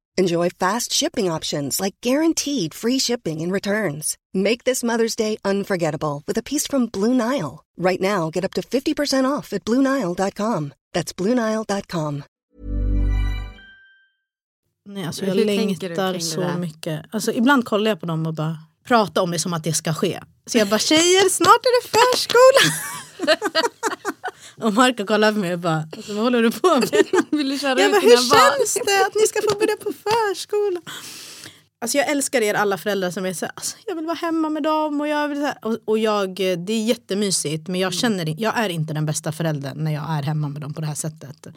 Enjoy 0.17 0.49
fast 0.49 0.91
shipping 0.91 1.31
options 1.31 1.79
like 1.79 1.95
guaranteed 2.01 2.73
free 2.73 2.99
shipping 2.99 3.41
and 3.41 3.51
returns. 3.51 4.17
Make 4.33 4.63
this 4.65 4.83
Mother's 4.83 5.15
Day 5.15 5.37
unforgettable 5.45 6.23
with 6.27 6.37
a 6.37 6.43
piece 6.43 6.67
from 6.67 6.87
Blue 6.87 7.13
Nile. 7.13 7.63
Right 7.77 8.01
now, 8.01 8.29
get 8.29 8.45
up 8.45 8.53
to 8.53 8.61
50% 8.61 9.37
off 9.37 9.53
at 9.53 9.65
BlueNile.com. 9.65 10.73
That's 10.93 11.13
BlueNile.com. 11.13 12.23
Nej, 14.85 15.05
alltså 15.05 15.25
jag 15.25 15.37
längtar 15.37 16.19
så 16.19 16.57
mycket. 16.59 17.05
Alltså, 17.11 17.33
ibland 17.33 17.65
kollar 17.65 17.91
jag 17.91 17.99
på 17.99 18.05
dem 18.05 18.25
och 18.25 18.33
bara 18.33 18.57
pratar 18.87 19.21
om 19.21 19.31
det 19.31 19.39
som 19.39 19.53
att 19.53 19.63
det 19.63 19.73
ska 19.73 19.93
ske. 19.93 20.19
Så 20.45 20.57
jag 20.57 20.67
bara, 20.67 20.79
tjejer 20.79 21.29
snart 21.29 21.65
är 21.65 21.81
det 21.81 21.87
förskola. 21.89 22.75
och 24.61 24.73
Marco 24.73 25.05
kollar 25.05 25.31
på 25.31 25.39
mig 25.39 25.53
och 25.53 25.59
bara, 25.59 25.83
alltså, 25.97 26.13
vad 26.13 26.23
håller 26.23 26.41
du 26.41 26.51
på 26.51 26.67
med? 26.67 27.05
Vill 27.31 27.49
du 27.49 27.59
köra 27.59 27.81
jag 27.81 27.91
bara, 27.91 28.01
hur 28.01 28.29
barn? 28.29 28.57
känns 28.57 28.73
det 28.73 29.05
att 29.05 29.15
ni 29.15 29.27
ska 29.27 29.39
få 29.49 29.59
börja 29.59 29.75
på 29.75 29.93
förskola? 29.93 30.81
Alltså 31.81 31.97
jag 31.97 32.09
älskar 32.09 32.41
er 32.41 32.53
alla 32.53 32.77
föräldrar 32.77 33.11
som 33.11 33.25
är 33.25 33.33
så 33.33 33.45
här, 33.45 33.51
alltså 33.55 33.77
jag 33.87 33.95
vill 33.95 34.05
vara 34.05 34.15
hemma 34.15 34.49
med 34.49 34.63
dem 34.63 35.01
och 35.01 35.07
jag 35.07 35.27
vill 35.27 35.49
och, 35.61 35.77
och 35.85 35.99
jag, 35.99 36.35
det 36.35 36.73
är 36.73 36.83
jättemysigt 36.83 37.67
men 37.67 37.79
jag 37.79 37.93
känner 37.93 38.41
jag 38.41 38.59
är 38.59 38.69
inte 38.69 38.93
den 38.93 39.05
bästa 39.05 39.31
föräldern 39.31 39.83
när 39.83 39.91
jag 39.91 40.03
är 40.09 40.23
hemma 40.23 40.49
med 40.49 40.61
dem 40.61 40.73
på 40.73 40.81
det 40.81 40.87
här 40.87 40.95
sättet. 40.95 41.47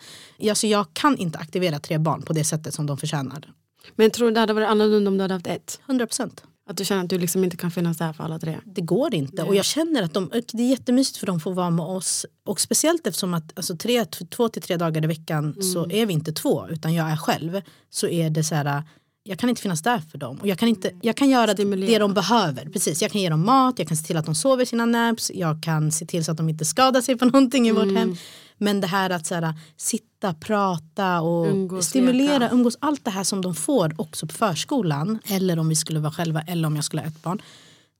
Alltså 0.48 0.66
jag 0.66 0.87
kan 0.92 1.16
inte 1.18 1.38
aktivera 1.38 1.79
tre 1.79 1.98
barn 1.98 2.22
på 2.22 2.33
det 2.33 2.44
sättet 2.44 2.74
som 2.74 2.87
de 2.87 2.98
förtjänar. 2.98 3.53
Men 3.94 4.11
tror 4.11 4.29
du 4.29 4.35
det 4.35 4.40
hade 4.40 4.53
varit 4.53 4.68
annorlunda 4.68 5.09
om 5.11 5.16
du 5.16 5.22
hade 5.22 5.35
haft 5.35 5.46
ett? 5.46 5.81
100 5.87 6.07
procent. 6.07 6.44
Att 6.66 6.77
du 6.77 6.85
känner 6.85 7.05
att 7.05 7.11
du 7.11 7.18
liksom 7.18 7.44
inte 7.44 7.57
kan 7.57 7.70
finnas 7.70 7.98
där 7.98 8.12
för 8.12 8.24
alla 8.24 8.38
tre? 8.38 8.59
Det 8.64 8.81
går 8.81 9.14
inte 9.14 9.42
och 9.42 9.55
jag 9.55 9.64
känner 9.64 10.03
att 10.03 10.14
de, 10.14 10.31
det 10.53 10.62
är 10.62 10.68
jättemysigt 10.68 11.16
för 11.16 11.27
dem 11.27 11.37
att 11.37 11.42
få 11.42 11.50
vara 11.50 11.70
med 11.70 11.87
oss. 11.87 12.27
Och 12.46 12.61
speciellt 12.61 13.07
eftersom 13.07 13.35
att 13.35 13.53
alltså, 13.57 13.77
tre, 13.77 14.05
två 14.05 14.48
till 14.48 14.62
tre 14.62 14.77
dagar 14.77 15.05
i 15.05 15.07
veckan 15.07 15.62
så 15.62 15.90
är 15.90 16.07
vi 16.07 16.12
inte 16.12 16.33
två 16.33 16.68
utan 16.68 16.94
jag 16.94 17.11
är 17.11 17.16
själv. 17.16 17.61
Så 17.90 18.09
är 18.09 18.31
det 18.31 18.44
så 18.44 18.55
här 18.55 18.83
jag 19.27 19.38
kan 19.38 19.48
inte 19.48 19.62
finnas 19.62 19.83
där 19.83 19.98
för 19.98 20.18
dem. 20.18 20.38
Och 20.40 20.46
jag 20.46 20.59
kan, 20.59 20.68
inte, 20.68 20.90
jag 21.03 21.16
kan 21.16 21.31
göra 21.31 21.53
Stimulera. 21.53 21.90
det 21.90 21.98
de 21.98 22.14
behöver. 22.14 22.68
Precis, 22.72 23.03
jag 23.03 23.11
kan 23.11 23.20
ge 23.20 23.29
dem 23.29 23.46
mat, 23.46 23.79
jag 23.79 23.88
kan 23.88 23.96
se 23.96 24.07
till 24.07 24.16
att 24.16 24.27
de 24.27 24.35
sover 24.35 24.64
sina 24.64 24.87
naps, 24.87 25.31
jag 25.35 25.62
kan 25.62 25.92
se 25.92 26.07
till 26.07 26.24
så 26.24 26.31
att 26.31 26.37
de 26.37 26.48
inte 26.48 26.64
skadar 26.64 27.00
sig 27.00 27.18
på 27.18 27.24
någonting 27.24 27.68
i 27.68 27.72
vårt 27.72 27.94
hem. 27.94 28.16
Men 28.58 28.80
det 28.80 28.86
här 28.86 29.10
att 29.10 29.26
så 29.26 29.34
här, 29.34 29.54
sitta, 29.76 30.34
prata 30.34 31.20
och 31.20 31.46
Umgås, 31.46 31.86
stimulera, 31.86 32.38
leka. 32.38 32.54
umgås, 32.54 32.76
allt 32.80 33.04
det 33.04 33.10
här 33.10 33.24
som 33.24 33.40
de 33.40 33.54
får 33.54 33.94
också 34.00 34.26
på 34.26 34.34
förskolan. 34.34 35.18
Eller 35.26 35.58
om 35.58 35.68
vi 35.68 35.76
skulle 35.76 36.00
vara 36.00 36.12
själva 36.12 36.42
eller 36.42 36.66
om 36.66 36.76
jag 36.76 36.84
skulle 36.84 37.02
ha 37.02 37.08
ett 37.08 37.22
barn. 37.22 37.42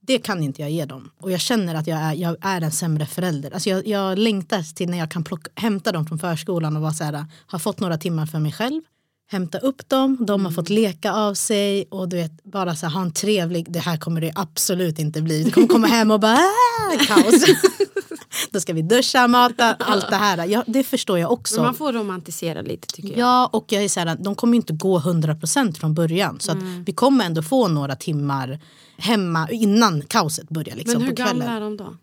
Det 0.01 0.17
kan 0.17 0.43
inte 0.43 0.61
jag 0.61 0.71
ge 0.71 0.85
dem. 0.85 1.11
Och 1.21 1.31
jag 1.31 1.39
känner 1.39 1.75
att 1.75 1.87
jag 1.87 1.99
är, 1.99 2.13
jag 2.13 2.37
är 2.41 2.61
en 2.61 2.71
sämre 2.71 3.05
förälder. 3.05 3.51
Alltså 3.51 3.69
jag, 3.69 3.87
jag 3.87 4.17
längtar 4.17 4.75
till 4.75 4.89
när 4.89 4.97
jag 4.97 5.11
kan 5.11 5.23
plocka, 5.23 5.51
hämta 5.55 5.91
dem 5.91 6.05
från 6.05 6.19
förskolan 6.19 6.75
och 6.75 6.81
vara 6.81 6.93
så 6.93 7.03
här, 7.03 7.25
ha 7.51 7.59
fått 7.59 7.79
några 7.79 7.97
timmar 7.97 8.25
för 8.25 8.39
mig 8.39 8.51
själv. 8.51 8.81
Hämta 9.27 9.57
upp 9.57 9.89
dem, 9.89 10.17
de 10.27 10.45
har 10.45 10.51
fått 10.51 10.69
leka 10.69 11.13
av 11.13 11.33
sig 11.33 11.85
och 11.91 12.09
du 12.09 12.15
vet, 12.17 12.43
bara 12.43 12.75
så 12.75 12.85
här, 12.85 12.93
ha 12.93 13.01
en 13.01 13.11
trevlig, 13.11 13.71
det 13.71 13.79
här 13.79 13.97
kommer 13.97 14.21
det 14.21 14.31
absolut 14.35 14.99
inte 14.99 15.21
bli. 15.21 15.43
Du 15.43 15.51
kommer 15.51 15.67
komma 15.67 15.87
hem 15.87 16.11
och 16.11 16.19
bara 16.19 16.33
"Ah, 16.37 17.05
kaos. 17.07 17.45
Då 18.51 18.59
ska 18.59 18.73
vi 18.73 18.81
duscha, 18.81 19.27
mata, 19.27 19.73
allt 19.73 20.09
det 20.09 20.15
här. 20.15 20.45
Ja, 20.47 20.63
det 20.67 20.83
förstår 20.83 21.19
jag 21.19 21.31
också. 21.31 21.55
Men 21.55 21.63
man 21.65 21.75
får 21.75 21.93
romantisera 21.93 22.61
lite 22.61 22.87
tycker 22.87 23.09
jag. 23.09 23.17
Ja, 23.19 23.49
och 23.53 23.65
jag 23.69 23.83
är 23.83 23.89
så 23.89 23.99
här, 23.99 24.15
de 24.19 24.35
kommer 24.35 24.55
inte 24.55 24.73
gå 24.73 24.99
100% 24.99 25.73
från 25.79 25.93
början. 25.93 26.39
Så 26.39 26.51
att 26.51 26.57
vi 26.85 26.93
kommer 26.93 27.25
ändå 27.25 27.41
få 27.41 27.67
några 27.67 27.95
timmar 27.95 28.59
hemma 28.97 29.49
innan 29.51 30.01
kaoset 30.01 30.49
börjar. 30.49 30.75
Liksom, 30.75 30.93
Men 31.01 31.07
hur 31.07 31.15
gamla 31.15 31.45
är 31.45 31.61
de 31.61 31.77
då? 31.77 31.95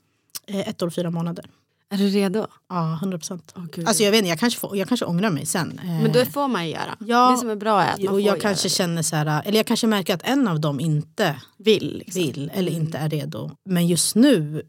Eh, 0.46 0.68
Ett 0.68 0.82
år 0.82 0.86
och 0.86 0.94
fyra 0.94 1.10
månader. 1.10 1.44
Är 1.92 1.96
du 1.98 2.08
redo? 2.08 2.46
Ja, 2.68 2.98
100%. 3.02 3.40
Åh, 3.56 3.62
gud. 3.72 3.88
alltså 3.88 4.02
jag 4.02 4.10
vet 4.10 4.18
inte, 4.18 4.28
jag 4.28 4.38
kanske, 4.38 4.60
får, 4.60 4.76
jag 4.76 4.88
kanske 4.88 5.06
ångrar 5.06 5.30
mig 5.30 5.46
sen. 5.46 5.78
Eh, 5.78 5.84
Men 6.02 6.12
det 6.12 6.26
får 6.26 6.48
man 6.48 6.64
ju 6.66 6.70
göra. 6.72 6.96
Ja, 6.98 7.30
det 7.30 7.38
som 7.38 7.50
är 7.50 7.56
bra 7.56 7.82
är 7.82 7.92
att 7.92 7.98
man 8.02 8.08
får 8.08 8.20
jag 8.20 8.40
kanske 8.40 8.68
det. 8.68 8.72
känner 8.72 9.02
så 9.02 9.16
här, 9.16 9.42
eller 9.44 9.56
jag 9.58 9.66
kanske 9.66 9.86
märker 9.86 10.14
att 10.14 10.22
en 10.22 10.48
av 10.48 10.60
dem 10.60 10.80
inte 10.80 11.36
vill. 11.58 11.98
Liksom. 11.98 12.22
vill 12.22 12.50
eller 12.54 12.72
inte 12.72 12.98
är 12.98 13.08
redo. 13.08 13.50
Men 13.64 13.86
just 13.86 14.14
nu, 14.14 14.62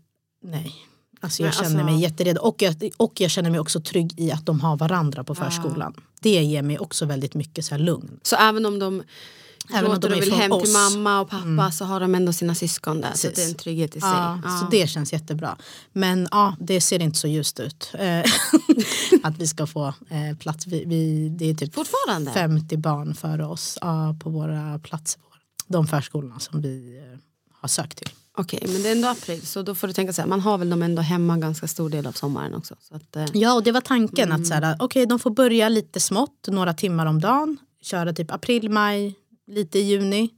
nej. 0.44 0.76
Alltså 1.20 1.44
jag 1.44 1.48
Men 1.48 1.54
känner 1.54 1.66
alltså- 1.80 1.86
mig 1.94 2.02
jätteredo 2.02 2.40
och 2.42 2.62
jag, 2.62 2.90
och 2.98 3.22
jag 3.22 3.32
känner 3.32 3.50
mig 3.50 3.60
också 3.60 3.82
trygg 3.82 4.20
i 4.20 4.32
att 4.32 4.46
de 4.46 4.60
har 4.62 4.78
varandra 4.78 5.24
på 5.24 5.36
förskolan. 5.36 5.94
Det 6.22 6.44
ger 6.44 6.62
mig 6.62 6.80
också 6.80 7.06
väldigt 7.06 7.34
mycket 7.36 7.66
så 7.66 7.78
lugn. 7.78 8.20
Så 8.24 8.36
även 8.36 8.66
om 8.66 8.80
de 8.80 9.04
Även 9.70 9.92
om 9.92 10.00
de 10.00 10.08
är 10.14 10.20
vill 10.22 10.34
hem 10.34 10.52
till 10.52 10.62
oss. 10.62 10.76
Mm. 10.76 11.04
mamma 11.04 11.22
och 11.22 11.30
pappa 11.30 11.72
så 11.72 11.86
har 11.86 12.00
de 12.00 12.16
ändå 12.16 12.34
sina 12.34 12.56
syskon 12.56 13.02
där. 13.02 13.14
Så 13.14 13.28
Precis. 13.28 13.36
det 13.36 13.44
är 13.44 13.48
en 13.48 13.56
trygghet 13.56 13.96
i 13.96 14.02
sig. 14.02 14.10
Ja, 14.10 14.40
Ja. 14.44 14.50
Så 14.50 14.68
det 14.72 14.88
känns 14.88 15.14
jättebra. 15.14 15.58
Men 15.92 16.28
ja, 16.32 16.56
det 16.60 16.82
ser 16.82 17.02
inte 17.02 17.20
så 17.20 17.28
ljust 17.28 17.60
ut. 17.60 17.92
Eh, 17.94 18.20
att 19.24 19.38
vi 19.38 19.48
ska 19.48 19.68
få 19.68 19.88
eh, 19.88 20.38
plats. 20.40 20.68
Vi, 20.68 20.84
vi, 20.86 21.30
det 21.30 21.50
är 21.50 21.54
typ 21.54 21.76
Fortfarande? 21.76 22.32
50 22.32 22.78
barn 22.78 23.16
före 23.16 23.46
oss 23.46 23.78
ja, 23.82 24.16
på 24.24 24.30
våra 24.30 24.80
platser. 24.80 25.22
De 25.68 25.88
förskolorna 25.88 26.40
som 26.40 26.62
vi 26.62 26.98
eh, 26.98 27.20
har 27.62 27.68
sökt 27.68 27.98
till. 27.98 28.10
Okej, 28.38 28.64
men 28.68 28.84
det 28.84 28.90
är 28.90 28.96
ändå 28.96 29.08
april 29.08 29.48
så 29.48 29.62
då 29.62 29.76
får 29.76 29.88
du 29.88 29.94
tänka 29.94 30.14
så 30.14 30.22
här, 30.22 30.30
man 30.30 30.40
har 30.40 30.58
väl 30.58 30.70
dem 30.70 30.84
ändå 30.84 31.02
hemma 31.02 31.38
ganska 31.38 31.68
stor 31.68 31.90
del 31.90 32.08
av 32.08 32.12
sommaren 32.12 32.54
också. 32.54 32.76
Så 32.82 32.96
att, 32.96 33.16
eh, 33.16 33.26
Ja, 33.34 33.54
och 33.54 33.64
det 33.64 33.72
var 33.72 33.82
tanken 33.82 34.32
att 34.32 34.48
så 34.48 34.54
här, 34.54 34.84
okay, 34.84 35.06
de 35.06 35.20
får 35.20 35.32
börja 35.32 35.70
lite 35.70 36.00
smått, 36.00 36.48
några 36.48 36.74
timmar 36.74 37.06
om 37.06 37.22
dagen. 37.22 37.58
Köra 37.82 38.14
typ 38.14 38.32
april, 38.32 38.70
maj, 38.70 39.16
lite 39.48 39.80
i 39.80 39.82
juni. 39.82 40.30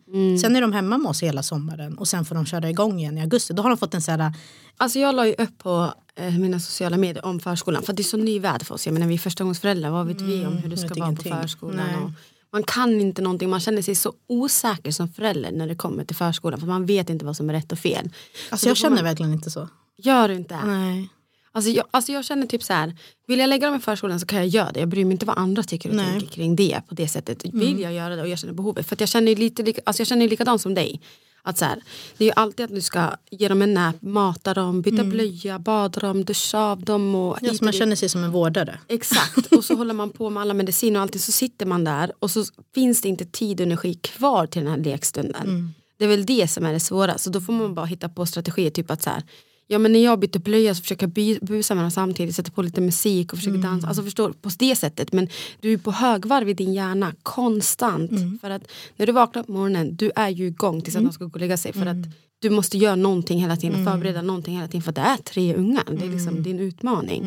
Sen 0.42 0.56
är 0.56 0.62
de 0.62 0.74
hemma 0.74 0.98
med 0.98 1.10
oss 1.10 1.24
hela 1.24 1.44
sommaren 1.44 1.98
och 1.98 2.08
sen 2.08 2.26
får 2.26 2.36
de 2.36 2.46
köra 2.46 2.70
igång 2.70 3.00
igen 3.00 3.18
i 3.18 3.22
augusti. 3.22 3.54
Då 3.54 3.64
har 3.64 3.70
de 3.70 3.78
fått 3.78 3.94
en 3.94 4.02
så 4.02 4.12
här, 4.12 4.34
Alltså 4.78 5.00
jag 5.00 5.16
la 5.16 5.28
ju 5.28 5.34
upp 5.34 5.58
på 5.58 5.94
eh, 6.16 6.38
mina 6.40 6.60
sociala 6.60 6.98
medier 6.98 7.26
om 7.26 7.40
förskolan 7.40 7.84
för 7.84 7.94
det 7.94 8.02
är 8.02 8.04
så 8.04 8.18
ny 8.18 8.40
värld 8.40 8.64
för 8.64 8.76
oss. 8.76 8.86
Jag 8.86 8.94
menar 8.94 9.08
vi 9.08 9.14
är 9.14 9.18
förstagångsföräldrar, 9.18 9.90
vad 9.90 10.08
vet 10.08 10.22
vi 10.22 10.46
om 10.46 10.58
hur 10.58 10.70
det 10.70 10.78
ska 10.78 10.88
vara 10.96 11.06
ingenting. 11.10 11.32
på 11.32 11.38
förskolan? 11.42 12.16
Man 12.52 12.64
kan 12.64 13.02
inte 13.02 13.22
någonting, 13.22 13.50
man 13.50 13.60
känner 13.60 13.82
sig 13.82 13.96
så 13.96 14.14
osäker 14.28 14.92
som 14.92 15.08
förälder 15.10 15.52
när 15.52 15.68
det 15.68 15.76
kommer 15.76 16.06
till 16.06 16.16
förskolan 16.16 16.60
för 16.60 16.68
man 16.68 16.86
vet 16.86 17.10
inte 17.10 17.26
vad 17.26 17.38
som 17.38 17.50
är 17.50 17.54
rätt 17.54 17.72
och 17.72 17.80
fel. 17.80 18.10
alltså 18.50 18.64
Så 18.64 18.70
jag 18.70 18.78
känner 18.78 18.96
man- 18.96 19.04
verkligen 19.04 19.34
inte 19.34 19.52
så. 19.52 19.70
Gör 19.98 20.28
du 20.28 20.36
inte? 20.36 20.66
Nej. 20.66 21.10
Alltså 21.56 21.72
jag, 21.72 21.86
alltså 21.92 22.12
jag 22.12 22.26
känner 22.26 22.48
typ 22.48 22.64
så 22.64 22.74
här, 22.74 22.94
vill 23.28 23.40
jag 23.40 23.48
lägga 23.50 23.68
dem 23.68 23.76
i 23.76 23.80
förskolan 23.80 24.20
så 24.20 24.26
kan 24.26 24.40
jag 24.40 24.48
göra 24.48 24.72
det. 24.72 24.80
Jag 24.80 24.90
bryr 24.90 25.06
mig 25.06 25.12
inte 25.12 25.26
vad 25.26 25.38
andra 25.38 25.64
tycker 25.64 25.90
och 25.90 25.96
Nej. 25.96 26.06
tänker 26.12 26.28
kring 26.28 26.56
det 26.56 26.82
på 26.90 26.96
det 26.96 27.08
sättet. 27.08 27.46
Vill 27.46 27.80
jag 27.80 27.94
göra 27.94 28.16
det 28.16 28.22
och 28.22 28.28
jag 28.28 28.40
känner 28.40 28.54
behovet. 28.54 28.88
För 28.88 28.98
jag 29.00 29.10
känner 29.10 29.32
ju 29.32 29.36
lite, 29.38 29.64
lika- 29.64 29.82
alltså 29.86 30.02
jag 30.02 30.08
känner 30.08 30.22
ju 30.22 30.30
likadant 30.30 30.62
som 30.62 30.74
dig. 30.74 31.02
Att 31.48 31.58
så 31.58 31.66
här, 31.66 31.82
det 32.18 32.24
är 32.24 32.26
ju 32.28 32.34
alltid 32.36 32.64
att 32.66 32.76
du 32.76 32.82
ska 32.82 33.10
ge 33.32 33.48
dem 33.48 33.62
en 33.62 33.74
nap, 33.74 34.02
mata 34.02 34.54
dem, 34.54 34.82
byta 34.82 35.04
blöja, 35.04 35.60
bada 35.60 36.00
dem, 36.02 36.26
duscha 36.26 36.60
av 36.60 36.82
dem. 36.84 37.16
Och 37.16 37.38
Ja, 37.42 37.54
så 37.54 37.64
man 37.64 37.74
känner 37.74 37.96
sig 37.96 38.10
som 38.10 38.24
en 38.24 38.32
vårdare. 38.32 38.80
Exakt, 38.88 39.52
och 39.52 39.66
så 39.66 39.76
håller 39.76 39.94
man 39.94 40.10
på 40.10 40.30
med 40.30 40.42
alla 40.42 40.54
mediciner 40.54 41.00
och 41.00 41.02
allting 41.02 41.22
så 41.22 41.32
sitter 41.32 41.66
man 41.66 41.84
där 41.84 42.12
och 42.20 42.32
så 42.32 42.46
finns 42.76 43.02
det 43.02 43.10
inte 43.10 43.26
tid 43.26 43.60
och 43.60 43.66
energi 43.66 43.94
kvar 43.94 44.48
till 44.48 44.62
den 44.64 44.72
här 44.72 44.78
lekstunden. 44.78 45.74
Det 45.98 46.04
är 46.06 46.10
väl 46.10 46.26
det 46.26 46.48
som 46.48 46.66
är 46.66 46.74
det 46.74 46.80
svåra, 46.80 47.18
så 47.18 47.30
då 47.30 47.42
får 47.42 47.54
man 47.54 47.74
bara 47.76 47.86
hitta 47.86 48.10
på 48.10 48.26
strategier, 48.26 48.70
typ 48.72 48.92
att 48.92 49.04
så 49.04 49.10
här, 49.10 49.24
ja 49.68 49.80
men 49.80 49.92
när 49.92 50.04
jag 50.04 50.20
byter 50.20 50.40
blöja 50.40 50.76
så 50.76 50.82
försöker 50.82 51.04
jag 51.04 51.12
by- 51.14 51.40
busa 51.42 51.76
med 51.76 51.84
dem 51.84 51.92
samtidigt, 51.92 52.36
sätta 52.36 52.52
på 52.52 52.62
lite 52.62 52.82
musik 52.82 53.34
och 53.34 53.40
försöker 53.40 53.58
dansa, 53.58 53.88
alltså 53.88 54.04
förstår 54.04 54.32
på 54.42 54.50
det 54.60 54.76
sättet. 54.76 55.14
Men 55.14 55.28
du 55.62 55.74
är 55.74 55.78
på 55.78 55.92
högvarv 55.92 56.50
i 56.50 56.54
din 56.54 56.74
hjärna 56.74 57.14
konstant. 57.24 58.12
För 58.42 58.50
att 58.50 58.68
när 58.96 59.06
du 59.06 59.12
vaknar 59.12 59.44
på 59.44 59.52
morgonen, 59.52 59.96
du 59.96 60.12
är 60.16 60.30
ju 60.30 60.48
igång 60.48 60.82
tills 60.82 60.96
att 60.96 61.04
de 61.04 61.14
ska 61.14 61.26
gå 61.26 61.32
och 61.34 61.40
lägga 61.40 61.58
sig. 61.58 61.74
För 61.74 61.86
att 61.86 61.98
du 62.40 62.50
måste 62.50 62.78
göra 62.78 62.96
någonting 62.96 63.40
hela 63.40 63.56
tiden, 63.58 63.86
förbereda 63.86 64.22
någonting 64.22 64.56
hela 64.56 64.68
tiden. 64.68 64.82
För 64.82 64.90
att 64.90 64.96
det 64.96 65.02
är 65.02 65.18
tre 65.18 65.56
ungar, 65.56 65.84
det 66.00 66.06
är 66.06 66.10
liksom 66.10 66.44
din 66.44 66.60
utmaning. 66.60 67.22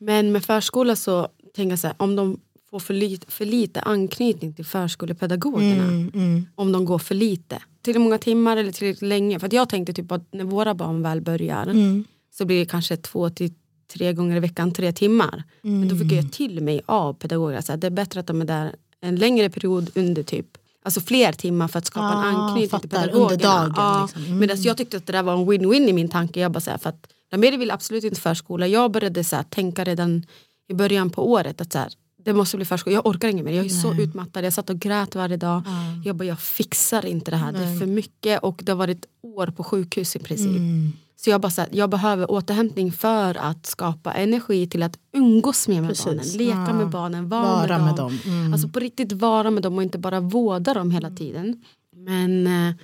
Men 0.00 0.32
med 0.32 0.44
förskola 0.44 0.96
så 0.96 1.28
tänker 1.56 1.70
jag 1.70 1.78
så 1.78 1.86
här, 1.86 1.96
om 1.98 2.16
de 2.16 2.40
får 2.70 2.78
för 2.78 2.94
lite, 2.94 3.30
för 3.30 3.44
lite 3.44 3.80
anknytning 3.80 4.52
till 4.54 4.64
förskolepedagogerna. 4.64 5.84
Mm, 5.84 6.46
Om 6.54 6.72
de 6.72 6.84
går 6.84 6.98
för 6.98 7.14
lite. 7.14 7.62
Tillräckligt 7.82 8.02
många 8.02 8.18
timmar 8.18 8.56
eller 8.56 8.72
tillräckligt 8.72 9.08
länge. 9.08 9.38
För 9.38 9.54
jag 9.54 9.68
tänkte 9.68 9.92
typ 9.92 10.12
att 10.12 10.32
när 10.32 10.44
våra 10.44 10.74
barn 10.74 11.02
väl 11.02 11.20
börjar 11.20 11.62
Mm. 11.66 12.04
så 12.30 12.44
blir 12.44 12.58
det 12.58 12.66
kanske 12.66 12.96
två 12.96 13.30
till 13.30 13.52
tre 13.92 14.12
gånger 14.12 14.36
i 14.36 14.40
veckan 14.40 14.72
tre 14.72 14.92
timmar. 14.92 15.44
Men 15.62 15.88
då 15.88 15.96
fick 15.96 16.12
jag 16.12 16.32
till 16.32 16.60
mig 16.62 16.80
av 16.86 17.14
pedagoger 17.14 17.58
att 17.58 17.80
det 17.80 17.86
är 17.86 17.90
bättre 17.90 18.20
att 18.20 18.26
de 18.26 18.40
är 18.40 18.44
där 18.44 18.74
en 19.00 19.16
längre 19.16 19.50
period 19.50 19.90
under 19.94 20.22
typ 20.22 20.46
Alltså 20.82 21.00
fler 21.00 21.32
timmar 21.32 21.68
för 21.68 21.78
att 21.78 21.86
skapa 21.86 22.06
en 22.06 22.12
Ah, 22.18 22.22
anknytning 22.24 22.80
till 22.80 22.90
fattar. 22.90 23.06
pedagogerna. 23.06 23.32
Under 23.32 23.44
dagen, 23.44 23.72
Ja, 23.76 24.02
liksom. 24.02 24.24
Mm. 24.24 24.38
Medan 24.38 24.62
jag 24.62 24.76
tyckte 24.76 24.96
att 24.96 25.06
det 25.06 25.12
där 25.12 25.22
var 25.22 25.32
en 25.32 25.46
win-win 25.50 25.88
i 25.88 25.92
min 25.92 26.08
tanke. 26.08 26.40
Jag 26.40 26.52
bara 26.52 26.60
så 26.60 26.70
här, 26.70 26.78
för 26.78 26.88
att 26.88 27.06
Lameri 27.32 27.56
vill 27.56 27.70
absolut 27.70 28.04
inte 28.04 28.20
förskola. 28.20 28.66
Jag 28.66 28.90
började 28.90 29.24
så 29.24 29.36
här, 29.36 29.42
tänka 29.42 29.84
redan 29.84 30.24
i 30.68 30.74
början 30.74 31.10
på 31.10 31.30
året 31.30 31.60
att 31.60 31.72
så 31.72 31.78
här, 31.78 31.88
det 32.28 32.34
måste 32.34 32.56
bli 32.56 32.66
förskola. 32.66 32.94
Jag 32.94 33.06
orkar 33.06 33.28
inget 33.28 33.44
mer. 33.44 33.52
Jag 33.52 33.64
är 33.64 33.68
så 33.68 33.94
utmattad. 33.94 34.44
Jag 34.44 34.52
satt 34.52 34.70
och 34.70 34.78
grät 34.78 35.14
varje 35.14 35.36
dag. 35.36 35.62
Jag 36.04 36.16
bara, 36.16 36.24
jag 36.24 36.40
fixar 36.40 37.06
inte 37.06 37.30
det 37.30 37.36
här. 37.36 37.52
Det 37.52 37.58
är 37.58 37.78
för 37.78 37.86
mycket 37.86 38.42
och 38.42 38.60
det 38.64 38.72
har 38.72 38.76
varit 38.76 39.06
år 39.22 39.46
på 39.46 39.64
sjukhus 39.64 40.16
i 40.16 40.18
princip. 40.18 40.56
Mm. 40.56 40.92
Så 41.16 41.30
jag 41.30 41.40
bara 41.40 41.50
så 41.50 41.60
här, 41.60 41.70
jag 41.72 41.90
behöver 41.90 42.30
återhämtning 42.30 42.92
för 42.92 43.34
att 43.34 43.66
skapa 43.66 44.12
energi 44.12 44.66
till 44.68 44.82
att 44.82 44.98
umgås 45.12 45.68
mer 45.68 45.80
med 45.80 45.90
Precis. 45.90 46.04
barnen. 46.06 46.24
Leka 46.36 46.64
Ja. 46.68 46.72
med 46.72 46.88
barnen, 46.88 47.28
vara, 47.28 47.42
Vara 47.42 47.78
med, 47.78 47.86
med 47.86 47.96
dem. 47.96 48.18
dem. 48.24 48.32
Mm. 48.34 48.52
Alltså 48.52 48.68
på 48.68 48.78
riktigt 48.80 49.12
vara 49.12 49.50
med 49.50 49.62
dem 49.62 49.76
och 49.76 49.82
inte 49.82 49.98
bara 49.98 50.20
vårda 50.20 50.74
dem 50.74 50.90
hela 50.90 51.10
tiden. 51.10 51.62
Men 51.96 52.46
eh, 52.46 52.74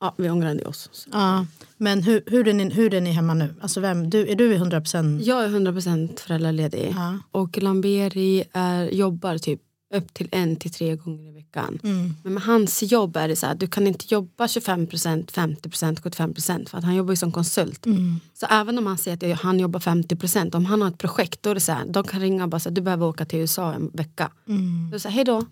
ja, 0.00 0.14
vi 0.18 0.30
ångrade 0.30 0.64
oss. 0.64 1.08
Ja. 1.12 1.46
Men 1.76 2.02
hur, 2.02 2.22
hur, 2.26 2.48
är 2.48 2.52
ni, 2.52 2.70
hur 2.70 2.94
är 2.94 3.00
ni 3.00 3.10
hemma 3.10 3.34
nu? 3.34 3.54
Alltså 3.60 3.80
vem, 3.80 4.10
du, 4.10 4.28
är 4.28 4.36
du 4.36 4.54
i 4.54 4.58
100%? 4.58 5.20
Jag 5.22 5.44
är 5.44 5.48
100% 5.48 6.20
föräldraledig. 6.20 6.94
Ja. 6.96 7.18
Och 7.30 7.58
Lamberi 7.62 8.44
är, 8.52 8.84
jobbar 8.84 9.38
typ 9.38 9.60
upp 9.94 10.14
till 10.14 10.28
en 10.32 10.56
till 10.56 10.72
tre 10.72 10.96
gånger 10.96 11.28
i 11.28 11.32
veckan. 11.32 11.78
Mm. 11.82 12.14
Men 12.24 12.34
med 12.34 12.42
hans 12.42 12.82
jobb 12.82 13.16
är 13.16 13.28
det 13.28 13.36
så 13.36 13.46
här, 13.46 13.54
du 13.54 13.66
kan 13.66 13.86
inte 13.86 14.14
jobba 14.14 14.46
25%, 14.46 14.86
50%, 15.26 16.02
75% 16.02 16.68
för 16.68 16.78
att 16.78 16.84
han 16.84 16.94
jobbar 16.94 17.12
ju 17.12 17.16
som 17.16 17.32
konsult. 17.32 17.86
Mm. 17.86 18.20
Så 18.34 18.46
även 18.46 18.78
om 18.78 18.86
han 18.86 18.98
säger 18.98 19.32
att 19.34 19.40
han 19.40 19.60
jobbar 19.60 19.80
50%, 19.80 20.56
om 20.56 20.64
han 20.64 20.82
har 20.82 20.88
ett 20.88 20.98
projekt 20.98 21.42
då 21.42 21.50
är 21.50 21.54
det 21.54 21.60
så 21.60 21.72
här, 21.72 21.86
de 21.86 22.04
kan 22.04 22.20
ringa 22.20 22.44
och 22.44 22.50
bara 22.50 22.60
säga 22.60 22.74
du 22.74 22.80
behöver 22.80 23.06
åka 23.06 23.24
till 23.24 23.38
USA 23.38 23.74
en 23.74 23.90
vecka. 23.92 24.30
Mm. 24.48 24.90
Då 24.90 24.98
här, 25.04 25.10
hej 25.10 25.24
då. 25.24 25.46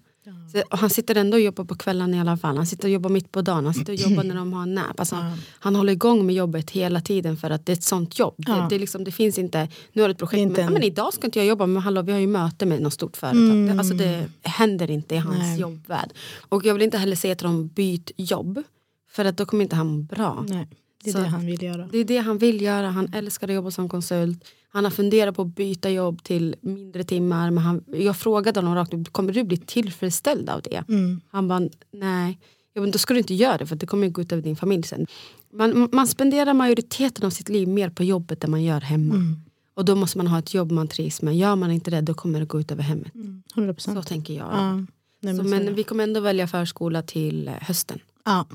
Så, 0.52 0.62
han 0.76 0.90
sitter 0.90 1.14
ändå 1.14 1.36
och 1.36 1.40
jobbar 1.40 1.64
på 1.64 1.74
kvällen 1.74 2.14
i 2.14 2.20
alla 2.20 2.36
fall. 2.36 2.56
Han 2.56 2.66
sitter 2.66 2.84
och 2.88 2.92
jobbar 2.92 3.10
mitt 3.10 3.32
på 3.32 3.42
dagen. 3.42 3.64
Han 3.64 3.74
sitter 3.74 3.92
och 3.92 3.98
jobbar 3.98 4.22
när 4.24 4.34
de 4.34 4.52
har 4.52 4.66
nap. 4.66 5.00
Alltså, 5.00 5.16
Han 5.50 5.76
håller 5.76 5.92
igång 5.92 6.26
med 6.26 6.34
jobbet 6.34 6.70
hela 6.70 7.00
tiden 7.00 7.36
för 7.36 7.50
att 7.50 7.66
det 7.66 7.72
är 7.72 7.76
ett 7.76 7.82
sånt 7.82 8.18
jobb. 8.18 8.34
Ja. 8.36 8.54
Det, 8.56 8.66
det, 8.70 8.78
liksom, 8.78 9.04
det 9.04 9.12
finns 9.12 9.38
inte, 9.38 9.68
nu 9.92 10.02
har 10.02 10.08
du 10.08 10.12
ett 10.12 10.18
projekt, 10.18 10.40
inte 10.40 10.52
men, 10.52 10.60
en- 10.60 10.66
ja, 10.66 10.70
men 10.70 10.82
idag 10.82 11.14
ska 11.14 11.26
inte 11.26 11.38
jag 11.38 11.46
jobba 11.46 11.66
men 11.66 11.82
hallå, 11.82 12.02
vi 12.02 12.12
har 12.12 12.18
ju 12.18 12.26
möte 12.26 12.66
med 12.66 12.82
något 12.82 12.92
stort 12.92 13.16
företag. 13.16 13.66
Det, 13.66 13.78
alltså, 13.78 13.94
det 13.94 14.28
händer 14.42 14.90
inte 14.90 15.14
i 15.14 15.18
hans 15.18 15.38
Nej. 15.38 15.60
jobbvärld. 15.60 16.10
Och 16.48 16.64
jag 16.66 16.74
vill 16.74 16.82
inte 16.82 16.98
heller 16.98 17.16
säga 17.16 17.34
till 17.34 17.46
dem 17.46 17.68
byt 17.68 18.10
jobb. 18.16 18.62
För 19.10 19.24
att 19.24 19.36
då 19.36 19.46
kommer 19.46 19.62
inte 19.62 19.76
han 19.76 19.86
må 19.86 20.02
bra. 20.02 20.44
Nej, 20.48 20.68
det 21.04 21.10
är 21.10 21.12
Så- 21.12 21.18
det 21.18 21.26
han 21.26 21.46
vill 21.46 21.62
göra. 21.62 21.88
Det 21.92 21.98
är 21.98 22.04
det 22.04 22.18
han 22.18 22.38
vill 22.38 22.62
göra. 22.62 22.90
Han 22.90 23.14
älskar 23.14 23.48
att 23.48 23.54
jobba 23.54 23.70
som 23.70 23.88
konsult. 23.88 24.44
Han 24.70 24.84
har 24.84 24.90
funderat 24.90 25.36
på 25.36 25.42
att 25.42 25.54
byta 25.54 25.90
jobb 25.90 26.22
till 26.22 26.56
mindre 26.60 27.04
timmar. 27.04 27.50
Men 27.50 27.64
han, 27.64 27.84
jag 27.86 28.16
frågade 28.16 28.60
honom 28.60 28.74
rakt 28.74 28.94
ut, 28.94 29.12
kommer 29.12 29.32
du 29.32 29.44
bli 29.44 29.56
tillfredsställd 29.56 30.50
av 30.50 30.62
det? 30.62 30.84
Mm. 30.88 31.20
Han 31.30 31.48
bara, 31.48 31.68
nej. 31.92 32.38
Jag 32.72 32.84
bara, 32.84 32.90
då 32.90 32.98
ska 32.98 33.14
du 33.14 33.18
inte 33.20 33.34
göra 33.34 33.58
det 33.58 33.66
för 33.66 33.76
det 33.76 33.86
kommer 33.86 34.08
gå 34.08 34.20
ut 34.22 34.32
över 34.32 34.42
din 34.42 34.56
familj 34.56 34.82
sen. 34.82 35.06
Man, 35.52 35.88
man 35.92 36.06
spenderar 36.06 36.54
majoriteten 36.54 37.26
av 37.26 37.30
sitt 37.30 37.48
liv 37.48 37.68
mer 37.68 37.90
på 37.90 38.04
jobbet 38.04 38.44
än 38.44 38.50
man 38.50 38.62
gör 38.64 38.80
hemma. 38.80 39.14
Mm. 39.14 39.36
Och 39.74 39.84
då 39.84 39.94
måste 39.94 40.18
man 40.18 40.26
ha 40.26 40.38
ett 40.38 40.54
jobb 40.54 40.72
man 40.72 40.88
trivs 40.88 41.22
med. 41.22 41.36
Gör 41.36 41.56
man 41.56 41.70
inte 41.70 41.90
det 41.90 42.00
då 42.00 42.14
kommer 42.14 42.40
det 42.40 42.46
gå 42.46 42.60
ut 42.60 42.70
över 42.70 42.82
hemmet. 42.82 43.12
100 43.14 43.42
Så 43.54 43.74
procent. 43.74 44.06
tänker 44.06 44.34
jag. 44.34 44.46
Ja. 44.52 44.74
Nej, 44.76 44.86
men 45.20 45.36
så, 45.36 45.42
men 45.44 45.74
vi 45.74 45.84
kommer 45.84 46.04
ändå 46.04 46.20
välja 46.20 46.46
förskola 46.48 47.02
till 47.02 47.48
eh, 47.48 47.54
hösten. 47.60 47.98
ja. 48.24 48.46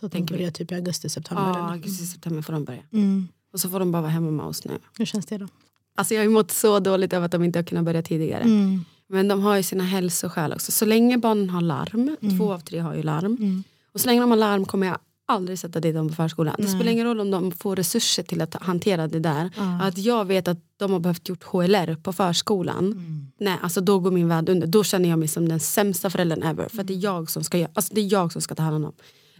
Så 0.00 0.06
att 0.06 0.12
de 0.12 0.18
tänker 0.18 0.34
vi. 0.34 0.38
börjar 0.38 0.50
typ 0.50 0.72
i 0.72 0.74
augusti, 0.74 1.08
september. 1.08 1.42
Ja, 1.44 1.56
eller? 1.58 1.68
augusti, 1.72 2.06
september 2.06 2.42
får 2.42 2.52
de 2.52 2.64
börja. 2.64 2.82
Mm. 2.92 3.28
Och 3.52 3.60
så 3.60 3.68
får 3.70 3.78
de 3.78 3.92
bara 3.92 4.02
vara 4.02 4.12
hemma 4.12 4.30
med 4.30 4.46
oss 4.46 4.64
nu. 4.64 4.78
Hur 4.98 5.04
känns 5.04 5.26
det 5.26 5.38
då? 5.38 5.48
Alltså 5.94 6.14
jag 6.14 6.20
har 6.20 6.24
ju 6.24 6.30
mått 6.30 6.50
så 6.50 6.78
dåligt 6.80 7.12
över 7.12 7.26
att 7.26 7.32
de 7.32 7.44
inte 7.44 7.58
har 7.58 7.64
kunnat 7.64 7.84
börja 7.84 8.02
tidigare. 8.02 8.42
Mm. 8.42 8.84
Men 9.08 9.28
de 9.28 9.40
har 9.42 9.56
ju 9.56 9.62
sina 9.62 9.84
hälsoskäl 9.84 10.52
också. 10.52 10.72
Så 10.72 10.84
länge 10.84 11.18
barnen 11.18 11.50
har 11.50 11.60
larm, 11.60 12.16
två 12.38 12.52
av 12.52 12.58
tre 12.60 12.78
har 12.78 12.94
ju 12.94 13.02
larm. 13.02 13.36
Mm. 13.40 13.64
Och 13.92 14.00
så 14.00 14.06
länge 14.06 14.20
de 14.20 14.30
har 14.30 14.36
larm 14.38 14.64
kommer 14.64 14.86
jag 14.86 14.98
aldrig 15.26 15.58
sätta 15.58 15.80
dit 15.80 15.94
dem 15.94 16.08
på 16.08 16.14
förskolan. 16.14 16.54
Det 16.58 16.66
spelar 16.68 16.92
ingen 16.92 17.06
roll 17.06 17.20
om 17.20 17.30
de 17.30 17.52
får 17.52 17.76
resurser 17.76 18.22
till 18.22 18.40
att 18.40 18.54
hantera 18.54 19.08
det 19.08 19.18
där. 19.18 19.50
Att 19.82 19.98
jag 19.98 20.24
vet 20.24 20.48
att 20.48 20.58
de 20.76 20.92
har 20.92 21.00
behövt 21.00 21.28
gjort 21.28 21.42
HLR 21.44 21.94
på 22.02 22.12
förskolan. 22.12 22.78
Mm. 22.92 23.26
Nej, 23.40 23.58
alltså 23.62 23.80
då 23.80 23.98
går 23.98 24.10
min 24.10 24.28
värld 24.28 24.48
under. 24.48 24.66
Då 24.66 24.84
känner 24.84 25.08
jag 25.08 25.18
mig 25.18 25.28
som 25.28 25.48
den 25.48 25.60
sämsta 25.60 26.10
föräldern 26.10 26.42
ever. 26.42 26.68
För 26.68 26.84
det 26.84 26.92
är 26.94 27.04
jag 27.04 27.30
som 27.30 27.44
ska, 27.44 27.58
göra- 27.58 27.70
alltså 27.74 27.94
det 27.94 28.00
är 28.00 28.12
jag 28.12 28.32
som 28.32 28.42
ska 28.42 28.54
ta 28.54 28.62
hand 28.62 28.76
om 28.76 28.82
dem. 28.82 28.92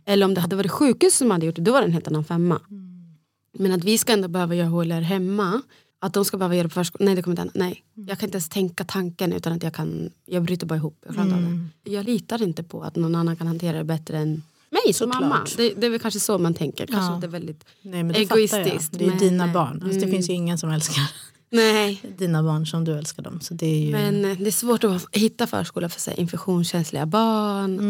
Eller 0.04 0.26
om 0.26 0.34
det 0.34 0.40
hade 0.40 0.56
varit 0.56 0.70
sjukhus 0.70 1.16
som 1.16 1.30
hade 1.30 1.46
gjort 1.46 1.56
det, 1.56 1.62
då 1.62 1.72
var 1.72 1.80
det 1.80 1.86
en 1.86 1.92
helt 1.92 2.08
annan 2.08 2.24
femma. 2.24 2.60
Men 3.58 3.72
att 3.72 3.84
vi 3.84 3.98
ska 3.98 4.12
ändå 4.12 4.28
behöva 4.28 4.54
göra 4.54 4.68
HLR 4.68 5.00
hemma. 5.00 5.62
Att 6.00 6.14
de 6.14 6.24
ska 6.24 6.36
behöva 6.36 6.54
göra 6.54 6.62
det 6.62 6.68
på 6.68 6.74
förskolan. 6.74 7.06
Nej, 7.06 7.14
det 7.14 7.22
kommer 7.22 7.42
inte. 7.42 7.58
Nej. 7.58 7.82
Jag 7.94 8.18
kan 8.18 8.26
inte 8.26 8.36
ens 8.36 8.48
tänka 8.48 8.84
tanken 8.84 9.32
utan 9.32 9.52
att 9.52 9.62
jag 9.62 9.74
kan. 9.74 10.10
Jag 10.26 10.42
bryter 10.42 10.66
bara 10.66 10.76
ihop. 10.76 11.04
Jag, 11.16 11.26
det. 11.26 11.90
jag 11.90 12.04
litar 12.04 12.42
inte 12.42 12.62
på 12.62 12.82
att 12.82 12.96
någon 12.96 13.14
annan 13.14 13.36
kan 13.36 13.46
hantera 13.46 13.78
det 13.78 13.84
bättre 13.84 14.18
än 14.18 14.42
mig 14.70 14.92
som 14.92 15.12
Såklart. 15.12 15.20
mamma. 15.22 15.46
Det, 15.56 15.74
det 15.76 15.86
är 15.86 15.90
väl 15.90 16.00
kanske 16.00 16.20
så 16.20 16.38
man 16.38 16.54
tänker. 16.54 16.86
Kanske 16.86 17.12
Ja. 17.12 17.18
det 17.20 17.26
är 17.26 17.30
väldigt 17.30 17.64
Nej, 17.82 18.02
men 18.02 18.12
det 18.12 18.18
egoistiskt. 18.20 18.98
Det 18.98 19.04
är 19.04 19.08
men- 19.08 19.18
dina 19.18 19.48
barn. 19.52 19.72
Alltså, 19.72 19.88
Det 19.88 19.96
Mm. 19.96 20.10
finns 20.10 20.30
ju 20.30 20.34
ingen 20.34 20.58
som 20.58 20.70
älskar 20.70 21.10
Nej, 21.52 22.00
dina 22.18 22.42
barn 22.42 22.66
som 22.66 22.84
du 22.84 22.98
älskar 22.98 23.22
dem. 23.22 23.40
Så 23.40 23.54
det 23.54 23.66
är 23.66 23.78
ju... 23.86 23.92
men 23.92 24.24
eh, 24.24 24.38
det 24.38 24.46
är 24.46 24.50
svårt 24.50 24.84
att 24.84 25.06
hitta 25.12 25.46
förskola 25.46 25.88
för 25.88 26.00
sig, 26.00 26.14
infektionskänsliga 26.16 27.06
barn. 27.06 27.78
Och, 27.78 27.84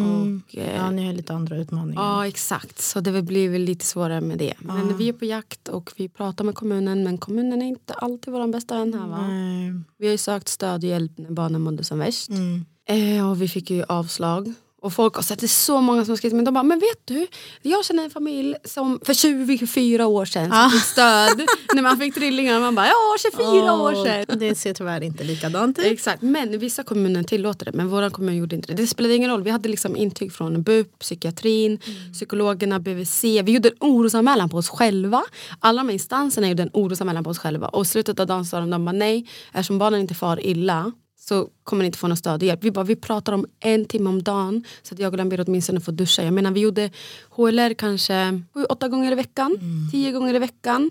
eh, 0.59 0.65
Mm. 0.73 0.77
ja, 0.77 0.91
ni 0.91 1.07
har 1.07 1.13
lite 1.13 1.35
andra 1.35 1.57
utmaningar. 1.57 2.03
Ja 2.03 2.27
exakt, 2.27 2.81
så 2.83 3.01
det 3.01 3.23
blir 3.23 3.49
väl 3.49 3.63
lite 3.63 3.87
svårare 3.87 4.21
med 4.21 4.39
det. 4.39 4.55
Men 4.59 4.97
vi 4.97 5.09
är 5.09 5.13
på 5.13 5.25
jakt 5.25 5.69
och 5.69 5.93
vi 5.97 6.09
pratar 6.09 6.45
med 6.45 6.55
kommunen 6.55 7.05
men 7.05 7.19
kommunen 7.19 7.63
är 7.63 7.67
inte 7.67 7.95
alltid 7.95 8.33
vår 8.33 8.47
bästa 8.53 8.79
vän 8.79 8.95
här 8.95 9.07
va. 9.09 9.27
Nej. 9.29 9.73
Vi 9.99 10.07
har 10.07 10.13
ju 10.13 10.19
sökt 10.19 10.49
stöd 10.49 10.85
och 10.85 10.91
hjälp 10.91 11.13
när 11.19 11.31
barnen 11.31 11.61
mådde 11.61 11.85
som 11.85 11.99
värst. 11.99 12.29
Mm. 12.29 12.65
Eh, 12.89 13.31
och 13.31 13.43
vi 13.43 13.49
fick 13.49 13.71
ju 13.71 13.85
avslag. 13.89 14.53
Och 14.83 14.93
folk 14.93 15.15
har 15.15 15.23
sett 15.23 15.39
det 15.39 15.47
är 15.47 15.49
så 15.49 15.81
många 15.81 16.05
som 16.05 16.13
har 16.13 16.17
skrivit 16.17 16.37
men 16.37 16.45
de 16.45 16.55
bara, 16.55 16.63
men 16.63 16.79
vet 16.79 17.01
du, 17.05 17.27
jag 17.63 17.85
känner 17.85 18.05
en 18.05 18.11
familj 18.11 18.55
som 18.65 19.01
för 19.05 19.15
24 19.15 20.07
år 20.07 20.25
sedan 20.25 20.51
Ah. 20.53 20.71
fick 20.71 20.83
stöd 20.83 21.43
när 21.75 21.83
man 21.83 21.99
fick 21.99 22.15
trillingar. 22.15 22.61
Man 22.61 22.75
bara, 22.75 22.87
ja 22.87 23.17
24 23.33 23.73
år 23.75 24.05
sedan. 24.05 24.39
Det 24.39 24.55
ser 24.55 24.75
tyvärr 24.75 25.03
inte 25.03 25.25
likadant 25.25 25.79
ut. 25.79 25.85
Exakt, 25.85 26.23
men 26.23 26.59
vissa 26.59 26.83
kommuner 26.83 27.23
tillåter 27.23 27.65
det 27.65 27.73
men 27.73 27.89
vår 27.89 28.11
kommun 28.11 28.37
gjorde 28.37 28.57
inte 28.57 28.69
det. 28.69 28.83
Det 28.83 28.87
spelade 28.87 29.15
ingen 29.15 29.31
roll, 29.31 29.43
vi 29.43 29.51
hade 29.51 29.69
liksom 29.69 29.97
intyg 29.97 30.33
från 30.33 30.63
BUP, 30.63 30.99
psykiatrin, 30.99 31.79
Mm. 31.87 32.13
psykologerna, 32.13 32.81
BVC. 32.81 33.25
Vi 33.43 33.53
gjorde 33.53 33.69
en 33.69 33.75
orosanmälan 33.81 34.49
på 34.49 34.57
oss 34.57 34.69
själva. 34.69 35.23
Alla 35.61 35.83
de 35.83 35.89
här 35.89 35.93
instanserna 35.93 36.49
gjorde 36.49 36.63
en 36.63 36.71
orosanmälan 36.73 37.25
på 37.25 37.31
oss 37.31 37.39
själva. 37.39 37.69
Och 37.69 37.83
i 37.83 37.85
slutet 37.89 38.21
av 38.21 38.27
dagen 38.27 38.45
sa 38.45 38.61
de, 38.61 38.71
de 38.71 38.85
bara, 38.85 38.93
nej, 38.93 39.29
eftersom 39.53 39.79
barnen 39.79 40.01
inte 40.01 40.15
far 40.15 40.47
illa 40.47 40.93
så 41.29 41.49
kommer 41.65 41.83
ni 41.83 41.87
inte 41.87 41.99
få 41.99 42.09
någon 42.09 42.17
stöd 42.17 42.43
och 42.43 42.47
hjälp. 42.47 42.65
Vi, 42.65 42.71
bara, 42.71 42.85
vi 42.85 42.97
pratar 42.97 43.33
om 43.33 43.47
en 43.61 43.85
timme 43.85 44.09
om 44.11 44.23
dagen 44.23 44.65
så 44.83 44.95
att 44.95 44.99
jag 45.01 45.13
och 45.13 45.19
Lambert 45.19 45.41
åtminstone 45.49 45.81
får 45.81 45.93
duscha. 45.93 46.23
Jag 46.23 46.35
menar 46.35 46.51
vi 46.51 46.61
gjorde 46.61 46.91
HLR 47.31 47.75
kanske 47.75 48.43
sju, 48.55 48.65
åtta 48.65 48.89
gånger 48.89 49.13
i 49.13 49.15
veckan, 49.15 49.57
tio 49.93 50.13
gånger 50.13 50.35
i 50.35 50.39
veckan. 50.39 50.91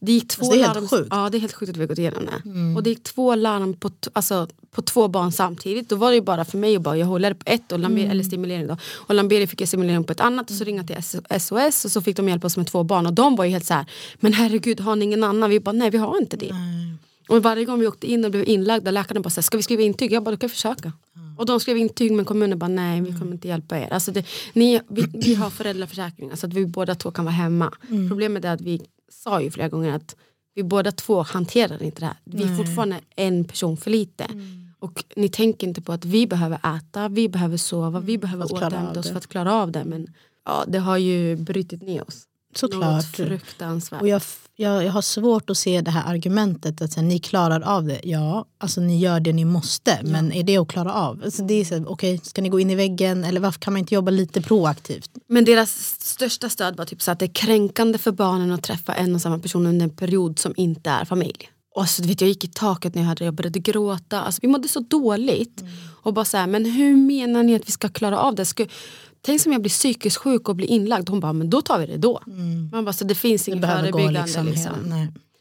Det 0.00 0.12
gick 0.12 0.28
två 0.28 0.42
Alltså, 0.44 0.58
det 0.58 0.62
är 0.62 0.66
helt 0.66 0.74
larm. 0.74 0.88
sjukt. 0.88 1.08
Ja 1.10 1.30
det 1.30 1.38
är 1.38 1.40
helt 1.40 1.52
sjukt 1.52 1.70
att 1.70 1.76
vi 1.76 1.80
har 1.80 1.86
gått 1.88 1.98
igenom 1.98 2.24
det. 2.26 2.76
Och 2.76 2.82
det 2.82 2.90
gick 2.90 3.02
två 3.02 3.34
larm 3.34 3.74
på, 3.74 3.90
alltså, 4.12 4.48
på 4.70 4.82
två 4.82 5.08
barn 5.08 5.32
samtidigt. 5.32 5.88
Då 5.88 5.96
var 5.96 6.10
det 6.10 6.14
ju 6.14 6.20
bara 6.22 6.44
för 6.44 6.58
mig 6.58 6.76
att 6.76 6.82
bara 6.82 6.96
jag 6.96 7.06
håller 7.06 7.34
på 7.34 7.42
ett 7.46 7.72
och 7.72 7.78
Lamberi, 7.78 8.06
eller 8.06 8.24
stimulering 8.24 8.66
då. 8.66 8.76
Och 8.94 9.14
Lamberi 9.14 9.46
fick 9.46 9.60
jag 9.60 9.68
stimulering 9.68 10.04
på 10.04 10.12
ett 10.12 10.20
annat 10.20 10.50
och 10.50 10.56
så 10.56 10.64
ringde 10.64 10.94
jag 10.94 11.04
till 11.04 11.40
SOS 11.40 11.84
och 11.84 11.90
så 11.90 12.02
fick 12.02 12.16
de 12.16 12.28
hjälpa 12.28 12.46
oss 12.46 12.56
med 12.56 12.66
två 12.66 12.82
barn. 12.84 13.06
Och 13.06 13.12
de 13.12 13.36
var 13.36 13.44
ju 13.44 13.50
helt 13.50 13.66
så 13.66 13.74
här, 13.74 13.86
men 14.16 14.32
herregud 14.32 14.80
har 14.80 14.96
ni 14.96 15.04
ingen 15.04 15.24
annan? 15.24 15.50
Vi 15.50 15.60
bara 15.60 15.72
nej 15.72 15.90
vi 15.90 15.98
har 15.98 16.18
inte 16.18 16.36
det. 16.36 16.54
Och 17.28 17.42
varje 17.42 17.64
gång 17.64 17.80
vi 17.80 17.86
åkte 17.86 18.10
in 18.10 18.24
och 18.24 18.30
blev 18.30 18.48
inlagda, 18.48 18.90
läkarna 18.90 19.20
bara 19.20 19.30
ska 19.30 19.56
vi 19.56 19.62
skriva 19.62 19.82
intyg? 19.82 20.12
Jag 20.12 20.22
bara, 20.22 20.30
du 20.30 20.36
kan 20.36 20.50
försöka. 20.50 20.92
Och 21.38 21.46
de 21.46 21.60
skrev 21.60 21.76
intyg 21.76 22.12
men 22.12 22.24
kommunen 22.24 22.58
bara, 22.58 22.68
nej 22.68 23.00
vi 23.00 23.18
kommer 23.18 23.32
inte 23.32 23.48
hjälpa 23.48 23.78
er. 23.78 23.92
Alltså 23.92 24.12
det, 24.12 24.26
ni, 24.52 24.80
vi, 24.88 25.06
vi 25.14 25.34
har 25.34 25.50
föräldraförsäkring 25.50 26.36
så 26.36 26.46
att 26.46 26.54
vi 26.54 26.66
båda 26.66 26.94
två 26.94 27.10
kan 27.10 27.24
vara 27.24 27.34
hemma. 27.34 27.72
Problemet 28.08 28.44
är 28.44 28.52
att 28.52 28.60
vi 28.60 28.80
sa 29.08 29.40
ju 29.42 29.50
flera 29.50 29.68
gånger 29.68 29.92
att 29.92 30.16
vi 30.54 30.62
båda 30.62 30.92
två 30.92 31.22
hanterar 31.22 31.82
inte 31.82 32.00
det 32.00 32.06
här. 32.06 32.16
Vi 32.24 32.42
är 32.42 32.56
fortfarande 32.56 33.00
en 33.16 33.44
person 33.44 33.76
för 33.76 33.90
lite. 33.90 34.26
Och 34.78 35.04
ni 35.16 35.28
tänker 35.28 35.66
inte 35.66 35.82
på 35.82 35.92
att 35.92 36.04
vi 36.04 36.26
behöver 36.26 36.76
äta, 36.76 37.08
vi 37.08 37.28
behöver 37.28 37.56
sova, 37.56 38.00
vi 38.00 38.18
behöver 38.18 38.44
att 38.44 38.50
klara 38.50 38.66
återhämta 38.66 39.00
oss 39.00 39.08
för 39.08 39.16
att 39.16 39.26
klara 39.26 39.54
av 39.54 39.72
det. 39.72 39.84
Men 39.84 40.06
ja, 40.44 40.64
det 40.68 40.78
har 40.78 40.96
ju 40.96 41.36
brutit 41.36 41.82
ner 41.82 42.08
oss. 42.08 42.22
Såklart. 42.58 43.04
fruktansvärt. 43.04 44.02
Och 44.02 44.08
jag, 44.08 44.22
jag, 44.56 44.84
jag 44.84 44.92
har 44.92 45.02
svårt 45.02 45.50
att 45.50 45.58
se 45.58 45.80
det 45.80 45.90
här 45.90 46.14
argumentet 46.14 46.82
att 46.82 46.92
så 46.92 47.00
här, 47.00 47.06
ni 47.06 47.18
klarar 47.18 47.60
av 47.60 47.84
det. 47.84 48.00
Ja, 48.04 48.44
alltså 48.58 48.80
ni 48.80 48.98
gör 48.98 49.20
det 49.20 49.32
ni 49.32 49.44
måste. 49.44 50.00
Men 50.02 50.32
är 50.32 50.42
det 50.42 50.56
att 50.56 50.68
klara 50.68 50.94
av? 50.94 51.22
Alltså, 51.24 51.42
det 51.42 51.54
är 51.54 51.64
så 51.64 51.74
här, 51.74 51.90
okej, 51.90 52.20
ska 52.22 52.42
ni 52.42 52.48
gå 52.48 52.60
in 52.60 52.70
i 52.70 52.74
väggen? 52.74 53.24
Eller 53.24 53.40
varför 53.40 53.60
kan 53.60 53.72
man 53.72 53.80
inte 53.80 53.94
jobba 53.94 54.10
lite 54.10 54.42
proaktivt? 54.42 55.10
Men 55.28 55.44
deras 55.44 55.96
största 56.00 56.48
stöd 56.48 56.76
var 56.76 56.84
typ 56.84 57.02
så 57.02 57.10
att 57.10 57.18
det 57.18 57.24
är 57.24 57.34
kränkande 57.34 57.98
för 57.98 58.12
barnen 58.12 58.52
att 58.52 58.62
träffa 58.62 58.94
en 58.94 59.14
och 59.14 59.20
samma 59.20 59.38
person 59.38 59.66
under 59.66 59.84
en 59.84 59.96
period 59.96 60.38
som 60.38 60.54
inte 60.56 60.90
är 60.90 61.04
familj. 61.04 61.50
Och 61.74 61.88
så, 61.88 62.02
du 62.02 62.08
vet, 62.08 62.20
jag 62.20 62.28
gick 62.28 62.44
i 62.44 62.48
taket 62.48 62.94
när 62.94 63.02
jag 63.02 63.08
hörde 63.08 63.18
det, 63.18 63.24
jag 63.24 63.34
började 63.34 63.58
gråta. 63.58 64.22
Alltså, 64.22 64.38
vi 64.42 64.48
mådde 64.48 64.68
så 64.68 64.80
dåligt. 64.80 65.64
Och 66.02 66.14
bara 66.14 66.24
så 66.24 66.36
här, 66.36 66.46
men 66.46 66.64
hur 66.64 66.96
menar 66.96 67.42
ni 67.42 67.54
att 67.54 67.68
vi 67.68 67.72
ska 67.72 67.88
klara 67.88 68.18
av 68.18 68.34
det? 68.34 68.44
Ska, 68.44 68.66
tänk 69.24 69.40
som 69.40 69.52
jag 69.52 69.60
blir 69.60 69.70
psykiskt 69.70 70.16
sjuk 70.16 70.48
och 70.48 70.56
blir 70.56 70.66
inlagd. 70.66 71.08
Hon 71.08 71.20
bara, 71.20 71.32
men 71.32 71.50
då 71.50 71.62
tar 71.62 71.78
vi 71.78 71.86
det 71.86 71.96
då. 71.96 72.20
Man 72.72 72.84
bara, 72.84 72.92
så 72.92 73.04
det 73.04 73.14
finns 73.14 73.48
inget 73.48 73.64
förebyggande. 73.64 74.22
liksom. 74.22 74.46
liksom. 74.46 74.72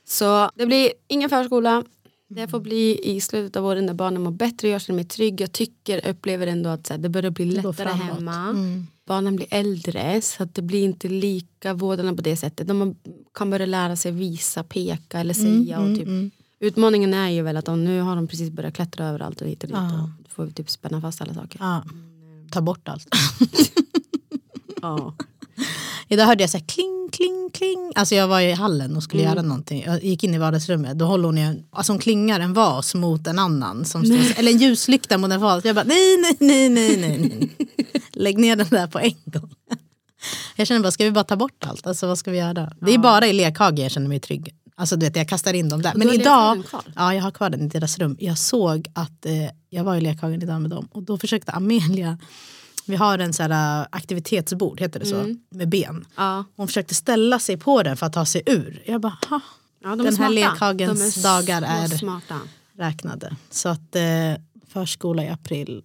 Så 0.07 0.49
det 0.55 0.65
blir 0.65 0.91
ingen 1.07 1.29
förskola. 1.29 1.83
Det 2.27 2.47
får 2.47 2.59
bli 2.59 2.99
i 3.15 3.21
slutet 3.21 3.55
av 3.55 3.65
året 3.65 3.83
när 3.83 3.93
barnen 3.93 4.21
mår 4.21 4.31
bättre, 4.31 4.67
jag 4.69 4.81
känner 4.81 4.95
mig 4.95 5.05
trygg. 5.05 5.41
Jag 5.41 5.51
tycker, 5.51 6.07
upplever 6.07 6.47
ändå 6.47 6.69
att 6.69 6.87
så 6.87 6.93
här, 6.93 6.97
det 7.01 7.09
börjar 7.09 7.31
bli 7.31 7.45
lättare 7.45 7.89
hemma. 7.89 8.35
Mm. 8.49 8.87
Barnen 9.07 9.35
blir 9.35 9.47
äldre 9.51 10.21
så 10.21 10.43
att 10.43 10.55
det 10.55 10.61
blir 10.61 10.83
inte 10.83 11.07
lika 11.07 11.73
vårdande 11.73 12.13
på 12.15 12.21
det 12.21 12.35
sättet. 12.37 12.67
De 12.67 12.95
kan 13.33 13.49
börja 13.49 13.65
lära 13.65 13.95
sig 13.95 14.11
visa, 14.11 14.63
peka 14.63 15.19
eller 15.19 15.39
Mm, 15.39 15.65
säga. 15.65 15.79
och 15.79 15.95
typ. 15.97 16.33
Utmaningen 16.59 17.13
är 17.13 17.29
ju 17.29 17.41
väl 17.41 17.57
att 17.57 17.65
de, 17.65 17.83
nu 17.83 18.01
har 18.01 18.15
de 18.15 18.27
precis 18.27 18.49
börjat 18.49 18.73
klättra 18.73 19.07
överallt 19.07 19.41
och 19.41 19.47
hit 19.47 19.63
och 19.63 19.69
dit. 19.69 19.77
Ja. 19.77 20.09
Och 20.25 20.31
får 20.31 20.45
vi 20.45 20.51
typ 20.53 20.69
spänna 20.69 21.01
fast 21.01 21.21
alla 21.21 21.33
saker. 21.33 21.57
Ja, 21.59 21.83
ta 22.53 22.61
bort 22.61 22.87
allt. 22.87 23.07
Ja. 24.81 25.15
Idag 26.07 26.25
hörde 26.25 26.43
jag 26.43 26.49
så 26.49 26.57
här 26.57 26.65
kling, 26.65 27.09
kling, 27.11 27.49
kling. 27.53 27.91
Alltså 27.95 28.15
jag 28.15 28.27
var 28.27 28.39
i 28.39 28.51
hallen 28.51 28.95
och 28.95 29.03
skulle 29.03 29.23
göra 29.23 29.41
någonting. 29.41 29.83
Jag 29.85 30.03
gick 30.03 30.23
in 30.23 30.33
i 30.33 30.37
vardagsrummet. 30.37 30.99
Då 30.99 31.05
håller 31.05 31.25
hon, 31.25 31.37
i, 31.37 31.63
alltså 31.71 31.91
hon 31.91 31.99
klingar 31.99 32.39
en 32.39 32.53
vas 32.53 32.95
mot 32.95 33.27
en 33.27 33.39
annan. 33.39 33.85
Som 33.85 34.05
står, 34.05 34.39
eller 34.39 34.51
en 34.51 34.57
ljuslykta 34.57 35.17
mot 35.17 35.31
en 35.31 35.41
vas. 35.41 35.65
Jag 35.65 35.75
bara 35.75 35.85
nej, 35.85 36.17
nej, 36.17 36.37
nej, 36.39 36.69
nej, 36.69 36.97
nej. 36.97 37.49
Lägg 38.13 38.37
ner 38.37 38.55
den 38.55 38.67
där 38.69 38.87
på 38.87 38.99
en 38.99 39.15
gång. 39.25 39.49
Jag 40.55 40.67
känner 40.67 40.81
bara, 40.81 40.91
ska 40.91 41.03
vi 41.03 41.11
bara 41.11 41.23
ta 41.23 41.35
bort 41.35 41.65
allt? 41.65 41.87
Alltså 41.87 42.07
vad 42.07 42.17
ska 42.17 42.31
vi 42.31 42.37
göra? 42.37 42.71
Det 42.81 42.93
är 42.93 42.97
bara 42.97 43.27
i 43.27 43.33
lekhage 43.33 43.79
jag 43.79 43.91
känner 43.91 44.07
mig 44.07 44.19
trygg. 44.19 44.55
Alltså 44.75 44.95
du 44.95 45.05
vet, 45.05 45.15
jag 45.15 45.27
kastar 45.27 45.53
in 45.53 45.69
dem 45.69 45.81
där. 45.81 45.93
Men 45.95 46.09
idag, 46.09 46.63
ja 46.95 47.13
jag 47.15 47.23
har 47.23 47.31
kvar 47.31 47.49
den 47.49 47.61
i 47.61 47.67
deras 47.67 47.97
rum. 47.99 48.15
Jag 48.19 48.37
såg 48.37 48.87
att, 48.95 49.25
eh, 49.25 49.33
jag 49.69 49.83
var 49.83 49.95
i 49.95 50.01
lekhagen 50.01 50.41
idag 50.43 50.61
med 50.61 50.69
dem. 50.71 50.87
Och 50.91 51.03
då 51.03 51.17
försökte 51.17 51.51
Amelia, 51.51 52.17
vi 52.85 52.95
har 52.95 53.19
en 53.19 53.33
så 53.33 53.43
här 53.43 53.81
äh, 53.81 53.87
aktivitetsbord, 53.91 54.79
heter 54.79 54.99
det 54.99 55.05
så? 55.05 55.35
Med 55.49 55.69
ben. 55.69 56.05
Ja. 56.15 56.43
Hon 56.55 56.67
försökte 56.67 56.95
ställa 56.95 57.39
sig 57.39 57.57
på 57.57 57.83
den 57.83 57.97
för 57.97 58.05
att 58.05 58.13
ta 58.13 58.25
sig 58.25 58.43
ur. 58.45 58.83
Jag 58.85 59.01
bara, 59.01 59.17
ha, 59.29 59.39
Ja, 59.83 59.89
de 59.89 60.03
Den 60.03 60.15
här 60.17 60.29
lekhagens 60.29 61.15
de 61.15 61.19
är 61.19 61.23
dagar 61.23 61.61
är- 61.61 61.87
smarta. 61.97 62.39
räknade. 62.77 63.35
Så 63.49 63.69
att 63.69 63.95
eh, 63.95 64.03
förskola 64.67 65.23
i 65.23 65.29
april. 65.29 65.83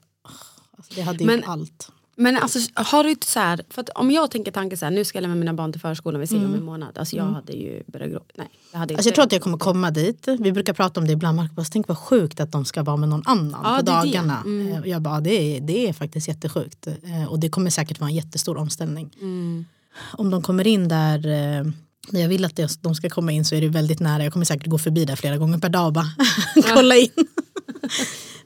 Alltså, 0.76 0.94
det 0.94 1.02
hade 1.02 1.24
Men- 1.24 1.36
gjort 1.36 1.48
allt. 1.48 1.88
Men 2.20 2.36
alltså, 2.36 2.58
har 2.74 3.04
du 3.04 3.10
inte 3.10 3.26
så 3.26 3.40
här, 3.40 3.60
för 3.70 3.84
om 3.98 4.10
jag 4.10 4.30
tänker 4.30 4.52
tanken 4.52 4.78
så 4.78 4.84
här, 4.84 4.92
nu 4.92 5.04
ska 5.04 5.16
jag 5.18 5.22
lämna 5.22 5.36
mina 5.36 5.54
barn 5.54 5.72
till 5.72 5.80
förskolan, 5.80 6.20
vi 6.20 6.26
ser 6.26 6.36
om 6.36 6.54
en 6.54 6.64
månad. 6.64 6.98
Alltså 6.98 7.16
jag 7.16 7.24
hade 7.24 7.52
ju 7.52 7.82
börjat 7.86 8.10
gråta. 8.10 8.24
Nej, 8.34 8.48
jag 8.72 8.78
hade 8.78 8.92
Mm. 8.92 8.98
Alltså 8.98 9.08
jag 9.08 9.14
tror 9.14 9.24
att 9.24 9.32
jag 9.32 9.42
kommer 9.42 9.58
komma 9.58 9.90
dit. 9.90 10.28
Vi 10.40 10.52
brukar 10.52 10.72
prata 10.72 11.00
om 11.00 11.06
det 11.06 11.12
ibland. 11.12 11.36
Marcus, 11.36 11.70
tänk 11.70 11.88
vad 11.88 11.98
sjukt 11.98 12.40
att 12.40 12.52
de 12.52 12.64
ska 12.64 12.82
vara 12.82 12.96
med 12.96 13.08
någon 13.08 13.22
annan 13.26 13.60
Ja, 13.64 13.68
på 13.68 13.68
är 13.68 13.76
det. 13.82 13.82
dagarna. 14.10 14.42
Mm. 14.44 14.88
Jag 14.90 15.02
bara, 15.02 15.20
det 15.20 15.56
är, 15.56 15.60
det 15.60 15.88
är 15.88 15.92
faktiskt 15.92 16.28
jättesjukt. 16.28 16.86
Eh, 16.86 17.28
Och 17.28 17.38
det 17.38 17.48
kommer 17.48 17.70
säkert 17.70 18.00
vara 18.00 18.10
en 18.10 18.16
jättestor 18.16 18.56
omställning. 18.56 19.10
Mm. 19.20 19.64
Om 20.12 20.30
de 20.30 20.42
kommer 20.42 20.66
in 20.66 20.88
där, 20.88 21.18
eh, 21.18 21.64
när 22.10 22.20
jag 22.20 22.28
vill 22.28 22.44
att 22.44 22.60
de 22.80 22.94
ska 22.94 23.10
komma 23.10 23.32
in 23.32 23.44
så 23.44 23.54
är 23.54 23.60
det 23.60 23.68
väldigt 23.68 24.00
nära. 24.00 24.24
Jag 24.24 24.32
kommer 24.32 24.44
säkert 24.44 24.66
gå 24.66 24.78
förbi 24.78 25.04
där 25.04 25.16
flera 25.16 25.36
gånger 25.36 25.58
per 25.58 25.68
dag 25.68 25.86
och 25.86 25.92
bara 25.92 26.06
kolla 26.74 26.96
in. 26.96 27.08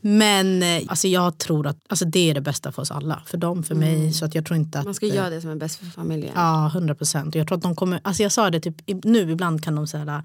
Men 0.05 0.63
eh, 0.63 0.83
alltså 0.87 1.09
jag 1.09 1.39
tror 1.39 1.67
att 1.67 1.77
alltså 1.89 2.05
det 2.05 2.31
är 2.31 2.35
det 2.35 2.41
bästa 2.41 2.73
för 2.73 2.83
oss 2.83 2.91
alla. 2.91 3.23
För 3.27 3.39
dem, 3.39 3.63
för 3.63 3.75
mig. 3.75 4.13
Så 4.13 4.25
att 4.25 4.35
jag 4.35 4.47
tror 4.47 4.57
inte 4.57 4.79
att... 4.79 4.85
Mm. 4.85 4.89
Man 4.89 4.95
ska 4.95 5.07
göra 5.07 5.31
det 5.31 5.41
som 5.41 5.51
är 5.51 5.57
bäst 5.57 5.79
för 5.79 5.87
familjen. 5.87 6.33
Ja, 6.35 6.71
hundra 6.75 6.95
procent. 6.95 7.35
Jag 7.35 7.49
tror 7.49 7.57
att 7.57 7.63
de 7.63 7.77
kommer, 7.77 8.01
alltså 8.05 8.23
jag 8.23 8.33
sa 8.33 8.51
det 8.51 8.61
typ 8.61 9.05
nu, 9.05 9.31
ibland 9.31 9.65
kan 9.65 9.75
de 9.75 9.87
säga 9.87 10.25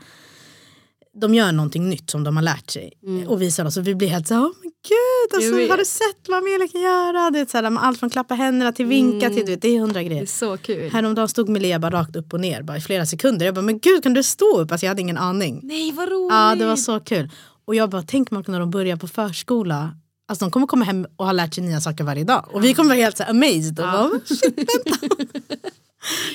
de 1.22 1.34
gör 1.34 1.52
någonting 1.52 1.90
nytt 1.90 2.10
som 2.10 2.24
de 2.24 2.36
har 2.36 2.44
lärt 2.44 2.70
sig 2.70 2.92
och 3.28 3.42
visar 3.42 3.66
oss 3.66 3.78
och 3.78 3.88
vi 3.88 3.96
blir 3.96 4.08
helt 4.08 4.28
så 4.28 4.34
här, 4.34 4.42
oh 4.42 4.52
men 4.62 4.72
gud, 4.88 5.08
Mm. 5.34 5.54
Alltså, 5.54 5.72
har 5.72 5.78
du 5.78 5.86
sett 5.86 6.28
vad 6.28 6.38
Amelia 6.38 6.68
kan 6.68 6.82
göra? 6.82 7.32
Det 7.32 7.40
är 7.40 7.46
så 7.46 7.58
här, 7.58 7.78
allt 7.78 8.00
från 8.00 8.10
klappa 8.10 8.36
händerna 8.36 8.72
till 8.72 8.86
vinka 8.86 9.30
till, 9.30 9.46
du 9.46 9.52
vet, 9.52 9.62
det 9.62 9.68
är 9.68 9.80
hundra 9.80 10.00
Mm. 10.00 10.10
Det 10.10 10.16
är 10.16 10.16
grejer. 10.16 10.26
så 10.26 10.58
kul. 10.58 10.92
Häromdagen 10.92 11.28
stod 11.28 11.50
Melia 11.50 11.80
bara 11.80 11.92
rakt 11.92 12.16
upp 12.16 12.34
och 12.34 12.40
ner 12.40 12.62
bara 12.62 12.78
i 12.78 12.82
flera 12.82 13.06
sekunder. 13.06 13.46
Jag 13.46 13.56
bara, 13.56 13.62
men 13.62 13.80
gud 13.80 14.04
kan 14.04 14.14
du 14.14 14.24
stå 14.24 14.60
upp? 14.60 14.72
Alltså 14.72 14.86
jag 14.86 14.92
hade 14.92 15.02
ingen 15.02 15.18
aning. 15.18 15.60
Nej 15.64 15.92
vad 15.92 16.10
roligt. 16.10 16.34
Ja, 16.34 16.56
det 16.56 16.66
var 16.66 16.76
så 16.76 17.00
kul. 17.00 17.32
Och 17.68 17.76
jag 17.76 17.90
bara, 17.90 18.02
tänk 18.08 18.32
Mark 18.32 18.48
när 18.48 18.60
de 18.60 18.72
börjar 18.72 18.98
på 18.98 19.08
förskola. 19.08 19.96
Alltså 20.28 20.46
de 20.46 20.52
kommer 20.52 20.68
komma 20.68 20.86
hem 20.86 21.08
och 21.16 21.26
ha 21.26 21.32
lärt 21.32 21.54
sig 21.54 21.64
nya 21.64 21.82
saker 21.82 22.04
varje 22.04 22.24
dag. 22.24 22.46
Och 22.52 22.64
vi 22.64 22.74
kommer 22.74 22.90
vara 22.90 23.00
helt 23.00 23.18
så 23.18 23.24
här 23.24 23.30
amazed. 23.30 23.80
Och 23.80 23.86
bara, 23.86 24.10
shit, 24.26 24.58
vänta. 24.58 25.16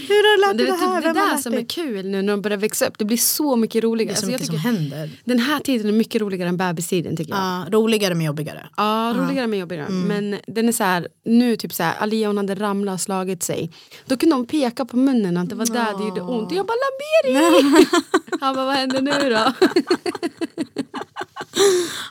Hur 0.08 0.14
har 0.30 0.36
du 0.36 0.40
lärt 0.40 0.48
Men 0.48 0.56
det 0.56 0.64
dig 0.64 0.72
är 0.72 0.76
det 0.78 0.86
här? 0.86 0.96
typ 1.02 1.14
det 1.14 1.20
där 1.20 1.32
lärt 1.32 1.42
som 1.42 1.54
är 1.54 1.64
kul 1.68 2.06
nu 2.06 2.22
när 2.22 2.32
de 2.32 2.42
börjar 2.42 2.58
växa 2.58 2.86
upp. 2.86 2.98
Det 2.98 3.04
blir 3.04 3.16
så 3.16 3.56
mycket 3.56 3.84
roligare. 3.84 4.14
Det 4.14 4.18
är 4.18 4.20
så 4.20 4.26
Alltså, 4.26 4.32
jag 4.32 4.40
mycket 4.40 4.62
som 4.62 4.90
händer. 4.90 5.10
den 5.24 5.38
här 5.38 5.60
tiden 5.60 5.88
är 5.88 5.92
mycket 5.92 6.20
roligare 6.20 6.48
än 6.48 6.56
bebistiden 6.56 7.16
tycker 7.16 7.32
jag. 7.32 7.40
Ja, 7.42 7.66
roligare 7.70 8.14
men 8.14 8.26
jobbigare. 8.26 8.68
Ja, 8.76 9.14
roligare 9.16 9.46
med 9.46 9.58
jobbigare. 9.58 9.86
Mm. 9.86 10.02
Men 10.30 10.40
den 10.46 10.68
är 10.68 10.72
så 10.72 10.84
här, 10.84 11.08
nu 11.24 11.56
typ 11.56 11.74
så 11.74 11.82
här, 11.82 11.94
Alia 12.00 12.26
hon 12.28 12.36
hade 12.36 12.54
ramlat 12.54 12.94
och 12.94 13.00
slagit 13.00 13.42
sig. 13.42 13.70
Då 14.06 14.16
kunde 14.16 14.34
de 14.36 14.46
peka 14.46 14.84
på 14.84 14.96
munnen 14.96 15.36
att 15.36 15.48
det 15.48 15.54
var 15.54 15.66
där 15.66 15.98
det 15.98 16.04
gjorde 16.04 16.20
ont. 16.20 16.50
Och 16.50 16.56
jag 16.56 16.66
bara 16.66 16.76
Lameri! 16.82 17.86
Han 18.40 18.54
bara 18.54 18.64
vad 18.66 18.74
händer 18.74 19.00
nu 19.02 19.30
då? 19.30 19.52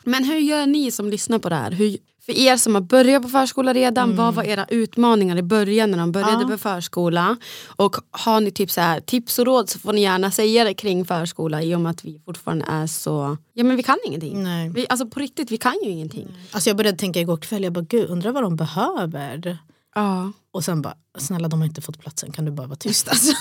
Men 0.04 0.24
hur 0.24 0.38
gör 0.38 0.66
ni 0.66 0.92
som 0.92 1.10
lyssnar 1.10 1.40
på 1.40 1.50
det 1.50 1.56
här? 1.56 1.72
Hur, 1.72 1.98
för 2.32 2.38
er 2.40 2.58
som 2.58 2.74
har 2.76 2.82
börjat 2.82 3.22
på 3.24 3.30
förskola 3.30 3.74
redan, 3.74 4.16
vad 4.16 4.34
var 4.34 4.44
era 4.44 4.66
utmaningar 4.70 5.38
i 5.38 5.42
början 5.44 5.92
när 5.92 5.98
de 5.98 6.12
började 6.12 6.32
Mm. 6.34 6.50
Ja. 6.52 6.58
på 6.58 6.58
förskola? 6.58 7.38
Och 7.76 7.96
har 8.12 8.42
ni 8.42 8.52
typ 8.52 8.72
så 8.72 8.82
här, 8.82 9.00
tips 9.02 9.40
och 9.40 9.46
råd 9.46 9.70
så 9.70 9.80
får 9.80 9.94
ni 9.94 10.02
gärna 10.02 10.32
säga 10.32 10.64
det 10.64 10.74
kring 10.74 11.06
förskola 11.06 11.62
i 11.64 11.76
och 11.76 11.82
med 11.82 11.90
att 11.90 12.06
vi 12.06 12.20
fortfarande 12.26 12.66
är 12.70 12.88
så, 12.88 13.38
ja 13.54 13.64
men 13.64 13.78
vi 13.78 13.84
kan 13.84 13.98
ingenting. 14.06 14.44
Nej. 14.44 14.70
Vi, 14.70 14.86
alltså 14.90 15.08
på 15.08 15.20
riktigt, 15.20 15.52
vi 15.52 15.58
kan 15.58 15.76
ju 15.84 15.90
ingenting. 15.90 16.28
Alltså 16.52 16.70
jag 16.70 16.78
började 16.78 16.98
tänka 16.98 17.20
igår 17.20 17.38
kväll, 17.38 17.64
jag 17.64 17.74
bara 17.74 17.86
gud 17.90 18.10
undrar 18.10 18.32
vad 18.32 18.44
de 18.44 18.56
behöver. 18.56 19.58
Ja. 19.96 20.32
Och 20.54 20.64
sen 20.64 20.82
bara, 20.82 20.94
snälla 21.18 21.48
de 21.48 21.60
har 21.60 21.68
inte 21.68 21.82
fått 21.82 22.00
platsen, 22.00 22.32
kan 22.32 22.46
du 22.46 22.52
bara 22.52 22.68
vara 22.68 22.78
tyst 22.78 23.08
alltså. 23.10 23.34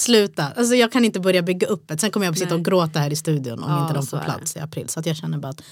Sluta, 0.00 0.46
alltså 0.56 0.74
jag 0.74 0.92
kan 0.92 1.04
inte 1.04 1.20
börja 1.20 1.42
bygga 1.42 1.66
upp 1.66 1.90
ett. 1.90 2.00
Sen 2.00 2.10
kommer 2.10 2.26
jag 2.26 2.32
att 2.32 2.38
sitta 2.38 2.54
och 2.54 2.64
gråta 2.64 2.98
här 2.98 3.12
i 3.12 3.16
studion 3.16 3.62
om 3.62 3.70
Ja, 3.70 3.82
inte 3.82 3.94
de 3.94 4.06
får 4.06 4.18
plats 4.18 4.56
i 4.56 4.58
april. 4.58 4.88
Så 4.88 5.00
att 5.00 5.06
jag 5.06 5.16
känner 5.16 5.38
bara 5.38 5.48
att 5.48 5.62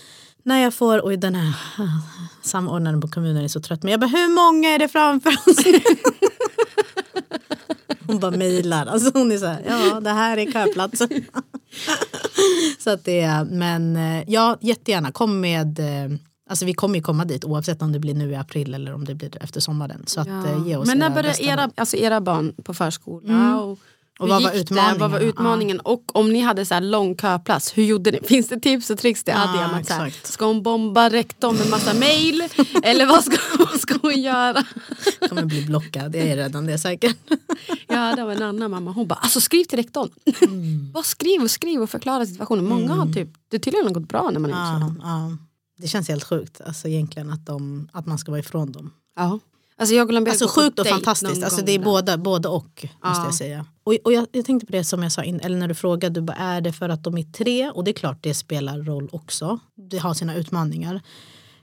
när 0.43 0.62
jag 0.62 0.74
får, 0.74 1.05
och 1.05 1.18
den 1.18 1.35
här 1.35 1.55
samordnaren 2.43 3.01
på 3.01 3.09
kommunen 3.09 3.45
är 3.45 3.49
så 3.49 3.61
trött. 3.61 3.83
Men 3.83 3.91
jag 3.91 4.01
bara, 4.01 4.07
hur 4.07 4.35
många 4.35 4.68
är 4.68 4.79
det 4.79 4.89
framför 4.89 5.31
oss? 5.31 5.64
Hon 8.07 8.18
bara 8.18 8.31
mejlar, 8.31 8.87
alltså 8.87 9.11
hon 9.18 9.33
är 9.33 9.39
så 9.39 9.47
här, 9.47 9.62
ja 9.68 10.01
det 10.01 10.11
här 10.11 10.37
är 10.37 10.53
köplatsen. 10.53 11.09
så 12.79 12.91
att 12.91 13.05
det 13.05 13.20
är, 13.20 13.45
men 13.45 13.97
eh, 13.97 14.24
ja 14.26 14.59
jättegärna 14.61 15.12
kom 15.12 15.41
med 15.41 15.79
eh, 15.79 16.18
Alltså 16.51 16.64
vi 16.64 16.74
kommer 16.74 16.97
ju 16.97 17.03
komma 17.03 17.24
dit 17.24 17.45
oavsett 17.45 17.83
om 17.83 17.93
det 17.93 17.99
blir 17.99 18.14
nu 18.14 18.31
i 18.31 18.37
april 18.37 18.74
eller 18.74 18.95
om 18.95 19.05
det 19.05 19.14
blir 19.14 19.43
efter 19.43 19.61
sommaren. 19.61 20.03
Så 20.07 20.20
att 20.20 20.29
eh, 20.29 20.66
ge 20.66 20.76
oss 20.76 20.87
Men 20.87 20.99
när 20.99 21.11
bästa 21.11 21.43
era, 21.43 21.70
alltså 21.74 21.97
era 21.97 22.20
barn 22.20 22.55
på 22.62 22.74
förskola? 22.74 23.61
Och, 23.61 23.79
Och 24.19 24.29
vad 24.29 24.43
var 24.43 24.51
det? 24.51 24.71
Vad 24.99 25.11
var 25.11 25.19
utmaningen? 25.21 25.29
utmaningen? 25.29 25.81
Och 25.81 26.16
om 26.16 26.33
ni 26.33 26.41
hade 26.41 26.66
så 26.66 26.75
här 26.75 26.81
lång 26.81 27.16
köplats, 27.16 27.79
hur 27.79 27.85
gjorde 27.85 28.11
ni? 28.11 28.21
Finns 28.25 28.49
det 28.49 28.61
tips 28.61 28.91
och 28.91 28.99
tricks 28.99 29.25
till 29.25 29.35
Ja, 29.37 29.49
Adia? 29.49 29.77
med 29.77 29.87
så 29.87 29.93
här, 29.93 30.14
ska 30.23 30.47
hon 30.47 30.62
bomba 30.62 31.11
rektorn 31.11 31.57
med 31.57 31.71
massa 31.71 31.95
mail? 31.95 32.43
Eller 32.83 33.07
vad 33.07 33.25
ska, 33.25 33.37
vad 33.59 33.81
ska 33.81 33.95
hon 34.03 34.23
göra? 34.23 34.64
kommer 35.29 35.45
bli 35.45 35.64
blockad, 35.66 36.16
jag 36.16 36.27
är 36.27 36.37
redan 36.37 36.66
det 36.66 36.79
säkert. 36.79 37.16
Ja, 37.91 38.16
det 38.16 38.25
var 38.25 38.33
en 38.33 38.43
annan 38.43 38.71
mamma. 38.71 38.93
Hon 38.93 39.07
bara, 39.09 39.14
alltså 39.14 39.41
skriv 39.41 39.64
till 39.64 39.79
rektorn. 39.79 40.11
Mm. 40.43 40.93
Vad 40.93 41.07
skriv 41.07 41.43
och 41.43 41.51
skriv 41.51 41.83
och 41.83 41.91
förklara 41.91 42.27
situationen. 42.27 42.64
Många 42.64 42.95
har 42.95 43.12
typ, 43.12 43.29
det 43.49 43.59
tydligen 43.59 43.87
har 43.87 43.95
gått 43.95 44.09
bra 44.09 44.31
när 44.31 44.41
man 44.41 44.51
är. 44.51 44.81
Ja, 44.81 44.93
ja. 45.03 45.37
Det 45.79 45.89
känns 45.89 46.09
helt 46.09 46.25
sjukt 46.25 46.61
alltså 46.66 46.89
egentligen 46.89 47.31
att, 47.31 47.47
de, 47.47 47.89
att 47.93 48.07
man 48.07 48.19
ska 48.19 48.31
vara 48.31 48.41
ifrån 48.41 48.73
dem. 48.73 48.91
Ja. 49.16 49.39
Alltså 49.79 49.95
jag 49.95 50.07
och 50.09 50.12
Lambert 50.14 50.33
Alltså 50.33 50.49
sjukt 50.61 50.79
och 50.79 50.87
fantastiskt, 50.87 51.43
alltså 51.45 51.62
det 51.64 51.72
är 51.72 51.74
ibland. 51.74 51.85
båda, 52.07 52.18
både 52.18 52.49
och 52.49 52.64
måste 52.64 52.89
Ja. 53.03 53.24
jag 53.24 53.35
säga. 53.35 53.66
Och, 53.85 53.95
och 54.05 54.12
jag, 54.12 54.26
jag 54.33 54.45
tänkte 54.45 54.66
på 54.66 54.72
det 54.72 54.85
som 54.85 55.03
jag 55.03 55.12
sa, 55.12 55.24
in, 55.24 55.41
eller 55.41 55.57
när 55.57 55.68
du 55.68 55.74
frågade, 55.74 56.14
du 56.20 56.24
bara, 56.24 56.37
är 56.37 56.61
det 56.61 56.72
för 56.72 56.89
att 56.89 57.05
de 57.05 57.18
är 57.18 57.22
tre? 57.33 57.70
Och 57.70 57.85
det 57.85 57.91
är 57.91 57.93
klart 57.93 58.18
det 58.20 58.35
spelar 58.35 58.79
roll 58.79 59.09
också. 59.12 59.59
Det 59.91 59.99
har 59.99 60.14
sina 60.14 60.35
utmaningar. 60.35 61.01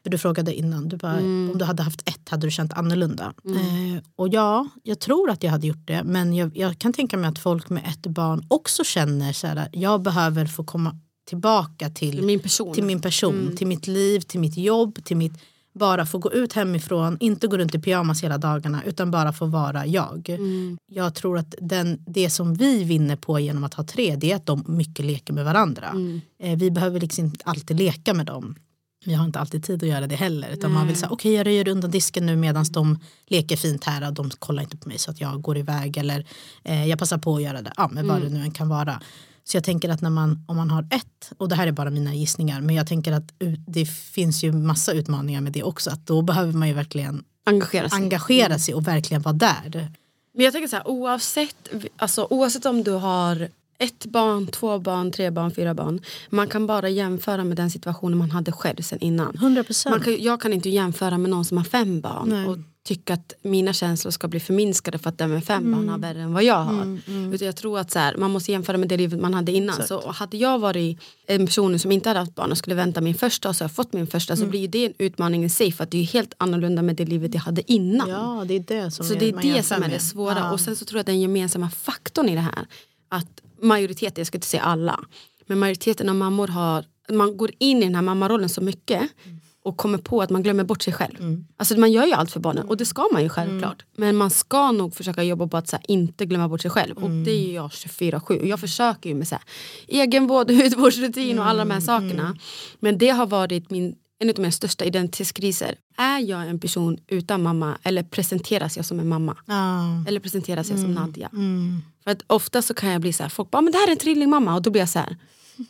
För 0.03 0.09
du 0.09 0.17
frågade 0.17 0.53
innan, 0.55 0.89
du 0.89 0.97
bara, 0.97 1.17
Mm. 1.17 1.49
om 1.51 1.57
du 1.57 1.65
hade 1.65 1.83
haft 1.83 2.09
ett 2.09 2.29
hade 2.29 2.47
du 2.47 2.51
känt 2.51 2.73
annorlunda. 2.73 3.33
Eh, 3.45 4.03
och 4.15 4.27
ja, 4.29 4.67
jag 4.83 4.99
tror 4.99 5.29
att 5.29 5.43
jag 5.43 5.51
hade 5.51 5.67
gjort 5.67 5.87
det. 5.87 6.03
Men 6.03 6.33
jag, 6.35 6.57
jag 6.57 6.79
kan 6.79 6.93
tänka 6.93 7.17
mig 7.17 7.29
att 7.29 7.39
folk 7.39 7.69
med 7.69 7.83
ett 7.87 8.07
barn 8.07 8.45
också 8.47 8.83
känner 8.83 9.33
så 9.33 9.47
här, 9.47 9.69
jag 9.71 10.01
behöver 10.01 10.45
få 10.45 10.63
komma 10.63 10.95
tillbaka 11.27 11.89
till 11.89 12.21
Min 12.23 12.39
person. 12.39 12.73
till 12.73 12.83
min 12.83 13.01
person, 13.01 13.39
Mm. 13.41 13.55
till 13.55 13.67
mitt 13.67 13.87
liv, 13.87 14.19
till 14.19 14.39
mitt 14.39 14.57
jobb, 14.57 15.03
till 15.03 15.17
mitt 15.17 15.33
bara 15.75 16.05
få 16.05 16.17
gå 16.17 16.33
ut 16.33 16.53
hemifrån, 16.53 17.17
inte 17.19 17.47
gå 17.47 17.57
runt 17.57 17.75
i 17.75 17.79
pyjamas 17.79 18.23
hela 18.23 18.37
dagarna 18.37 18.83
utan 18.83 19.11
bara 19.11 19.33
få 19.33 19.45
vara 19.45 19.85
jag. 19.85 20.29
Mm. 20.29 20.77
Jag 20.91 21.15
tror 21.15 21.37
att 21.37 21.55
den, 21.61 22.03
det 22.07 22.29
som 22.29 22.53
vi 22.53 22.83
vinner 22.83 23.15
på 23.15 23.39
genom 23.39 23.63
att 23.63 23.73
ha 23.73 23.83
tre 23.83 24.15
det 24.15 24.31
är 24.31 24.35
att 24.35 24.45
de 24.45 24.63
mycket 24.67 25.05
leker 25.05 25.33
med 25.33 25.45
varandra. 25.45 25.89
Mm. 25.89 26.21
Eh, 26.39 26.57
vi 26.57 26.71
behöver 26.71 26.99
liksom 26.99 27.25
inte 27.25 27.45
alltid 27.45 27.77
leka 27.77 28.13
med 28.13 28.25
dem. 28.25 28.55
Vi 29.05 29.13
har 29.13 29.25
inte 29.25 29.39
alltid 29.39 29.63
tid 29.63 29.83
att 29.83 29.89
göra 29.89 30.07
det 30.07 30.15
heller. 30.15 30.49
Utan 30.49 30.71
man 30.71 30.87
vill 30.87 30.95
säga, 30.95 31.09
okej 31.09 31.33
jag 31.33 31.47
röjer 31.47 31.67
undan 31.67 31.91
disken 31.91 32.25
nu 32.25 32.35
medan 32.35 32.65
de 32.71 32.99
leker 33.27 33.55
fint 33.55 33.83
här 33.83 34.07
och 34.07 34.13
de 34.13 34.29
kollar 34.29 34.63
inte 34.63 34.77
på 34.77 34.89
mig 34.89 34.97
så 34.97 35.11
att 35.11 35.21
jag 35.21 35.41
går 35.41 35.57
iväg. 35.57 35.97
Eller 35.97 36.25
eh, 36.63 36.85
jag 36.85 36.99
passar 36.99 37.17
på 37.17 37.35
att 37.35 37.41
göra 37.41 37.61
det, 37.61 37.73
ja, 37.77 37.89
men 37.91 38.07
vad 38.07 38.21
det 38.21 38.29
nu 38.29 38.41
än 38.41 38.51
kan 38.51 38.69
vara. 38.69 39.01
Så 39.47 39.57
jag 39.57 39.63
tänker 39.63 39.89
att 39.89 40.01
när 40.01 40.09
man, 40.09 40.43
om 40.47 40.55
man 40.57 40.69
har 40.69 40.87
ett, 40.91 41.31
och 41.37 41.49
det 41.49 41.55
här 41.55 41.67
är 41.67 41.71
bara 41.71 41.89
mina 41.89 42.13
gissningar, 42.13 42.61
men 42.61 42.75
jag 42.75 42.87
tänker 42.87 43.11
att 43.11 43.33
det 43.67 43.85
finns 43.85 44.43
ju 44.43 44.51
massa 44.51 44.91
utmaningar 44.93 45.41
med 45.41 45.51
det 45.53 45.63
också. 45.63 45.89
Att 45.89 46.07
då 46.07 46.21
behöver 46.21 46.53
man 46.53 46.67
ju 46.67 46.73
verkligen 46.73 47.23
Engagera 47.45 47.89
sig. 47.89 47.97
engagera 48.03 48.59
sig 48.59 48.73
och 48.73 48.87
verkligen 48.87 49.21
vara 49.21 49.33
där. 49.33 49.91
Men 50.33 50.43
jag 50.45 50.53
tänker 50.53 50.67
så 50.67 50.75
här, 50.75 50.87
oavsett, 50.87 51.69
alltså, 51.97 52.27
oavsett 52.29 52.65
om 52.65 52.83
du 52.83 52.91
har 52.91 53.49
ett 53.77 54.05
barn, 54.05 54.47
två 54.47 54.79
barn, 54.79 55.11
tre 55.11 55.31
barn, 55.31 55.51
fyra 55.51 55.73
barn. 55.73 56.01
Man 56.29 56.47
kan 56.47 56.67
bara 56.67 56.89
jämföra 56.89 57.43
med 57.43 57.57
den 57.57 57.71
situationen 57.71 58.17
man 58.17 58.31
hade 58.31 58.51
själv 58.51 58.81
sen 58.81 58.99
innan. 58.99 59.35
100 59.35 59.59
Man 59.59 59.65
procent. 59.65 60.03
kan, 60.03 60.17
jag 60.23 60.41
kan 60.41 60.53
inte 60.53 60.69
jämföra 60.69 61.17
med 61.17 61.29
någon 61.29 61.45
som 61.45 61.57
har 61.57 61.65
fem 61.65 62.01
barn 62.01 62.29
Nej. 62.29 62.45
och 62.45 62.57
tycka 62.85 63.13
att 63.13 63.33
mina 63.41 63.73
känslor 63.73 64.11
ska 64.11 64.27
bli 64.27 64.39
förminskade 64.39 64.97
för 64.97 65.09
att 65.09 65.17
den 65.17 65.29
med 65.29 65.43
fem 65.43 65.71
barn 65.71 65.89
har 65.89 65.97
värre 65.97 66.21
än 66.21 66.33
vad 66.33 66.43
jag 66.43 66.63
har. 66.63 66.99
Utan 67.33 67.45
jag 67.45 67.55
tror 67.55 67.79
att 67.79 67.91
så 67.91 67.99
här, 67.99 68.17
man 68.17 68.31
måste 68.31 68.51
jämföra 68.51 68.77
med 68.77 68.89
det 68.89 68.97
livet 68.97 69.19
man 69.19 69.33
hade 69.33 69.51
innan. 69.51 69.87
Så 69.87 70.11
hade 70.11 70.37
jag 70.37 70.59
varit 70.59 70.99
en 71.27 71.45
person 71.45 71.79
som 71.79 71.91
inte 71.91 72.09
hade 72.09 72.19
haft 72.19 72.35
barn 72.35 72.51
och 72.51 72.57
skulle 72.57 72.75
vänta 72.75 73.01
min 73.01 73.15
första 73.15 73.49
och 73.49 73.55
så 73.55 73.63
har 73.63 73.69
jag 73.69 73.75
fått 73.75 73.93
min 73.93 74.07
första 74.07 74.35
så 74.35 74.45
blir 74.45 74.59
ju 74.59 74.67
det 74.67 74.85
en 74.85 74.93
utmaning 74.97 75.43
i 75.43 75.49
sig 75.49 75.71
för 75.71 75.83
att 75.83 75.91
det 75.91 75.97
är 75.97 76.03
helt 76.03 76.33
annorlunda 76.37 76.81
med 76.81 76.95
det 76.95 77.05
livet 77.05 77.33
jag 77.33 77.41
hade 77.41 77.71
innan. 77.71 78.09
Ja, 78.09 78.43
det 78.47 78.53
är 78.53 78.59
det 78.59 78.91
som 78.91 79.05
Så 79.05 79.13
det 79.13 79.29
är 79.29 79.41
det 79.41 79.63
som 79.63 79.83
är 79.83 79.89
det 79.89 79.99
svåra. 79.99 80.39
Ja. 80.39 80.51
Och 80.51 80.59
sen 80.59 80.75
så 80.75 80.85
tror 80.85 80.97
jag 80.97 81.01
att 81.01 81.05
den 81.05 81.21
gemensamma 81.21 81.69
faktorn 81.69 82.29
i 82.29 82.35
det 82.35 82.41
här, 82.41 82.67
att 83.09 83.41
majoriteten, 83.61 84.13
jag 84.17 84.27
ska 84.27 84.37
inte 84.37 84.47
säga 84.47 84.63
alla, 84.63 84.99
men 85.45 85.59
majoriteten 85.59 86.09
av 86.09 86.15
mammor 86.15 86.47
har, 86.47 86.85
man 87.09 87.37
går 87.37 87.51
in 87.57 87.77
i 87.77 87.83
den 87.83 87.95
här 87.95 88.01
mammarollen 88.01 88.49
så 88.49 88.61
mycket 88.61 89.01
och 89.65 89.77
kommer 89.77 89.97
på 89.97 90.21
att 90.21 90.29
man 90.29 90.43
glömmer 90.43 90.63
bort 90.63 90.83
sig 90.83 90.93
själv. 90.93 91.19
Mm. 91.19 91.45
Alltså 91.57 91.79
man 91.79 91.91
gör 91.91 92.05
ju 92.05 92.11
allt 92.11 92.31
för 92.31 92.39
barnen 92.39 92.67
och 92.67 92.77
det 92.77 92.85
ska 92.85 93.09
man 93.11 93.23
ju 93.23 93.29
självklart. 93.29 93.85
Men 93.97 94.15
man 94.15 94.29
ska 94.29 94.71
nog 94.71 94.95
försöka 94.95 95.23
jobba 95.23 95.47
på 95.47 95.57
att 95.57 95.67
så 95.67 95.75
här, 95.75 95.85
inte 95.87 96.25
glömma 96.25 96.47
bort 96.47 96.61
sig 96.61 96.71
själv. 96.71 96.97
Och 96.97 97.09
det 97.09 97.31
är 97.31 97.55
jag 97.55 97.69
24-7. 97.69 98.39
Och 98.39 98.47
jag 98.47 98.59
försöker 98.59 99.09
ju 99.09 99.15
med 99.15 99.27
så 99.27 99.35
här, 99.35 99.43
egenvård, 99.87 100.51
hudvårdsrutin 100.61 101.39
och 101.39 101.45
alla 101.45 101.65
de 101.65 101.71
här 101.71 101.79
sakerna. 101.79 102.37
Men 102.79 102.97
det 102.97 103.09
har 103.09 103.25
varit 103.25 103.69
min, 103.69 103.95
en 104.19 104.29
av 104.29 104.35
mina 104.37 104.51
största 104.51 104.85
identitetskriser. 104.85 105.75
Är 105.97 106.19
jag 106.19 106.49
en 106.49 106.59
person 106.59 106.97
utan 107.07 107.43
mamma 107.43 107.77
eller 107.83 108.03
presenteras 108.03 108.77
jag 108.77 108.85
som 108.85 108.99
en 108.99 109.07
mamma? 109.07 109.37
Ja. 109.45 110.03
Eller 110.07 110.19
presenteras 110.19 110.69
jag 110.69 110.79
som 110.79 110.93
Nadja? 110.93 111.29
Mm. 111.33 111.81
För 112.03 112.11
att 112.11 112.23
ofta 112.27 112.61
så 112.61 112.73
kan 112.73 112.89
jag 112.89 113.01
bli 113.01 113.13
så 113.13 113.23
här, 113.23 113.29
folk 113.29 113.51
bara, 113.51 113.61
men 113.61 113.71
det 113.71 113.77
här 113.77 113.87
är 113.87 113.91
en 113.91 113.97
trillingmamma 113.97 114.55
och 114.55 114.61
då 114.61 114.69
blir 114.69 114.81
jag 114.81 114.89
så 114.89 114.99
här, 114.99 115.17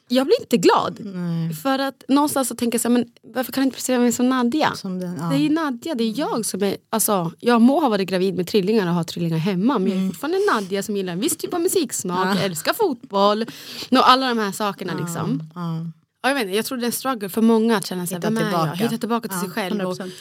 jag 0.07 0.25
blir 0.27 0.41
inte 0.41 0.57
glad. 0.57 0.99
Nej. 0.99 1.53
För 1.53 1.79
att 1.79 2.03
någonstans 2.07 2.47
så 2.47 2.55
tänker 2.55 2.75
jag 2.75 2.81
så 2.81 2.87
här, 2.87 2.93
men 2.93 3.05
varför 3.33 3.51
kan 3.51 3.61
jag 3.61 3.65
inte 3.67 3.75
presentera 3.75 3.99
mig 3.99 4.11
som 4.11 4.29
Nadja? 4.29 4.73
Som 4.75 4.99
den, 4.99 5.17
ja. 5.19 5.25
Det 5.29 5.35
är 5.45 5.49
Nadja, 5.49 5.95
det 5.95 6.03
är 6.03 6.19
jag 6.19 6.45
som 6.45 6.63
är, 6.63 6.77
alltså, 6.89 7.31
jag 7.39 7.61
må 7.61 7.79
ha 7.79 7.89
varit 7.89 8.09
gravid 8.09 8.35
med 8.35 8.47
trillingar 8.47 8.87
och 8.87 8.93
ha 8.93 9.03
trillingar 9.03 9.37
hemma 9.37 9.79
men 9.79 9.91
jag 9.91 10.01
är 10.03 10.07
fortfarande 10.07 10.37
Nadja 10.53 10.83
som 10.83 10.97
gillar 10.97 11.13
en 11.13 11.19
viss 11.19 11.37
typ 11.37 11.53
av 11.53 11.61
musiksmak, 11.61 12.37
älskar 12.41 12.73
fotboll, 12.73 13.45
och 13.91 14.09
alla 14.09 14.27
de 14.29 14.37
här 14.37 14.51
sakerna 14.51 14.93
liksom. 14.93 15.43
Ja. 15.55 15.85
Ja, 16.21 16.29
jag, 16.29 16.35
vet 16.35 16.43
inte, 16.43 16.55
jag 16.55 16.65
tror 16.65 16.77
det 16.77 16.83
är 16.83 16.85
en 16.85 16.91
struggle 16.91 17.29
för 17.29 17.41
många 17.41 17.77
att 17.77 17.85
känna 17.85 18.07
sig, 18.07 18.17
Hitta 18.17 18.27
vem 18.29 18.37
är 18.37 18.41
jag? 18.41 18.49
tillbaka. 18.51 18.75
Hitta 18.83 18.97
tillbaka 18.97 19.27
till 19.27 19.37
Ja, 19.37 19.41
sig 19.41 19.49
själv. 19.49 19.81
Och, 19.81 19.97
100%. 19.97 20.11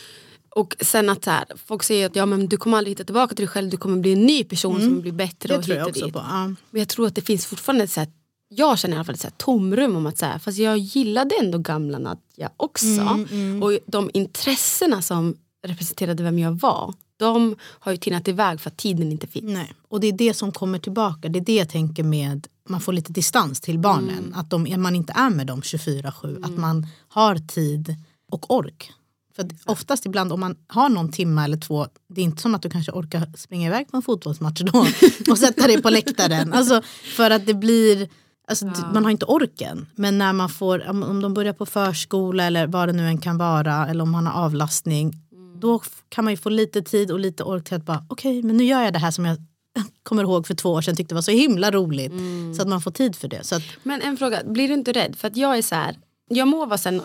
och 0.50 0.76
sen 0.80 1.10
att 1.10 1.24
så 1.24 1.30
här, 1.30 1.44
folk 1.66 1.82
säger 1.82 2.06
att 2.06 2.16
ja, 2.16 2.26
men 2.26 2.46
du 2.48 2.56
kommer 2.56 2.78
aldrig 2.78 2.92
hitta 2.92 3.04
tillbaka 3.04 3.34
till 3.34 3.44
dig 3.46 3.52
själv, 3.52 3.70
du 3.70 3.76
kommer 3.76 3.96
bli 4.00 4.12
en 4.12 4.22
ny 4.26 4.44
person 4.44 4.80
som 4.80 5.00
blir 5.00 5.12
bättre 5.12 5.48
Det 5.48 5.58
och 5.58 5.64
tror 5.64 5.76
jag 5.76 5.88
också 5.88 6.04
dit. 6.04 6.14
på. 6.14 6.18
Ja. 6.18 6.44
Men 6.46 6.56
jag 6.80 6.88
tror 6.88 7.06
att 7.06 7.14
det 7.14 7.20
finns 7.22 7.46
fortfarande 7.46 7.84
ett 7.84 7.96
här, 7.96 8.08
jag 8.56 8.78
känner 8.78 8.94
i 8.94 8.98
alla 8.98 9.04
fall 9.04 9.14
ett 9.14 9.20
så 9.20 9.30
tomrum 9.36 9.96
om 9.96 10.06
att 10.06 10.18
så 10.18 10.26
här, 10.26 10.38
fast 10.38 10.58
jag 10.58 10.78
gillade 10.78 11.34
ändå 11.40 11.58
gamla 11.58 11.98
Nadja 11.98 12.50
också. 12.56 12.86
Mm, 13.30 13.62
Och 13.62 13.78
de 13.86 14.10
intressena 14.14 15.02
som 15.02 15.36
representerade 15.66 16.22
vem 16.22 16.38
jag 16.38 16.52
var, 16.52 16.94
de 17.16 17.56
har 17.60 17.92
ju 17.92 17.98
tinat 17.98 18.28
iväg 18.28 18.60
för 18.60 18.70
att 18.70 18.76
tiden 18.76 19.12
inte 19.12 19.26
finns. 19.26 19.44
Nej. 19.44 19.72
Och 19.88 20.00
det 20.00 20.06
är 20.06 20.12
det 20.12 20.34
som 20.34 20.52
kommer 20.52 20.78
tillbaka. 20.78 21.28
Det 21.28 21.38
är 21.38 21.44
det 21.44 21.54
jag 21.56 21.68
tänker 21.68 22.02
med 22.02 22.46
man 22.68 22.80
får 22.80 22.92
lite 22.92 23.12
distans 23.12 23.60
till 23.60 23.78
barnen. 23.78 24.18
Mm. 24.18 24.34
Att 24.34 24.50
de, 24.50 24.82
man 24.82 24.96
inte 24.96 25.12
är 25.16 25.30
med 25.30 25.46
dem 25.46 25.60
24-7. 25.60 26.44
Att 26.44 26.58
man 26.58 26.86
har 27.08 27.36
tid 27.36 27.96
och 28.30 28.50
ork. 28.54 28.92
För 29.36 29.48
oftast 29.64 30.06
ibland 30.06 30.32
om 30.32 30.40
man 30.40 30.56
har 30.66 30.88
någon 30.88 31.12
timme 31.12 31.44
eller 31.44 31.56
två, 31.56 31.86
det 32.08 32.20
är 32.20 32.24
inte 32.24 32.42
som 32.42 32.54
att 32.54 32.62
du 32.62 32.70
kanske 32.70 32.92
orkar 32.92 33.32
springa 33.36 33.66
iväg 33.66 33.90
på 33.90 33.96
en 33.96 34.02
fotbollsmatch 34.02 34.60
då 34.60 34.86
och 35.32 35.38
sätta 35.38 35.66
dig 35.66 35.82
på 35.82 35.90
läktaren. 35.90 36.52
Alltså, 36.52 36.82
för 37.16 37.30
att 37.30 37.46
det 37.46 37.54
blir, 37.54 38.08
alltså, 38.48 38.64
d- 38.66 38.72
man 38.94 39.04
har 39.04 39.10
inte 39.10 39.26
orken. 39.26 39.86
Men 39.94 40.18
när 40.18 40.32
man 40.32 40.48
får, 40.48 40.88
om, 40.90 41.20
de 41.22 41.34
börjar 41.34 41.52
på 41.52 41.66
förskola 41.66 42.44
eller 42.44 42.66
vad 42.66 42.88
det 42.88 42.92
nu 42.92 43.06
än 43.08 43.18
kan 43.18 43.38
vara, 43.38 43.86
eller 43.88 44.02
om 44.02 44.10
man 44.10 44.26
har 44.26 44.44
avlastning, 44.44 45.12
då 45.60 45.80
f- 45.84 46.02
kan 46.08 46.24
man 46.24 46.32
ju 46.32 46.36
få 46.36 46.48
lite 46.48 46.82
tid 46.82 47.10
och 47.10 47.18
lite 47.20 47.42
ork 47.42 47.64
till 47.64 47.76
att 47.76 47.84
bara, 47.84 48.04
okej 48.08 48.42
men 48.42 48.56
nu 48.56 48.64
gör 48.64 48.82
jag 48.82 48.92
det 48.92 48.98
här 48.98 49.10
som 49.10 49.24
jag 49.24 49.36
kommer 50.02 50.22
ihåg 50.22 50.46
för 50.46 50.54
två 50.54 50.70
år 50.72 50.82
sedan 50.82 50.96
tyckte 50.96 51.14
var 51.14 51.22
så 51.22 51.30
himla 51.30 51.70
roligt. 51.70 52.12
Så 52.56 52.62
att 52.62 52.68
man 52.68 52.80
får 52.80 52.90
tid 52.90 53.16
för 53.16 53.28
det. 53.28 53.44
Så 53.44 53.54
att, 53.56 53.62
Men 53.82 54.02
en 54.02 54.16
fråga, 54.16 54.40
blir 54.46 54.68
du 54.68 54.74
inte 54.74 54.92
rädd? 54.92 55.16
För 55.16 55.28
att 55.28 55.36
jag 55.36 55.58
är 55.58 55.62
så 55.62 55.74
här, 55.74 55.96
jag 56.28 56.48
må 56.48 56.66
vara 56.66 56.78
sen, 56.78 57.00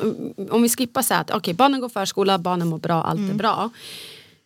om 0.52 0.62
vi 0.62 0.70
skippar 0.70 1.02
så 1.02 1.14
här 1.14 1.22
att 1.22 1.32
okej 1.32 1.54
barnen 1.54 1.82
går 1.82 1.90
förskola, 1.90 2.38
barnen 2.40 2.68
mår 2.68 2.78
bra, 2.80 3.04
allt 3.04 3.18
Mm. 3.20 3.32
är 3.32 3.36
bra. 3.36 3.70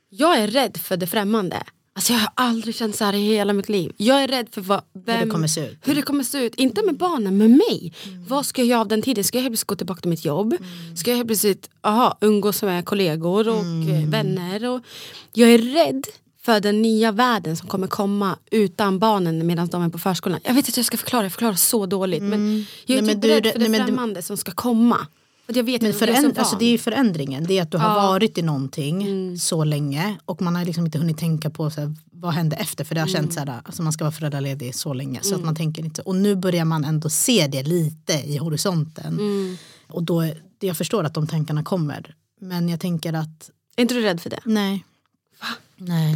Jag 0.09 0.37
är 0.39 0.47
rädd 0.47 0.77
för 0.77 0.97
det 0.97 1.07
främmande. 1.07 1.63
Alltså 1.95 2.13
jag 2.13 2.19
har 2.19 2.29
aldrig 2.35 2.75
känt 2.75 2.95
så 2.95 3.05
här 3.05 3.13
i 3.13 3.21
hela 3.21 3.53
mitt 3.53 3.69
liv. 3.69 3.91
Jag 3.97 4.23
är 4.23 4.27
rädd 4.27 4.47
för 4.51 4.61
vad, 4.61 4.81
vem, 5.05 5.29
kommer 5.29 5.47
se 5.47 5.67
ut. 5.67 5.77
hur 5.81 5.95
det 5.95 6.01
kommer 6.01 6.23
se 6.23 6.37
ut. 6.45 6.55
Inte 6.55 6.83
med 6.85 6.97
barnen, 6.97 7.37
med 7.37 7.49
mig. 7.49 7.93
Vad 8.27 8.45
ska 8.45 8.61
jag 8.61 8.67
göra 8.67 8.81
av 8.81 8.87
den 8.87 9.01
tiden? 9.01 9.23
Ska 9.23 9.37
jag 9.37 9.43
helt 9.43 9.51
plötsligt 9.51 9.67
gå 9.67 9.75
tillbaka 9.75 10.01
till 10.01 10.09
mitt 10.09 10.25
jobb? 10.25 10.55
Ska 10.95 11.09
jag 11.11 11.17
helt 11.17 11.27
plötsligt 11.29 11.69
aha, 11.81 12.17
umgås 12.21 12.63
med 12.63 12.85
kollegor 12.85 13.47
och 13.49 13.55
eh, 13.89 14.07
vänner? 14.09 14.65
Och 14.69 14.81
jag 15.33 15.49
är 15.49 15.57
rädd 15.57 16.03
för 16.41 16.59
den 16.59 16.81
nya 16.81 17.11
världen 17.11 17.57
som 17.57 17.67
kommer 17.67 17.87
komma 17.87 18.37
utan 18.51 18.99
barnen 18.99 19.47
medan 19.47 19.67
de 19.67 19.81
är 19.83 19.89
på 19.89 19.99
förskolan. 19.99 20.39
Jag 20.43 20.53
vet 20.53 20.69
att 20.69 20.77
jag 20.77 20.85
ska 20.85 20.97
förklara, 20.97 21.23
jag 21.23 21.31
förklarar 21.31 21.55
så 21.55 21.85
dåligt. 21.85 22.23
Men 22.23 22.65
jag 22.85 22.97
är 22.97 23.01
Nej, 23.01 23.13
typ 23.15 23.21
du- 23.21 23.27
rädd 23.27 23.43
för 23.45 23.53
det 23.53 23.59
nej, 23.59 23.69
men 23.69 23.79
du- 23.79 23.85
främmande 23.85 24.21
som 24.21 24.37
ska 24.37 24.51
komma. 24.51 25.07
Jag 25.47 25.63
vet 25.63 25.81
Men 25.81 25.93
föränd- 25.93 26.39
alltså 26.39 26.55
det 26.57 26.65
är 26.65 26.71
ju 26.71 26.77
förändringen, 26.77 27.43
det 27.43 27.57
är 27.57 27.61
att 27.61 27.71
du 27.71 27.77
har 27.77 27.89
Ja. 27.89 28.07
varit 28.07 28.37
i 28.37 28.41
någonting 28.41 29.39
så 29.39 29.63
länge 29.63 30.17
och 30.25 30.41
man 30.41 30.55
har 30.55 30.65
liksom 30.65 30.85
inte 30.85 30.97
hunnit 30.97 31.17
tänka 31.17 31.49
på 31.49 31.69
så 31.71 31.81
här, 31.81 31.95
vad 32.11 32.33
hände 32.33 32.55
efter? 32.55 32.83
För 32.83 32.95
det 32.95 33.01
har 33.01 33.07
känts 33.07 33.35
så 33.35 33.39
här, 33.39 33.61
alltså 33.65 33.83
man 33.83 33.93
ska 33.93 34.03
vara 34.03 34.11
föräldraledig 34.11 34.75
så 34.75 34.93
länge. 34.93 35.19
Så 35.23 35.35
att 35.35 35.43
man 35.43 35.55
tänker 35.55 35.85
inte 35.85 36.01
och 36.01 36.15
nu 36.15 36.35
börjar 36.35 36.65
man 36.65 36.85
ändå 36.85 37.09
se 37.09 37.47
det 37.47 37.63
lite 37.63 38.13
i 38.13 38.37
horisonten. 38.37 39.19
Och 39.87 40.03
då, 40.03 40.29
jag 40.59 40.77
förstår 40.77 41.03
att 41.03 41.13
de 41.13 41.27
tankarna 41.27 41.63
kommer. 41.63 42.15
Men 42.41 42.69
jag 42.69 42.79
tänker 42.79 43.13
att 43.13 43.49
Är 43.75 43.81
inte 43.81 43.93
du 43.93 44.01
rädd 44.01 44.21
för 44.21 44.29
det? 44.29 44.39
nej. 44.45 44.85
Nej. 45.77 46.15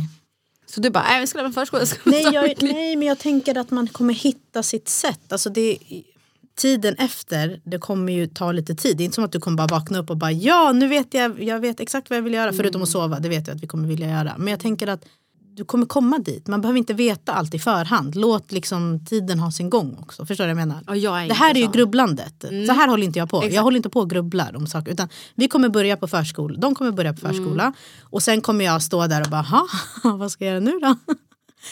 Så 0.65 0.81
du 0.81 0.89
bara, 0.89 1.03
nej 1.03 1.21
vi 1.21 1.27
ska 1.27 1.37
lämna 1.37 1.53
förskolan. 1.53 1.87
Nej, 2.03 2.23
ta 2.23 2.31
jag, 2.33 2.43
mitt 2.43 2.61
liv." 2.61 2.73
nej 2.73 2.95
men 2.95 3.07
jag 3.07 3.19
tänker 3.19 3.57
att 3.57 3.71
man 3.71 3.87
kommer 3.87 4.13
hitta 4.13 4.63
sitt 4.63 4.89
sätt. 4.89 5.31
Alltså 5.31 5.49
det, 5.49 5.77
Tiden 6.57 6.95
efter, 6.97 7.61
det 7.63 7.77
kommer 7.77 8.13
ju 8.13 8.27
ta 8.27 8.51
lite 8.51 8.75
tid. 8.75 8.97
Det 8.97 9.03
är 9.03 9.05
inte 9.05 9.15
som 9.15 9.23
att 9.23 9.31
du 9.31 9.39
kommer 9.39 9.57
bara 9.57 9.67
vakna 9.67 9.99
upp 9.99 10.09
och 10.09 10.17
bara 10.17 10.31
ja 10.31 10.71
nu 10.71 10.87
vet 10.87 11.13
jag, 11.13 11.43
jag 11.43 11.59
vet 11.59 11.79
exakt 11.79 12.09
vad 12.09 12.17
jag 12.17 12.23
vill 12.23 12.33
göra. 12.33 12.53
Förutom 12.53 12.81
att 12.83 12.89
sova, 12.89 13.19
det 13.19 13.29
vet 13.29 13.47
jag 13.47 13.55
att 13.55 13.63
vi 13.63 13.67
kommer 13.67 13.87
vilja 13.87 14.07
göra. 14.09 14.35
Men 14.37 14.47
jag 14.47 14.59
tänker 14.59 14.87
att 14.87 15.05
du 15.55 15.65
kommer 15.65 15.85
komma 15.85 16.19
dit. 16.19 16.47
Man 16.47 16.61
behöver 16.61 16.77
inte 16.77 16.93
veta 16.93 17.33
allt 17.33 17.53
i 17.53 17.59
förhand. 17.59 18.15
Låt 18.15 18.51
liksom 18.51 19.05
tiden 19.05 19.39
ha 19.39 19.51
sin 19.51 19.69
gång 19.69 19.97
också. 20.01 20.25
Förstår 20.25 20.43
du 20.47 20.53
vad 20.53 20.61
jag 20.61 20.67
menar? 20.67 20.83
Ja, 20.87 20.95
jag 20.95 21.27
det 21.29 21.33
här 21.33 21.55
är 21.55 21.59
ju 21.59 21.71
grubblandet. 21.71 22.45
Så 22.67 22.73
här 22.73 22.87
håller 22.87 23.03
inte 23.05 23.19
jag 23.19 23.29
på. 23.29 23.37
Exakt. 23.37 23.55
Jag 23.55 23.63
håller 23.63 23.77
inte 23.77 23.89
på 23.89 23.99
och 23.99 24.09
grubblar 24.09 24.55
om 24.55 24.67
saker. 24.67 24.91
Utan 24.91 25.09
vi 25.35 25.47
kommer 25.47 25.69
börja 25.69 25.97
på 25.97 26.07
förskola. 26.07 26.59
De 26.59 26.75
kommer 26.75 26.91
börja 26.91 27.13
på 27.13 27.19
förskola. 27.19 27.63
Mm. 27.63 27.73
Och 28.03 28.23
sen 28.23 28.41
kommer 28.41 28.65
jag 28.65 28.81
stå 28.83 29.07
där 29.07 29.21
och 29.21 29.29
bara, 29.29 29.41
"Ha, 29.41 29.67
vad 30.17 30.31
ska 30.31 30.45
jag 30.45 30.51
göra 30.51 30.59
nu 30.63 30.79
då? 30.81 30.95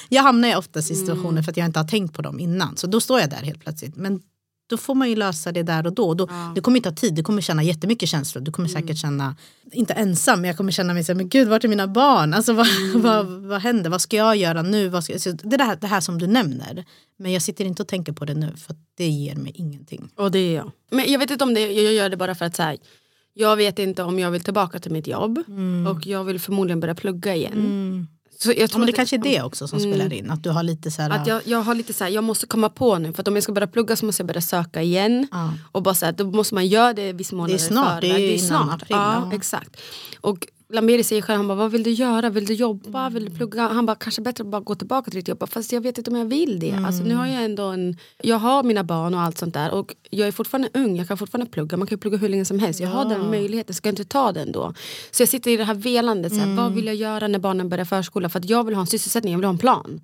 Jag 0.10 0.24
hamnar 0.24 0.48
ju 0.48 0.56
oftast 0.56 0.92
i 0.92 0.96
situationer 0.96 1.30
Mm. 1.32 1.44
för 1.44 1.52
att 1.52 1.58
jag 1.58 1.66
inte 1.66 1.80
har 1.80 1.88
tänkt 1.88 2.14
på 2.16 2.22
dem 2.22 2.40
innan. 2.40 2.78
Så 2.78 2.88
då 2.88 3.02
står 3.02 3.20
jag 3.20 3.30
där 3.30 3.38
helt 3.38 3.60
plötsligt. 3.60 3.96
Men 3.96 4.22
då 4.68 4.78
får 4.78 4.96
man 4.96 5.10
ju 5.10 5.16
lösa 5.16 5.52
det 5.52 5.64
där 5.64 5.88
och 5.88 5.94
då. 5.94 6.14
då 6.14 6.30
Det 6.56 6.62
kommer 6.62 6.78
inte 6.78 6.90
ta 6.90 6.96
tid, 6.96 7.14
du 7.16 7.24
kommer 7.24 7.42
känna 7.42 7.64
jättemycket 7.64 8.10
känslor. 8.10 8.42
Du 8.42 8.52
kommer 8.52 8.70
Mm. 8.70 8.82
säkert 8.82 8.98
känna, 8.98 9.36
inte 9.72 9.94
ensam, 9.94 10.42
men 10.42 10.48
jag 10.48 10.58
kommer 10.58 10.72
känna 10.72 10.94
mig 10.94 11.04
så 11.04 11.12
här, 11.12 11.18
men 11.18 11.30
gud 11.30 11.48
vart 11.48 11.64
är 11.64 11.68
mina 11.68 11.88
barn? 11.88 12.34
Alltså 12.34 12.54
vad, 12.54 12.68
Mm. 12.68 13.02
vad, 13.02 13.26
vad 13.28 13.62
händer? 13.62 13.90
Vad 13.90 14.02
ska 14.02 14.18
jag 14.18 14.36
göra 14.36 14.62
nu? 14.62 14.90
Vad 14.90 15.04
ska, 15.04 15.20
så 15.20 15.32
det, 15.32 15.58
där, 15.58 15.76
det 15.82 15.88
här 15.88 16.02
som 16.02 16.18
du 16.20 16.28
nämner. 16.28 16.86
Men 17.18 17.32
jag 17.34 17.42
sitter 17.42 17.66
inte 17.66 17.82
och 17.82 17.88
tänker 17.88 18.12
på 18.14 18.26
det 18.26 18.34
nu 18.34 18.54
för 18.58 18.76
det 18.98 19.08
ger 19.08 19.36
mig 19.36 19.52
ingenting. 19.56 20.10
Och 20.16 20.32
det 20.32 20.40
är 20.40 20.56
jag. 20.56 20.72
Men 20.92 21.12
jag 21.12 21.20
vet 21.20 21.32
inte 21.32 21.44
om 21.44 21.54
det, 21.54 21.72
jag 21.72 21.94
gör 21.94 22.10
det 22.10 22.18
bara 22.18 22.36
för 22.36 22.46
att 22.46 22.56
så 22.56 22.64
här, 22.64 22.78
jag 23.34 23.56
vet 23.56 23.80
inte 23.80 24.04
om 24.04 24.20
jag 24.20 24.32
vill 24.32 24.42
tillbaka 24.42 24.80
till 24.80 24.92
mitt 24.92 25.08
jobb 25.08 25.44
och 25.94 26.08
jag 26.08 26.24
vill 26.24 26.40
förmodligen 26.40 26.80
börja 26.80 26.96
plugga 26.96 27.36
igen. 27.36 28.08
Så 28.40 28.50
jag 28.50 28.58
Ja, 28.58 28.68
tror 28.68 28.80
men 28.80 28.86
det 28.88 28.92
att 28.92 28.96
kanske 28.96 29.16
är 29.16 29.20
det 29.20 29.42
också 29.42 29.68
som 29.68 29.80
spelar 29.80 30.14
in. 30.14 30.32
Att 30.32 30.44
du 30.44 30.50
har 30.50 30.64
lite 30.64 30.92
så 30.92 31.02
här, 31.02 31.10
Att 31.10 31.28
jag, 31.28 31.42
jag 31.46 31.62
har 31.62 31.76
lite 31.76 31.94
så 31.94 32.04
här, 32.04 32.12
jag 32.12 32.24
måste 32.24 32.48
komma 32.48 32.70
på 32.70 32.98
nu 32.98 33.14
för 33.14 33.22
att 33.22 33.28
om 33.28 33.36
jag 33.36 33.44
ska 33.44 33.52
börja 33.52 33.68
plugga 33.68 33.96
så 33.96 34.06
måste 34.06 34.22
jag 34.22 34.28
börja 34.28 34.42
söka 34.42 34.82
igen. 34.82 35.28
Ja. 35.32 35.54
Och 35.72 35.84
bara 35.84 35.96
så 35.96 36.06
här, 36.06 36.12
då 36.14 36.32
måste 36.32 36.54
man 36.56 36.68
göra 36.68 36.94
det 36.94 37.14
vissa 37.14 37.36
månader 37.36 37.58
snart, 37.58 38.04
i 38.04 38.08
det 38.08 38.14
är 38.14 38.18
förväg. 38.18 38.40
ju 38.40 38.46
innan 38.48 38.70
april, 38.70 38.88
Ja, 38.90 39.28
ja. 39.32 39.36
exakt. 39.36 39.78
Och 40.22 40.48
Lamberi 40.70 41.04
säger 41.04 41.22
själv, 41.22 41.38
han 41.38 41.48
bara, 41.48 41.56
vad 41.56 41.72
vill 41.72 41.84
du 41.84 41.92
göra? 41.92 42.30
Vill 42.30 42.46
du 42.46 42.54
jobba? 42.54 43.10
Vill 43.10 43.26
du 43.26 43.32
plugga? 43.32 43.68
Han 43.68 43.86
bara, 43.86 43.96
kanske 43.96 44.22
bättre 44.22 44.42
att 44.44 44.48
bara 44.50 44.62
gå 44.62 44.76
tillbaka 44.76 45.12
till 45.12 45.20
ditt 45.20 45.28
jobb. 45.28 45.50
Fast 45.50 45.72
jag 45.72 45.82
vet 45.82 45.98
inte 45.98 46.12
om 46.12 46.18
jag 46.18 46.26
vill 46.26 46.60
det. 46.60 46.72
Alltså, 46.86 47.04
nu 47.04 47.16
har 47.16 47.26
jag 47.26 47.44
ändå 47.44 47.64
en, 47.64 47.98
jag 48.24 48.38
har 48.40 48.64
mina 48.64 48.84
barn 48.84 49.14
och 49.14 49.22
allt 49.22 49.38
sånt 49.38 49.54
där. 49.54 49.72
Och 49.72 49.96
jag 50.10 50.28
är 50.28 50.32
fortfarande 50.32 50.70
ung, 50.74 50.96
jag 50.98 51.08
kan 51.08 51.18
fortfarande 51.18 51.52
plugga. 51.52 51.78
Man 51.78 51.88
kan 51.88 52.00
plugga 52.00 52.18
hur 52.18 52.30
länge 52.30 52.46
som 52.46 52.60
helst. 52.60 52.80
Jag 52.80 52.90
har 52.90 53.06
den 53.10 53.30
möjligheten, 53.30 53.76
ska 53.76 53.88
jag 53.88 53.92
inte 53.92 54.06
ta 54.06 54.32
den 54.32 54.52
då? 54.52 54.74
Så 55.12 55.22
jag 55.22 55.30
sitter 55.30 55.52
i 55.52 55.58
det 55.58 55.64
här 55.64 55.74
velandet, 55.76 56.34
så 56.34 56.40
här, 56.40 56.56
vad 56.56 56.74
vill 56.74 56.86
jag 56.86 56.96
göra 56.96 57.28
när 57.28 57.40
barnen 57.40 57.70
börjar 57.70 57.86
förskola? 57.86 58.30
För 58.30 58.40
att 58.40 58.50
jag 58.50 58.64
vill 58.64 58.76
ha 58.76 58.82
en 58.82 58.88
sysselsättning, 58.88 59.34
jag 59.34 59.40
vill 59.40 59.46
ha 59.46 59.54
en 59.54 59.58
plan. 59.58 60.02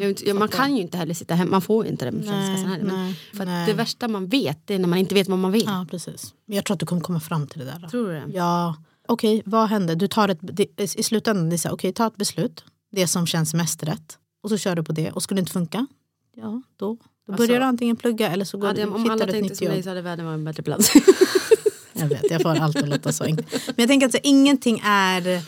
Ja, 0.00 0.06
inte- 0.08 0.34
man 0.34 0.48
kan 0.48 0.76
ju 0.76 0.82
inte 0.82 0.98
heller 0.98 1.14
sitta 1.14 1.34
hemma, 1.34 1.50
man 1.50 1.62
får 1.62 1.86
inte 1.86 2.04
det 2.04 2.12
med 2.12 2.24
heller. 2.28 2.84
Men 2.84 3.04
nej, 3.04 3.14
för 3.34 3.44
nej. 3.44 3.66
det 3.66 3.72
värsta 3.72 4.08
man 4.08 4.28
vet 4.28 4.66
det 4.66 4.74
är 4.74 4.78
när 4.78 4.88
man 4.88 4.98
inte 4.98 5.14
vet 5.14 5.28
vad 5.28 5.38
man 5.38 5.52
vill. 5.52 5.64
ja, 5.66 5.86
precis. 5.90 6.34
Men 6.46 6.56
jag 6.56 6.64
tror 6.64 6.74
att 6.74 6.80
du 6.80 6.86
kommer 6.86 7.02
komma 7.02 7.20
fram 7.20 7.46
till 7.46 7.58
det 7.58 7.64
där. 7.64 7.78
Då. 7.82 7.88
Tror 7.88 8.06
du 8.08 8.12
det? 8.12 8.24
Ja, 8.34 8.76
okej, 9.08 9.42
vad 9.44 9.68
händer? 9.68 9.96
Du 9.96 10.08
tar 10.08 10.28
ett, 10.28 10.38
det, 10.40 10.96
I 10.96 11.02
slutändan, 11.02 11.48
det 11.48 11.56
är 11.56 11.58
så 11.58 11.68
här, 11.68 11.74
okej, 11.74 11.92
ta 11.92 12.06
ett 12.06 12.16
beslut. 12.16 12.64
Det 12.90 13.06
som 13.06 13.26
känns 13.26 13.54
mest 13.54 13.82
rätt. 13.82 14.18
Och 14.42 14.50
så 14.50 14.56
kör 14.56 14.74
du 14.76 14.82
på 14.84 14.92
det. 14.92 15.12
Och 15.12 15.22
skulle 15.22 15.38
det 15.38 15.42
inte 15.42 15.52
funka, 15.52 15.86
ja, 16.36 16.62
då, 16.76 16.86
då 16.86 16.98
Alltså, 17.32 17.46
börjar 17.46 17.60
du 17.60 17.66
antingen 17.66 17.96
plugga 17.96 18.30
eller 18.30 18.44
så 18.44 18.58
går 18.58 18.66
Hade 18.66 18.82
du, 18.82 18.88
om 18.88 19.02
hittar 19.02 19.12
alla 19.12 19.24
du 19.26 19.30
ett 19.30 19.34
tänkte 19.34 19.48
nytt 19.48 19.58
som 19.58 19.66
dig 19.66 19.76
jobb. 19.76 19.84
så 19.84 19.90
hade 19.90 20.02
världen 20.02 20.26
varit 20.26 20.34
en 20.34 20.44
bättre 20.44 20.62
plats. 20.62 20.92
Jag 21.92 22.08
vet, 22.08 22.30
jag 22.30 22.42
får 22.42 22.50
allt 22.50 22.76
att 22.76 22.88
låta 22.88 23.12
så 23.12 23.24
enkelt. 23.24 23.52
Men 23.66 23.74
jag 23.76 23.88
tänker 23.88 24.06
att 24.06 24.12
så, 24.12 24.18
ingenting 24.22 24.80
är... 24.84 25.42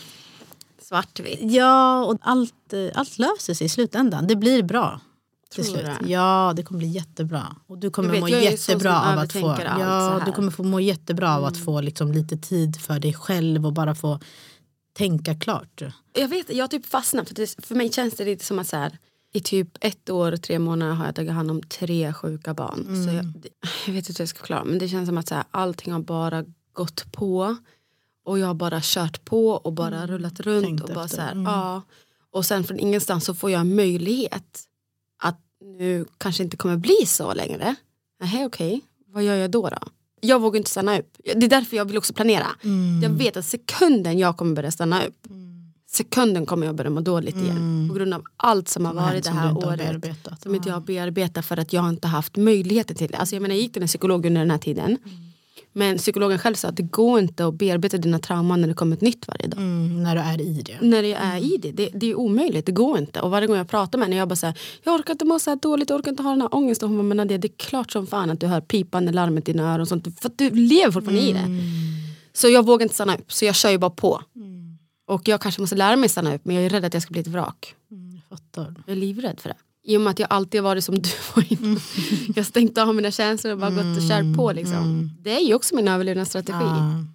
Svartvitt. 0.81 1.39
Ja, 1.41 2.05
och 2.05 2.17
allt, 2.21 2.73
eh, 2.73 2.87
allt 2.95 3.19
löser 3.19 3.53
sig 3.53 3.65
i 3.65 3.69
slutändan. 3.69 4.27
Det 4.27 4.35
blir 4.35 4.63
bra. 4.63 5.01
Till 5.51 5.63
du 5.63 5.69
slut. 5.69 5.87
Ja, 6.05 6.53
det 6.55 6.63
kommer 6.63 6.77
bli 6.77 6.87
jättebra. 6.87 7.55
Och 7.67 7.77
du 7.77 7.89
kommer 7.89 8.09
Jag 8.09 8.13
vet, 8.13 8.21
må 8.21 8.29
jag 8.29 8.43
jättebra 8.43 9.01
av 9.01 9.19
att 9.19 9.33
få, 9.33 9.39
så 9.55 9.61
ja. 9.61 10.11
Mm. 10.13 10.25
du 10.25 10.31
kommer 10.31 10.51
få 10.51 10.63
må 10.63 10.79
jättebra 10.79 11.35
av 11.37 11.45
att 11.45 11.57
få 11.57 11.81
liksom 11.81 12.11
lite 12.11 12.37
tid 12.37 12.81
för 12.81 12.99
dig 12.99 13.13
själv 13.13 13.65
och 13.65 13.73
bara 13.73 13.95
få 13.95 14.19
tänka 14.93 15.35
klart. 15.35 15.81
Jag 16.13 16.27
vet, 16.27 16.49
jag 16.55 16.63
har 16.63 16.67
typ 16.67 16.85
fastnat. 16.85 17.27
För, 17.27 17.35
det, 17.35 17.55
för 17.65 17.75
mig 17.75 17.91
känns 17.91 18.15
det 18.15 18.25
lite 18.25 18.45
som 18.45 18.59
att 18.59 18.67
så 18.67 18.77
här, 18.77 18.97
i 19.33 19.39
typ 19.39 19.67
ett 19.81 20.09
år 20.09 20.31
och 20.31 20.41
tre 20.41 20.59
månader 20.59 20.93
har 20.93 21.05
jag 21.05 21.15
tagit 21.15 21.31
hand 21.31 21.51
om 21.51 21.61
tre 21.61 22.13
sjuka 22.13 22.53
barn. 22.53 22.83
Så 22.85 23.09
Mm. 23.09 23.15
jag, 23.15 23.25
det, 23.25 23.49
jag 23.85 23.93
vet 23.93 24.09
inte 24.09 24.19
hur 24.19 24.23
jag 24.23 24.29
ska 24.29 24.39
förklara 24.39 24.63
men 24.63 24.79
det 24.79 24.87
känns 24.89 25.07
som 25.07 25.17
att 25.17 25.27
så 25.27 25.35
här, 25.35 25.43
allting 25.51 25.93
har 25.93 25.99
bara 25.99 26.45
gått 26.73 27.11
på. 27.11 27.55
Och 28.25 28.39
jag 28.39 28.47
har 28.47 28.53
bara 28.53 28.79
kört 28.83 29.25
på 29.25 29.49
och 29.49 29.73
bara 29.73 30.07
rullat 30.07 30.39
runt. 30.39 30.65
Mm. 30.65 30.77
Tänkt 30.77 30.89
och, 30.89 30.95
bara 30.95 31.05
efter. 31.05 31.15
så 31.17 31.21
här, 31.21 31.31
Mm. 31.31 31.43
ja. 31.43 31.81
och 32.31 32.45
sen 32.45 32.63
från 32.63 32.79
ingenstans 32.79 33.25
så 33.25 33.33
får 33.35 33.51
jag 33.51 33.65
möjlighet 33.67 34.59
nu 35.61 36.05
kanske 36.17 36.43
inte 36.43 36.57
kommer 36.57 36.77
bli 36.77 37.05
så 37.05 37.33
längre. 37.33 37.75
Nej 38.23 38.45
okej, 38.45 38.81
vad 39.07 39.23
gör 39.23 39.35
jag 39.35 39.51
då 39.51 39.69
då? 39.69 39.77
Jag 40.21 40.41
vågar 40.41 40.57
inte 40.57 40.69
stanna 40.69 40.99
upp. 40.99 41.17
Det 41.23 41.45
är 41.45 41.49
därför 41.49 41.77
jag 41.77 41.85
vill 41.85 41.97
också 41.97 42.13
planera. 42.13 42.47
Mm. 42.63 43.01
Jag 43.03 43.09
vet 43.09 43.37
att 43.37 43.45
sekunden 43.45 44.19
jag 44.19 44.37
kommer 44.37 44.55
börja 44.55 44.71
stanna 44.71 45.05
upp 45.05 45.27
sekunden 45.91 46.45
kommer 46.45 46.65
jag 46.65 46.75
börja 46.75 46.89
må 46.89 47.01
dåligt 47.01 47.35
igen. 47.35 47.87
På 47.89 47.95
grund 47.95 48.13
av 48.13 48.23
allt 48.37 48.69
som 48.69 48.85
har 48.85 48.93
varit 48.93 49.23
det 49.23 49.29
här 49.29 49.57
året. 49.57 50.27
Som 50.43 50.55
inte 50.55 50.69
jag 50.69 50.75
har 50.75 50.81
bearbetat 50.81 51.45
för 51.45 51.57
att 51.57 51.73
jag 51.73 51.89
inte 51.89 52.07
haft 52.07 52.37
möjligheten 52.37 52.95
till 52.95 53.11
det. 53.11 53.17
Alltså 53.17 53.35
jag 53.35 53.41
menar 53.41 53.55
jag 53.55 53.61
gick 53.61 53.73
till 53.73 53.81
en 53.81 53.87
psykolog 53.87 54.25
under 54.25 54.41
den 54.41 54.51
här 54.51 54.57
tiden. 54.57 54.97
Men 55.73 55.97
psykologen 55.97 56.39
själv 56.39 56.55
sa 56.55 56.67
att 56.67 56.75
det 56.75 56.83
går 56.83 57.19
inte 57.19 57.45
att 57.45 57.53
bearbeta 57.53 57.97
dina 57.97 58.19
trauman 58.19 58.61
när 58.61 58.67
det 58.67 58.73
kommer 58.73 58.95
ett 58.95 59.01
nytt 59.01 59.27
varje 59.27 59.47
dag. 59.47 59.59
Mm, 59.59 60.03
när 60.03 60.15
du 60.15 60.21
är 60.21 60.41
i 60.41 60.61
det. 60.61 60.77
När 60.81 61.03
jag 61.03 61.21
är 61.21 61.37
i 61.37 61.57
det. 61.57 61.71
det. 61.71 61.89
Det 61.93 62.11
är 62.11 62.15
omöjligt, 62.15 62.65
det 62.65 62.71
går 62.71 62.97
inte. 62.97 63.21
Och 63.21 63.31
varje 63.31 63.47
gång 63.47 63.57
jag 63.57 63.67
pratar 63.67 63.99
med 63.99 64.07
henne, 64.07 64.15
jag 64.15 64.27
bara 64.27 64.35
säger 64.35 64.59
jag 64.83 64.95
orkar 64.95 65.13
inte 65.13 65.25
må 65.25 65.39
så 65.39 65.49
här 65.49 65.57
dåligt, 65.61 65.89
jag 65.89 65.99
orkar 65.99 66.11
inte 66.11 66.23
ha 66.23 66.29
den 66.29 66.41
här 66.41 66.55
ångesten. 66.55 66.89
Hon 66.89 66.97
bara, 66.97 67.03
men 67.03 67.17
Nadia, 67.17 67.37
det 67.37 67.47
är 67.47 67.57
klart 67.57 67.91
som 67.91 68.07
fan 68.07 68.29
att 68.29 68.39
du 68.39 68.47
hör 68.47 68.61
pipande 68.61 69.11
larmet 69.11 69.49
i 69.49 69.51
dina 69.51 69.73
öron 69.73 69.81
och 69.81 69.87
sånt. 69.87 70.19
För 70.21 70.29
att 70.29 70.37
du 70.37 70.49
lever 70.49 70.91
fortfarande 70.91 71.21
i 71.21 71.33
det. 71.33 71.47
Så 72.33 72.49
jag 72.49 72.65
vågar 72.65 72.83
inte 72.83 72.95
stanna 72.95 73.15
upp, 73.15 73.33
så 73.33 73.45
jag 73.45 73.55
kör 73.55 73.69
ju 73.69 73.77
bara 73.77 73.91
på. 73.91 74.21
Och 75.07 75.27
jag 75.27 75.41
kanske 75.41 75.61
måste 75.61 75.75
lära 75.75 75.95
mig 75.95 76.09
stanna 76.09 76.35
upp, 76.35 76.45
men 76.45 76.55
jag 76.55 76.65
är 76.65 76.69
rädd 76.69 76.85
att 76.85 76.93
jag 76.93 77.03
ska 77.03 77.11
bli 77.11 77.21
ett 77.21 77.27
vrak. 77.27 77.75
Mm, 77.91 78.11
jag 78.15 78.23
fattar. 78.37 78.75
Jag 78.85 78.95
är 78.95 78.99
livrädd 78.99 79.39
för 79.39 79.49
det. 79.49 79.55
I 79.83 79.97
och 79.97 80.01
med 80.01 80.11
att 80.11 80.19
jag 80.19 80.27
alltid 80.33 80.61
har 80.61 80.69
varit 80.69 80.83
som 80.83 80.95
du 81.01 81.09
var 81.35 81.45
innan. 81.53 81.79
Jag 82.27 82.35
har 82.35 82.43
stängt 82.43 82.77
av 82.77 82.95
mina 82.95 83.11
känslor 83.11 83.53
och 83.53 83.59
bara 83.59 83.69
gått 83.71 83.97
och 83.97 84.09
kört 84.09 84.35
på. 84.37 84.51
Liksom. 84.51 85.11
Det 85.19 85.35
är 85.35 85.39
ju 85.47 85.53
också 85.53 85.75
min 85.75 85.87
överlevnadsstrategi. 85.87 86.57
Ja. 86.59 87.05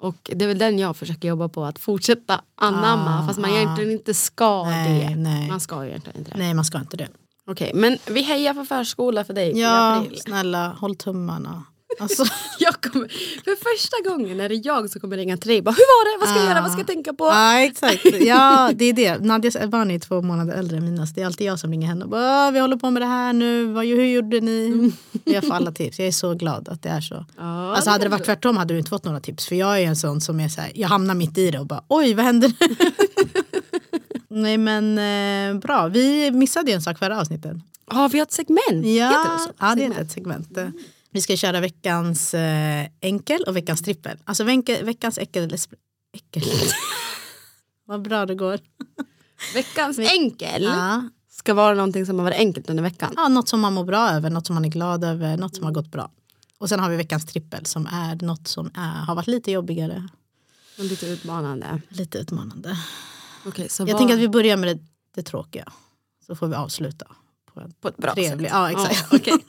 Och 0.00 0.30
det 0.34 0.44
är 0.44 0.48
väl 0.48 0.58
den 0.58 0.78
jag 0.78 0.96
försöker 0.96 1.28
jobba 1.28 1.48
på, 1.48 1.64
att 1.64 1.78
fortsätta 1.78 2.40
anamma. 2.54 3.18
Ah, 3.18 3.26
fast 3.26 3.38
man 3.40 3.50
ah. 3.50 3.56
egentligen 3.56 3.90
inte 3.90 4.14
ska 4.14 4.64
Nej, 4.64 5.08
det. 5.08 5.16
nej. 5.16 5.48
Man 5.48 5.60
ska 5.60 5.84
ju 5.84 5.90
egentligen 5.90 6.18
inte 6.18 6.30
det. 6.30 6.38
Nej 6.38 6.54
man 6.54 6.64
ska 6.64 6.78
inte 6.78 6.96
det. 6.96 7.08
Okej, 7.46 7.70
men 7.74 7.98
vi 8.06 8.22
hejar 8.22 8.54
för 8.54 8.64
förskola 8.64 9.24
för 9.24 9.34
dig 9.34 9.60
Ja 9.60 9.96
april. 9.96 10.20
snälla 10.20 10.68
håll 10.68 10.96
tummarna. 10.96 11.64
Alltså, 12.00 12.24
Jag 12.58 12.80
kommer, 12.80 13.08
för 13.44 13.56
första 13.72 14.10
gången 14.10 14.40
är 14.40 14.48
det 14.48 14.54
jag 14.54 14.90
som 14.90 15.00
kommer 15.00 15.16
ringa 15.16 15.36
till 15.36 15.48
dig. 15.48 15.62
Bara, 15.62 15.70
Hur 15.70 15.76
var 15.76 16.12
det? 16.14 16.20
Vad 16.20 16.28
ska 16.28 16.38
jag 16.38 16.46
Ah. 16.46 16.50
göra? 16.50 16.62
Vad 16.62 16.70
ska 16.70 16.80
jag 16.80 16.86
tänka 16.86 17.12
på? 17.12 17.24
ja 17.24 17.60
exakt. 17.60 18.04
Ja 18.20 18.70
det 18.74 18.84
är 18.84 18.92
det. 18.92 19.18
Nadjas 19.18 19.56
barn 19.68 19.90
är 19.90 19.98
två 19.98 20.22
månader 20.22 20.54
äldre 20.54 20.76
än 20.76 20.84
mina 20.84 21.06
så 21.06 21.12
det 21.14 21.22
är 21.22 21.26
alltid 21.26 21.46
jag 21.46 21.58
som 21.58 21.70
ringer 21.70 21.86
henne 21.88 22.04
och 22.04 22.10
bara 22.10 22.46
"Åh, 22.48 22.52
vi 22.52 22.58
håller 22.58 22.76
på 22.76 22.90
med 22.90 23.02
det 23.02 23.06
här 23.06 23.32
nu. 23.32 23.64
Vad, 23.66 23.84
hur 23.86 24.04
gjorde 24.04 24.40
ni? 24.40 24.92
Jag 25.24 25.44
får 25.46 25.54
alla 25.54 25.72
tips. 25.72 25.98
Jag 25.98 26.08
är 26.08 26.12
så 26.12 26.34
glad 26.34 26.68
att 26.68 26.82
det 26.82 26.88
är 26.88 27.00
så. 27.00 27.24
Ja, 27.38 27.74
alltså 27.76 27.90
hade 27.90 28.04
det 28.04 28.08
varit 28.10 28.24
tvärtom 28.24 28.56
hade 28.56 28.74
du 28.74 28.78
inte 28.78 28.90
fått 28.90 29.04
några 29.04 29.20
tips. 29.20 29.46
För 29.46 29.54
jag 29.56 29.80
är 29.80 29.86
en 29.86 29.96
sån 29.96 30.20
som 30.20 30.40
är 30.40 30.48
så 30.48 30.60
här, 30.60 30.72
jag 30.74 30.88
hamnar 30.88 31.14
mitt 31.14 31.38
i 31.38 31.50
det 31.50 31.58
och 31.58 31.66
bara 31.66 31.82
oj 31.88 32.14
vad 32.14 32.24
händer 32.24 32.52
nu? 32.60 32.76
Nej 34.28 34.58
men 34.58 34.98
eh, 34.98 35.60
bra. 35.60 35.86
Vi 35.88 36.30
missade 36.30 36.70
ju 36.70 36.74
en 36.74 36.82
sak 36.82 36.98
förra 36.98 37.20
avsnittet. 37.20 37.56
Ja, 37.90 38.08
vi 38.12 38.18
har 38.18 38.26
ett 38.26 38.32
segment. 38.32 38.86
Ja, 38.86 39.08
Heter 39.08 39.32
det 39.32 39.38
så? 39.38 39.50
ja 39.58 39.74
det 39.74 39.84
är 39.84 40.00
ett 40.02 40.10
segment. 40.12 40.58
Eh, 40.58 40.68
Vi 41.14 41.20
ska 41.20 41.36
köra 41.36 41.60
veckans 41.60 42.34
eh, 42.34 42.86
enkel 43.00 43.42
och 43.46 43.56
veckans 43.56 43.82
trippel. 43.82 44.18
Alltså 44.24 44.44
venke, 44.44 44.82
veckans 44.84 45.18
äckel... 45.18 45.54
äckel. 46.12 46.42
Vad 47.86 48.02
bra 48.02 48.26
det 48.26 48.34
går. 48.34 48.60
Veckans 49.54 49.98
enkel 49.98 50.62
Ja. 50.62 51.08
ska 51.30 51.54
vara 51.54 51.74
någonting 51.74 52.06
som 52.06 52.18
har 52.18 52.24
varit 52.24 52.36
enkelt 52.38 52.70
under 52.70 52.82
veckan. 52.82 53.12
ja, 53.16 53.28
något 53.28 53.48
som 53.48 53.60
man 53.60 53.72
mår 53.72 53.84
bra 53.84 54.10
över, 54.10 54.30
något 54.30 54.46
som 54.46 54.54
man 54.54 54.64
är 54.64 54.68
glad 54.68 55.04
över, 55.04 55.36
något 55.36 55.56
som 55.56 55.64
har 55.64 55.72
gått 55.72 55.90
bra. 55.90 56.10
Och 56.58 56.68
sen 56.68 56.80
har 56.80 56.90
vi 56.90 56.96
veckans 56.96 57.26
trippel 57.26 57.66
som 57.66 57.86
är 57.86 58.24
något 58.26 58.48
som 58.48 58.70
är, 58.74 59.04
har 59.04 59.14
varit 59.14 59.26
lite 59.26 59.50
jobbigare, 59.52 60.08
Och 60.78 60.84
Lite 60.84 61.06
utmanande. 61.06 61.80
lite 61.88 62.18
utmanande. 62.18 62.78
Okej, 63.46 63.68
så 63.68 63.82
Jag 63.82 63.86
vad- 63.86 63.98
tänker 63.98 64.14
att 64.14 64.20
vi 64.20 64.28
börjar 64.28 64.56
med 64.56 64.76
det, 64.76 64.82
det 65.14 65.22
tråkiga. 65.22 65.72
Så 66.26 66.36
får 66.36 66.46
vi 66.48 66.54
avsluta. 66.54 67.06
På 67.54 67.62
på 67.80 67.88
ett 67.88 67.96
bra 67.96 68.14
trevlig. 68.14 68.48
sätt. 68.50 68.56
Ja, 68.56 68.70
exakt. 68.70 69.06
Ja, 69.12 69.16
okej. 69.18 69.34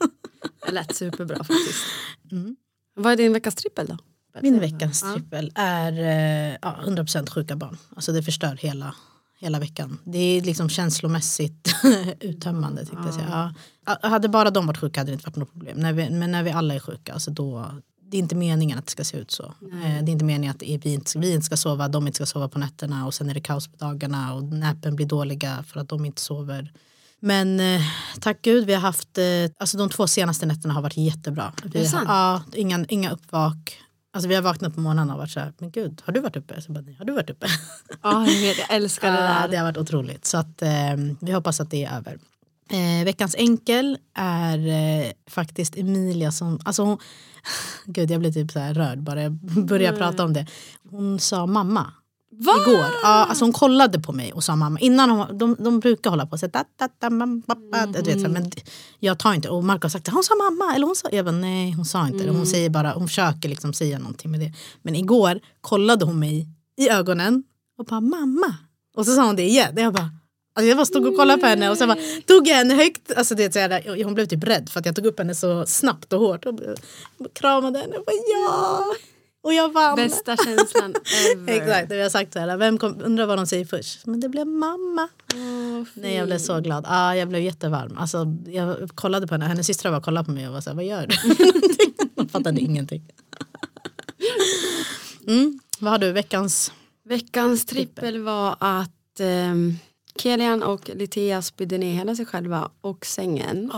Det 0.66 0.72
lät 0.72 0.96
superbra 0.96 1.36
faktiskt. 1.36 1.84
Mm. 2.32 2.56
Vad 2.94 3.12
är 3.12 3.16
din 3.16 3.32
veckas 3.32 3.54
trippel 3.54 3.86
då? 3.86 3.96
Min 4.42 4.60
veckans 4.60 5.00
trippel 5.14 5.52
är 5.54 5.92
eh, 5.92 6.58
ja, 6.62 6.76
100% 6.86 7.30
sjuka 7.30 7.56
barn. 7.56 7.76
Alltså 7.96 8.12
det 8.12 8.22
förstör 8.22 8.56
hela, 8.56 8.94
hela 9.38 9.58
veckan. 9.58 9.98
Det 10.04 10.18
är 10.18 10.42
liksom 10.42 10.68
känslomässigt 10.68 11.74
uttömmande. 12.20 12.86
Tänkte 12.86 13.06
jag 13.06 13.14
säga. 13.14 13.54
Ja. 13.86 14.08
Hade 14.08 14.28
bara 14.28 14.50
de 14.50 14.66
varit 14.66 14.78
sjuka 14.78 15.00
hade 15.00 15.10
det 15.10 15.14
inte 15.14 15.26
varit 15.26 15.36
något 15.36 15.52
problem. 15.52 15.78
När 15.78 15.92
vi, 15.92 16.10
men 16.10 16.32
när 16.32 16.42
vi 16.42 16.50
alla 16.50 16.74
är 16.74 16.78
sjuka, 16.80 17.12
alltså 17.12 17.30
då, 17.30 17.70
det 18.02 18.16
är 18.16 18.18
inte 18.18 18.34
meningen 18.34 18.78
att 18.78 18.84
det 18.86 18.90
ska 18.90 19.04
se 19.04 19.16
ut 19.16 19.30
så. 19.30 19.44
Eh, 19.44 20.04
Det 20.04 20.10
är 20.10 20.12
inte 20.12 20.24
meningen 20.24 20.54
att 20.54 20.62
vi 20.62 20.92
inte, 20.92 21.18
vi 21.18 21.32
inte 21.34 21.46
ska 21.46 21.56
sova, 21.56 21.88
de 21.88 22.06
inte 22.06 22.16
ska 22.16 22.26
sova 22.26 22.48
på 22.48 22.58
nätterna 22.58 23.06
och 23.06 23.14
sen 23.14 23.30
är 23.30 23.34
det 23.34 23.40
kaos 23.40 23.68
på 23.68 23.76
dagarna 23.76 24.34
och 24.34 24.42
näpen 24.42 24.96
blir 24.96 25.06
dåliga 25.06 25.62
för 25.68 25.80
att 25.80 25.88
de 25.88 26.04
inte 26.04 26.22
sover. 26.22 26.72
Men 27.20 27.60
eh, 27.60 27.80
tack 28.20 28.42
gud, 28.42 28.66
vi 28.66 28.74
har 28.74 28.80
haft, 28.80 29.18
eh, 29.18 29.24
alltså 29.58 29.78
de 29.78 29.90
två 29.90 30.06
senaste 30.06 30.46
nätterna 30.46 30.74
har 30.74 30.82
varit 30.82 30.96
jättebra. 30.96 31.52
Vi, 31.64 31.86
sant? 31.86 32.04
Ja, 32.08 32.42
inga, 32.54 32.84
inga 32.88 33.10
uppvak. 33.10 33.78
Alltså 34.12 34.28
vi 34.28 34.34
har 34.34 34.42
vaknat 34.42 34.74
på 34.74 34.80
morgonen 34.80 35.10
och 35.10 35.18
varit 35.18 35.30
så 35.30 35.40
här, 35.40 35.52
men 35.58 35.70
gud, 35.70 36.02
har 36.04 36.12
du 36.12 36.20
varit 36.20 36.36
uppe? 36.36 36.62
Så 36.62 36.72
bara, 36.72 36.80
"Nej, 36.80 36.94
har 36.98 37.04
du 37.04 37.12
varit 37.12 37.30
uppe? 37.30 37.46
Ja, 38.02 38.26
jag 38.26 38.56
älskar 38.70 39.12
det 39.12 39.18
Ja, 39.18 39.24
där. 39.24 39.48
det 39.48 39.56
har 39.56 39.64
varit 39.64 39.76
otroligt. 39.76 40.24
Så 40.24 40.38
att, 40.38 40.62
eh, 40.62 40.70
vi 41.20 41.32
hoppas 41.32 41.60
att 41.60 41.70
det 41.70 41.84
är 41.84 41.96
över. 41.96 42.18
Eh, 42.70 43.04
veckans 43.04 43.34
enkel 43.38 43.98
är 44.14 44.58
eh, 44.68 45.12
faktiskt 45.30 45.76
Emilia 45.76 46.32
som, 46.32 46.58
alltså 46.64 46.82
hon, 46.82 46.98
gud 47.86 48.10
jag 48.10 48.20
blir 48.20 48.32
typ 48.32 48.50
så 48.52 48.58
här 48.58 48.74
rörd 48.74 48.98
bara 49.02 49.22
jag 49.22 49.32
börjar 49.66 49.92
prata 49.92 50.24
om 50.24 50.32
det. 50.32 50.46
Hon 50.90 51.20
sa 51.20 51.46
mamma 51.46 51.92
Va? 52.38 52.52
igår. 52.62 52.86
Ja, 53.02 53.08
alltså 53.08 53.44
hon 53.44 53.52
kollade 53.52 54.00
på 54.00 54.12
mig 54.12 54.32
och 54.32 54.44
sa 54.44 54.56
mamma. 54.56 54.80
Innan 54.80 55.10
hon, 55.10 55.38
de, 55.38 55.56
de 55.58 55.80
brukar 55.80 56.10
hålla 56.10 56.26
på 56.26 56.38
säga 56.38 56.50
da, 56.52 56.64
da, 56.76 56.88
da, 56.98 57.10
mam, 57.10 57.42
pappa. 57.42 57.86
Du 57.86 58.02
vet, 58.02 58.20
så 58.20 58.26
här, 58.26 58.32
men 58.32 58.50
jag 58.98 59.18
tar 59.18 59.34
inte. 59.34 59.48
Och 59.48 59.64
Marco 59.64 59.84
har 59.84 59.90
sagt 59.90 60.08
hon 60.08 60.24
sa 60.24 60.34
mamma. 60.34 60.74
Eller 60.74 60.86
hon 60.86 60.96
sa, 60.96 61.08
jag 61.12 61.24
bara, 61.24 61.32
nej 61.32 61.72
hon 61.72 61.84
sa 61.84 62.06
inte 62.06 62.24
det. 62.24 62.30
Hon, 62.30 62.46
säger 62.46 62.70
bara, 62.70 62.92
hon 62.92 63.08
försöker 63.08 63.48
liksom 63.48 63.72
säga 63.72 63.98
någonting 63.98 64.30
med 64.30 64.40
det. 64.40 64.52
Men 64.82 64.96
igår 64.96 65.40
kollade 65.60 66.04
hon 66.04 66.18
mig 66.18 66.48
i 66.76 66.88
ögonen 66.88 67.44
och 67.78 67.84
bara 67.84 68.00
mamma. 68.00 68.54
Och 68.96 69.06
så 69.06 69.14
sa 69.14 69.26
hon 69.26 69.36
det 69.36 69.42
igen. 69.42 69.72
Jag 69.76 69.94
bara, 69.94 70.10
Alltså 70.56 70.68
jag 70.68 70.76
bara 70.76 70.86
stod 70.86 71.06
och 71.06 71.16
kollade 71.16 71.40
på 71.40 71.46
henne 71.46 71.70
och 71.70 71.78
så 71.78 71.86
bara, 71.86 71.98
tog 72.26 72.48
jag 72.48 72.56
henne 72.56 72.74
högt. 72.74 73.12
Alltså 73.16 73.34
det, 73.34 73.52
så 73.52 73.58
här, 73.58 74.04
hon 74.04 74.14
blev 74.14 74.26
typ 74.26 74.44
rädd 74.44 74.68
för 74.68 74.80
att 74.80 74.86
jag 74.86 74.96
tog 74.96 75.06
upp 75.06 75.18
henne 75.18 75.34
så 75.34 75.66
snabbt 75.66 76.12
och 76.12 76.20
hårt. 76.20 76.46
Och 76.46 76.58
kramade 77.34 77.78
henne 77.78 77.96
och 77.96 78.04
bara 78.04 78.16
ja. 78.32 78.84
Och 79.46 79.54
jag 79.54 79.72
vann. 79.72 79.96
Bästa 79.96 80.36
känslan 80.36 80.94
ever. 81.32 81.52
Exakt, 81.52 81.90
jag 81.90 82.02
har 82.02 82.10
sagt 82.10 82.32
så 82.32 82.38
här, 82.38 82.56
vem 82.56 82.78
kom, 82.78 83.02
undrar 83.04 83.26
vad 83.26 83.38
de 83.38 83.46
säger 83.46 83.64
först? 83.64 84.06
Men 84.06 84.20
det 84.20 84.28
blev 84.28 84.46
mamma. 84.46 85.08
Åh, 85.34 85.84
Nej 85.94 86.14
jag 86.14 86.26
blev 86.26 86.38
så 86.38 86.60
glad, 86.60 86.84
ah, 86.88 87.14
jag 87.14 87.28
blev 87.28 87.42
jättevarm. 87.42 87.98
Alltså, 87.98 88.26
jag 88.46 88.90
kollade 88.94 89.26
på 89.26 89.34
henne, 89.34 89.44
hennes 89.44 89.66
syster 89.66 89.90
var 89.90 90.00
kollade 90.00 90.24
på 90.24 90.30
mig 90.30 90.48
och 90.48 90.54
var 90.54 90.60
så 90.60 90.70
här, 90.70 90.74
vad 90.74 90.84
gör 90.84 91.06
du? 91.06 91.16
Hon 92.16 92.28
fattade 92.28 92.60
ingenting. 92.60 93.02
Mm. 95.26 95.60
Vad 95.78 95.92
har 95.92 95.98
du, 95.98 96.12
veckans? 96.12 96.72
Veckans 97.04 97.66
trippel 97.66 98.22
var 98.22 98.56
att 98.58 99.20
um, 99.20 99.78
Kelian 100.16 100.62
och 100.62 100.90
Litea 100.94 101.42
spydde 101.42 101.78
ner 101.78 101.94
hela 101.94 102.16
sig 102.16 102.26
själva 102.26 102.70
och 102.80 103.06
sängen. 103.06 103.70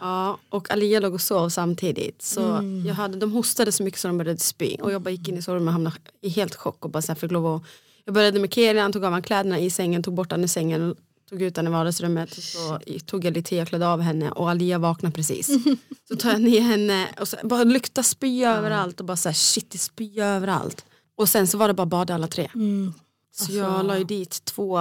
Ja, 0.00 0.38
och 0.48 0.70
Alia 0.70 1.00
låg 1.00 1.14
och 1.14 1.20
sov 1.20 1.48
samtidigt. 1.48 2.22
Så 2.22 2.40
jag 2.86 2.94
hade, 2.94 3.18
de 3.18 3.32
hostade 3.32 3.72
så 3.72 3.82
mycket 3.82 4.00
så 4.00 4.08
de 4.08 4.18
började 4.18 4.40
spy. 4.40 4.76
Och 4.80 4.92
jag 4.92 5.02
bara 5.02 5.10
gick 5.10 5.28
in 5.28 5.38
i 5.38 5.42
sovrummet 5.42 5.68
och 5.68 5.72
hamnade 5.72 5.96
i 6.20 6.28
helt 6.28 6.54
chock. 6.54 6.84
Och 6.84 6.90
bara 6.90 7.02
så 7.02 7.12
här 7.12 7.16
fick 7.16 7.30
lov 7.30 7.46
att, 7.46 7.62
jag 8.04 8.14
började 8.14 8.40
med 8.40 8.54
Kelian, 8.54 8.92
tog 8.92 9.04
av 9.04 9.10
honom 9.10 9.22
kläderna 9.22 9.58
i 9.58 9.70
sängen, 9.70 10.02
tog 10.02 10.14
bort 10.14 10.30
honom 10.30 10.44
i 10.44 10.48
sängen. 10.48 10.94
Tog 11.30 11.42
ut 11.42 11.56
henne 11.56 11.70
i 11.70 11.72
vardagsrummet. 11.72 12.36
Och 12.36 12.42
så 12.42 12.80
tog 13.06 13.24
jag 13.24 13.34
Litea 13.34 13.62
och 13.62 13.68
klädde 13.68 13.88
av 13.88 14.00
henne. 14.00 14.30
Och 14.30 14.50
Alia 14.50 14.78
vaknade 14.78 15.14
precis. 15.14 15.46
Så 16.08 16.16
tar 16.16 16.30
jag 16.30 16.40
ner 16.40 16.60
henne 16.60 17.08
och 17.20 17.28
så 17.28 17.36
bara 17.42 17.64
lukta 17.64 18.02
spy 18.02 18.44
överallt. 18.44 19.00
Och 19.00 19.06
bara 19.06 19.16
så 19.16 19.28
här, 19.28 19.34
shit 19.34 19.70
det 19.70 19.78
spy 19.78 20.20
överallt. 20.20 20.84
Och 21.16 21.28
sen 21.28 21.46
så 21.46 21.58
var 21.58 21.68
det 21.68 21.74
bara 21.74 21.86
bada 21.86 22.14
alla 22.14 22.26
tre. 22.26 22.50
Så 23.32 23.52
jag 23.52 23.86
la 23.86 23.98
ju 23.98 24.04
dit 24.04 24.44
två 24.44 24.78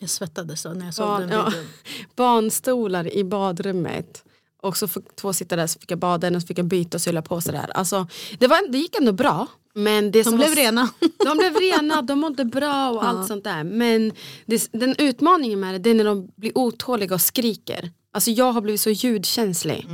Jag 0.00 0.10
svettades 0.10 0.64
när 0.64 0.84
jag 0.84 0.94
såg 0.94 1.06
barn, 1.06 1.20
den 1.20 1.30
ja, 1.30 1.44
videon. 1.48 1.66
barnstolar 2.16 3.14
i 3.14 3.24
badrummet. 3.24 4.24
Och 4.64 4.76
så 4.76 4.88
fick 4.88 5.16
två 5.16 5.32
sitta 5.32 5.56
där 5.56 5.66
så 5.66 5.78
fick 5.78 5.90
jag 5.90 5.98
bada 5.98 6.26
henne 6.26 6.36
och 6.36 6.42
så 6.42 6.46
fick 6.46 6.58
jag 6.58 6.66
byta 6.66 6.96
och 6.96 7.00
så 7.00 7.10
jag 7.10 7.24
på 7.24 7.40
sådär. 7.40 7.70
Alltså, 7.74 8.06
det, 8.38 8.46
var, 8.46 8.72
det 8.72 8.78
gick 8.78 8.94
ändå 8.96 9.12
bra. 9.12 9.46
Men 9.74 10.10
det 10.10 10.18
De 10.18 10.24
som 10.24 10.36
blev 10.36 10.48
var, 10.48 10.56
rena. 10.56 10.88
De 11.24 11.38
blev 11.38 11.54
rena, 11.56 12.02
de 12.02 12.18
mådde 12.18 12.44
bra 12.44 12.90
och 12.90 13.04
allt 13.04 13.28
sånt 13.28 13.44
där. 13.44 13.64
Men 13.64 14.12
det, 14.46 14.68
den 14.72 14.94
utmaningen 14.98 15.60
med 15.60 15.74
det, 15.74 15.78
det 15.78 15.90
är 15.90 15.94
när 15.94 16.04
de 16.04 16.28
blir 16.36 16.58
otåliga 16.58 17.14
och 17.14 17.20
skriker. 17.20 17.90
Alltså 18.12 18.30
jag 18.30 18.52
har 18.52 18.60
blivit 18.60 18.80
så 18.80 18.90
ljudkänslig. 18.90 19.86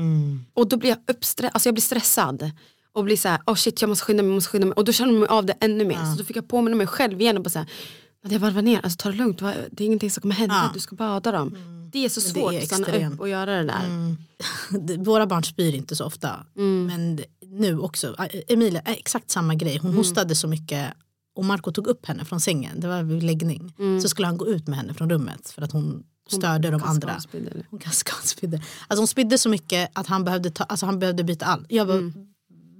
Och 0.54 0.68
då 0.68 0.76
blir 0.76 0.90
jag 0.90 0.98
uppstre- 1.16 1.50
alltså 1.52 1.68
jag 1.68 1.74
blir 1.74 1.82
stressad. 1.82 2.50
Och 2.92 3.04
blir 3.04 3.16
såhär, 3.16 3.38
oh 3.46 3.54
shit 3.54 3.80
jag 3.82 3.88
måste 3.88 4.04
skynda 4.04 4.22
mig, 4.22 4.30
jag 4.30 4.34
måste 4.34 4.50
skynda 4.50 4.66
mig. 4.66 4.74
Och 4.74 4.84
då 4.84 4.92
känner 4.92 5.20
jag 5.20 5.30
av 5.30 5.46
det 5.46 5.54
ännu 5.60 5.84
mer. 5.84 6.04
Så 6.12 6.18
då 6.18 6.24
fick 6.24 6.36
jag 6.36 6.48
påminna 6.48 6.76
mig 6.76 6.86
själv 6.86 7.20
igen 7.20 7.36
och 7.36 7.42
bara 7.42 7.50
såhär, 7.50 7.68
jag 8.28 8.38
varvar 8.40 8.62
ner, 8.62 8.80
alltså 8.84 8.96
ta 8.96 9.08
det 9.10 9.16
lugnt, 9.16 9.38
det 9.70 9.84
är 9.84 9.86
ingenting 9.86 10.10
som 10.10 10.20
kommer 10.20 10.34
hända, 10.34 10.54
Ja. 10.54 10.70
du 10.74 10.80
ska 10.80 10.96
bada 10.96 11.32
dem. 11.32 11.56
Det 11.92 12.04
är 12.04 12.08
så 12.08 12.20
Men 12.20 12.30
svårt 12.32 12.52
är 12.52 12.58
att 12.58 12.64
stanna 12.66 13.08
upp 13.14 13.20
och 13.20 13.28
göra 13.28 13.56
det 13.56 13.64
där. 13.64 14.16
Det- 14.80 14.96
Våra 14.96 15.26
barn 15.26 15.44
spyr 15.44 15.74
inte 15.74 15.96
så 15.96 16.04
ofta. 16.04 16.46
Men 16.86 17.16
det- 17.16 17.24
nu 17.46 17.78
också. 17.78 18.14
Ä- 18.18 18.42
Emilia, 18.48 18.80
är 18.80 18.92
exakt 18.92 19.30
samma 19.30 19.54
grej. 19.54 19.78
Hon 19.78 19.94
hostade 19.94 20.34
så 20.34 20.48
mycket. 20.48 20.92
Och 21.36 21.44
Marco 21.44 21.72
tog 21.72 21.86
upp 21.86 22.06
henne 22.06 22.24
från 22.24 22.40
sängen. 22.40 22.80
Det 22.80 22.88
var 22.88 23.02
vid 23.02 23.22
läggning. 23.22 23.74
Så 24.02 24.08
skulle 24.08 24.26
han 24.26 24.36
gå 24.36 24.46
ut 24.46 24.66
med 24.68 24.78
henne 24.78 24.94
från 24.94 25.10
rummet. 25.10 25.48
För 25.50 25.62
att 25.62 25.72
hon 25.72 26.02
störde 26.30 26.70
de 26.70 26.82
andra. 26.82 27.08
Hon 27.70 27.78
kaskadspydde. 27.80 28.56
Alltså 28.88 29.00
hon 29.00 29.08
spydde 29.08 29.38
så 29.38 29.48
mycket 29.48 29.90
att 29.92 30.06
han 30.06 30.24
behövde, 30.24 30.50
ta, 30.50 30.64
alltså 30.64 30.86
han 30.86 30.98
behövde 30.98 31.24
byta 31.24 31.44
allt. 31.46 31.66
Jag 31.68 31.86
bara, 31.86 32.12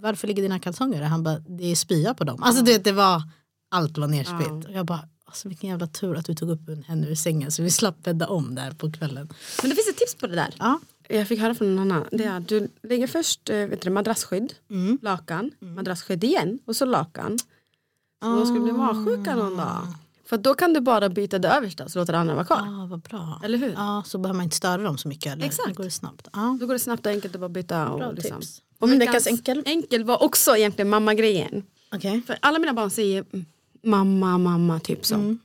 varför 0.03 0.29
ligger 0.29 0.43
dina 0.43 0.59
kalsonger 0.59 1.01
där? 1.01 1.07
Han 1.07 1.23
bara, 1.23 1.39
det 1.39 1.65
är 1.65 1.75
spya 1.77 2.15
på 2.15 2.25
dem. 2.25 2.43
Alltså 2.43 2.65
det, 2.65 2.85
det 2.85 2.93
var, 2.93 3.23
allt 3.71 3.99
var 3.99 4.07
nerspytt. 4.09 4.65
Och 4.69 4.73
jag 4.75 4.87
bara, 4.87 5.09
Alltså 5.31 5.49
vilken 5.49 5.71
jävla 5.71 5.87
tur 5.87 6.17
att 6.17 6.29
vi 6.29 6.35
tog 6.35 6.51
upp 6.51 6.87
henne 6.87 7.07
ur 7.09 7.15
sängen 7.15 7.51
så 7.53 7.63
vi 7.63 7.71
slapp 7.71 8.03
bädda 8.03 8.27
om 8.29 8.55
där 8.55 8.71
på 8.71 8.93
kvällen. 8.93 9.29
Men 9.63 9.71
det 9.71 9.77
finns 9.77 9.89
ett 9.89 9.97
tips 9.97 10.15
på 10.15 10.27
det 10.27 10.35
där. 10.35 10.55
Ja. 10.59 10.81
Jag 11.09 11.29
fick 11.29 11.41
höra 11.41 11.55
från 11.55 11.77
någon 11.77 11.93
annan. 11.93 12.07
Det 12.13 12.25
är 12.25 12.37
att 12.37 12.49
du 12.49 12.69
lägger 12.83 13.07
först 13.07 13.51
eh, 13.51 13.57
vet 13.57 13.81
du, 13.83 13.91
madrassskydd, 13.91 14.53
Mm. 14.71 14.99
lakan, 15.03 15.51
madrassskydd 15.61 16.25
igen 16.25 16.59
och 16.67 16.77
så 16.77 16.85
lakan. 16.85 17.39
Så 18.23 18.37
då 18.37 18.45
ska 18.47 18.55
du 18.55 18.61
bli 18.61 18.73
magsjuka 18.73 19.35
någon 19.37 19.57
dag. 19.57 19.87
För 20.25 20.39
då 20.39 20.55
kan 20.55 20.73
du 20.73 20.81
bara 20.81 21.09
byta 21.09 21.39
det 21.39 21.49
översta 21.49 21.89
så 21.89 21.99
låter 21.99 22.13
det 22.13 22.19
andra 22.19 22.35
vara 22.35 22.45
kvar. 22.45 22.63
Ja, 22.67 22.87
vad 22.91 23.01
bra. 23.01 23.41
Eller 23.45 23.59
hur? 23.59 23.73
Ja, 23.73 24.03
så 24.07 24.19
behöver 24.19 24.37
man 24.37 24.45
inte 24.45 24.57
störa 24.57 24.83
dem 24.83 24.99
så 24.99 25.09
mycket. 25.09 25.33
Eller? 25.33 25.47
Exakt. 25.47 25.69
Då 25.69 25.75
går 25.75 25.85
det 25.85 25.91
snabbt. 25.91 26.29
Ja. 26.33 26.57
Då 26.61 26.67
går 26.67 26.73
det 26.75 26.79
snabbt 26.81 27.07
och 27.07 27.13
enkelt 27.13 27.35
att 27.35 27.41
bara 27.41 27.49
byta. 27.49 27.85
Bra 27.97 28.07
Och 28.09 28.15
liksom. 28.15 28.41
tips. 28.41 28.63
Och 28.79 28.87
Mm, 28.89 28.99
veckans 28.99 29.27
enkel. 29.27 29.63
enkel 29.67 30.05
var 30.05 30.23
också 30.23 30.57
egentligen 30.57 30.89
mamma-grejen. 30.89 31.63
Okej. 31.93 32.23
För 32.27 32.37
alla 32.43 32.59
mina 32.59 32.73
barn 32.75 32.91
säger 32.91 33.25
mm, 33.33 33.47
mamma, 33.83 34.39
mamma, 34.39 34.81
typ 34.81 35.07
så. 35.07 35.15
Mm. 35.15 35.39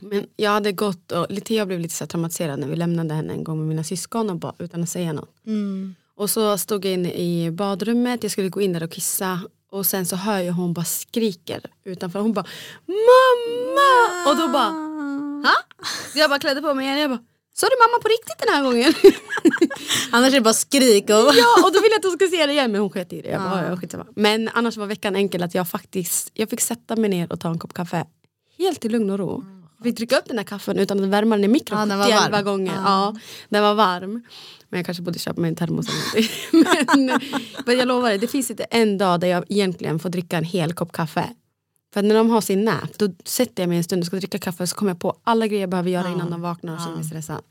Men 0.00 0.26
jag 0.36 0.50
hade 0.50 0.72
gått 0.72 1.12
och 1.12 1.26
lite, 1.30 1.54
jag 1.54 1.68
blev 1.68 1.80
lite 1.80 1.94
så 1.94 2.06
traumatiserad 2.06 2.58
när 2.58 2.68
vi 2.68 2.76
lämnade 2.76 3.14
henne 3.14 3.32
en 3.32 3.44
gång 3.44 3.58
med 3.58 3.68
mina 3.68 3.84
syskon 3.84 4.30
och 4.30 4.36
ba, 4.36 4.54
utan 4.58 4.82
att 4.82 4.88
säga 4.88 5.12
något. 5.12 5.46
Mm. 5.46 5.94
Och 6.14 6.30
så 6.30 6.58
stod 6.58 6.84
jag 6.84 6.92
inne 6.92 7.12
i 7.12 7.50
badrummet, 7.50 8.22
jag 8.22 8.32
skulle 8.32 8.48
gå 8.48 8.60
in 8.60 8.72
där 8.72 8.82
och 8.82 8.90
kissa 8.90 9.40
och 9.70 9.86
sen 9.86 10.06
så 10.06 10.16
hör 10.16 10.38
jag 10.38 10.52
hon 10.52 10.72
bara 10.72 10.84
skriker 10.84 11.60
utanför. 11.84 12.20
Hon 12.20 12.32
bara 12.32 12.46
mamma! 12.86 14.30
Och 14.30 14.36
då 14.36 14.48
bara 14.48 14.70
ha? 15.48 15.54
Så 16.12 16.18
jag 16.18 16.30
bara 16.30 16.38
klädde 16.38 16.62
på 16.62 16.74
mig 16.74 16.86
igen 16.86 16.98
jag 16.98 17.10
bara 17.10 17.24
Sa 17.60 17.66
du 17.66 17.76
mamma 17.84 18.02
på 18.02 18.08
riktigt 18.08 18.38
den 18.38 18.54
här 18.54 18.62
gången? 18.64 18.94
Annars 20.10 20.28
är 20.28 20.34
det 20.34 20.40
bara 20.40 20.54
skrik 20.54 21.04
och... 21.04 21.34
ja 21.34 21.64
och 21.64 21.72
då 21.72 21.80
ville 21.80 21.92
jag 21.92 21.98
att 21.98 22.04
hon 22.04 22.12
skulle 22.12 22.30
se 22.30 22.46
det 22.46 22.52
igen 22.52 22.72
men 22.72 22.80
hon 22.80 22.90
sket 22.90 23.12
i 23.12 23.22
det. 23.22 23.28
Jag 23.28 23.42
bara, 23.42 23.68
ja. 23.68 23.76
skitsamma. 23.76 24.06
Men 24.16 24.48
annars 24.48 24.76
var 24.76 24.86
veckan 24.86 25.16
enkel 25.16 25.42
att 25.42 25.54
jag 25.54 25.68
faktiskt 25.68 26.30
jag 26.34 26.50
fick 26.50 26.60
sätta 26.60 26.96
mig 26.96 27.10
ner 27.10 27.32
och 27.32 27.40
ta 27.40 27.48
en 27.50 27.58
kopp 27.58 27.74
kaffe 27.74 28.04
helt 28.58 28.84
i 28.84 28.88
lugn 28.88 29.10
och 29.10 29.18
ro. 29.18 29.44
Jag 29.76 29.84
fick 29.84 29.96
dricka 29.96 30.18
upp 30.18 30.24
den 30.26 30.38
här 30.38 30.44
kaffen 30.44 30.78
utan 30.78 31.04
att 31.04 31.10
värma 31.10 31.36
den 31.36 31.44
i 31.44 31.48
mikron 31.48 31.78
Ja, 31.78 31.86
den 31.86 31.98
var 31.98 32.06
71 32.06 32.32
varm. 32.32 32.44
gånger. 32.44 32.74
Ja. 32.84 33.16
den 33.48 33.62
var 33.62 33.74
varm. 33.74 34.22
Men 34.68 34.78
jag 34.78 34.86
kanske 34.86 35.02
borde 35.02 35.18
köpa 35.18 35.40
mig 35.40 35.48
en 35.48 35.56
termos 35.56 35.86
eller 35.88 36.30
men, 36.96 37.20
men 37.66 37.78
jag 37.78 37.88
lovar 37.88 38.18
det 38.18 38.28
finns 38.28 38.50
inte 38.50 38.64
en 38.64 38.98
dag 38.98 39.20
där 39.20 39.28
jag 39.28 39.44
egentligen 39.48 39.98
får 39.98 40.08
dricka 40.08 40.36
en 40.38 40.44
hel 40.44 40.72
kopp 40.72 40.92
kaffe. 40.92 41.24
För 41.92 42.02
när 42.02 42.14
de 42.14 42.30
har 42.30 42.40
sin 42.40 42.64
nap, 42.64 42.98
då 42.98 43.08
sätter 43.24 43.62
jag 43.62 43.68
mig 43.68 43.78
en 43.78 43.84
stund 43.84 44.00
och 44.00 44.06
ska 44.06 44.16
dricka 44.16 44.38
kaffe 44.38 44.66
så 44.66 44.76
kommer 44.76 44.90
jag 44.90 45.00
på 45.00 45.16
alla 45.24 45.46
grejer 45.46 45.60
jag 45.60 45.70
behöver 45.70 45.90
göra 45.90 46.08
innan 46.08 46.30
de 46.30 46.40
vaknar 46.40 46.74
och 46.74 46.80
känner 46.80 46.96
mig 46.96 47.04
stressad. 47.04 47.42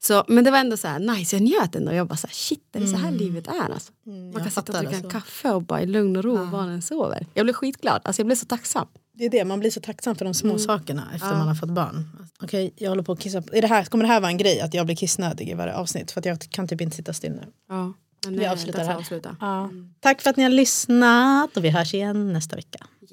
Så, 0.00 0.24
men 0.28 0.44
det 0.44 0.50
var 0.50 0.58
ändå 0.58 0.76
så 0.76 0.88
här 0.88 0.98
nice, 0.98 1.36
jag 1.36 1.42
njöt 1.42 1.74
ändå. 1.74 1.92
Jag 1.92 2.06
bara 2.06 2.16
så 2.16 2.26
här, 2.26 2.34
shit, 2.34 2.76
är 2.76 2.80
det 2.80 2.86
så 2.86 2.96
här 2.96 3.10
livet 3.10 3.48
är? 3.48 3.72
Alltså. 3.72 3.92
Man 4.04 4.42
kan 4.42 4.50
sitta 4.50 4.60
och 4.60 4.78
dricka 4.78 4.96
en 4.96 5.04
alltså. 5.04 5.10
kaffe 5.10 5.50
och 5.50 5.62
bara 5.62 5.82
i 5.82 5.86
lugn 5.86 6.16
och 6.16 6.24
ro 6.24 6.36
ja. 6.36 6.44
var 6.44 6.66
den 6.66 6.82
sover. 6.82 7.26
Jag 7.34 7.46
blev 7.46 7.52
skitglad, 7.52 8.00
alltså 8.04 8.20
jag 8.20 8.26
blev 8.26 8.36
så 8.36 8.46
tacksam. 8.46 8.86
Det 9.12 9.24
är 9.24 9.30
det, 9.30 9.44
man 9.44 9.60
blir 9.60 9.70
så 9.70 9.80
tacksam 9.80 10.16
för 10.16 10.24
de 10.24 10.34
små 10.34 10.58
sakerna 10.58 11.08
efter 11.14 11.28
man 11.28 11.48
har 11.48 11.54
fått 11.54 11.70
barn. 11.70 12.10
Okej, 12.42 12.72
jag 12.76 12.88
håller 12.88 13.02
på 13.02 13.12
att 13.12 13.20
kissa. 13.20 13.38
Är 13.52 13.62
det 13.62 13.68
här, 13.68 13.84
kommer 13.84 14.04
det 14.04 14.08
här 14.08 14.20
vara 14.20 14.30
en 14.30 14.38
grej 14.38 14.60
att 14.60 14.74
jag 14.74 14.86
blir 14.86 14.96
kissnödig 14.96 15.48
i 15.48 15.54
varje 15.54 15.74
avsnitt? 15.74 16.10
För 16.10 16.26
jag 16.26 16.40
kan 16.40 16.68
typ 16.68 16.80
inte 16.80 16.96
sitta 16.96 17.12
still 17.12 17.32
nu. 17.32 17.42
Ja. 17.68 17.92
Men 18.24 18.38
Vi 18.38 18.46
avslutar 18.46 18.84
här. 18.84 18.96
avsluta. 18.96 19.36
Ja. 19.40 19.70
Tack 20.00 20.22
för 20.22 20.30
att 20.30 20.36
ni 20.36 20.42
har 20.42 20.50
lyssnat 20.50 21.56
och 21.56 21.64
vi 21.64 21.70
hörs 21.70 21.94
igen 21.94 22.32
nästa 22.32 22.56
vecka. 22.56 22.86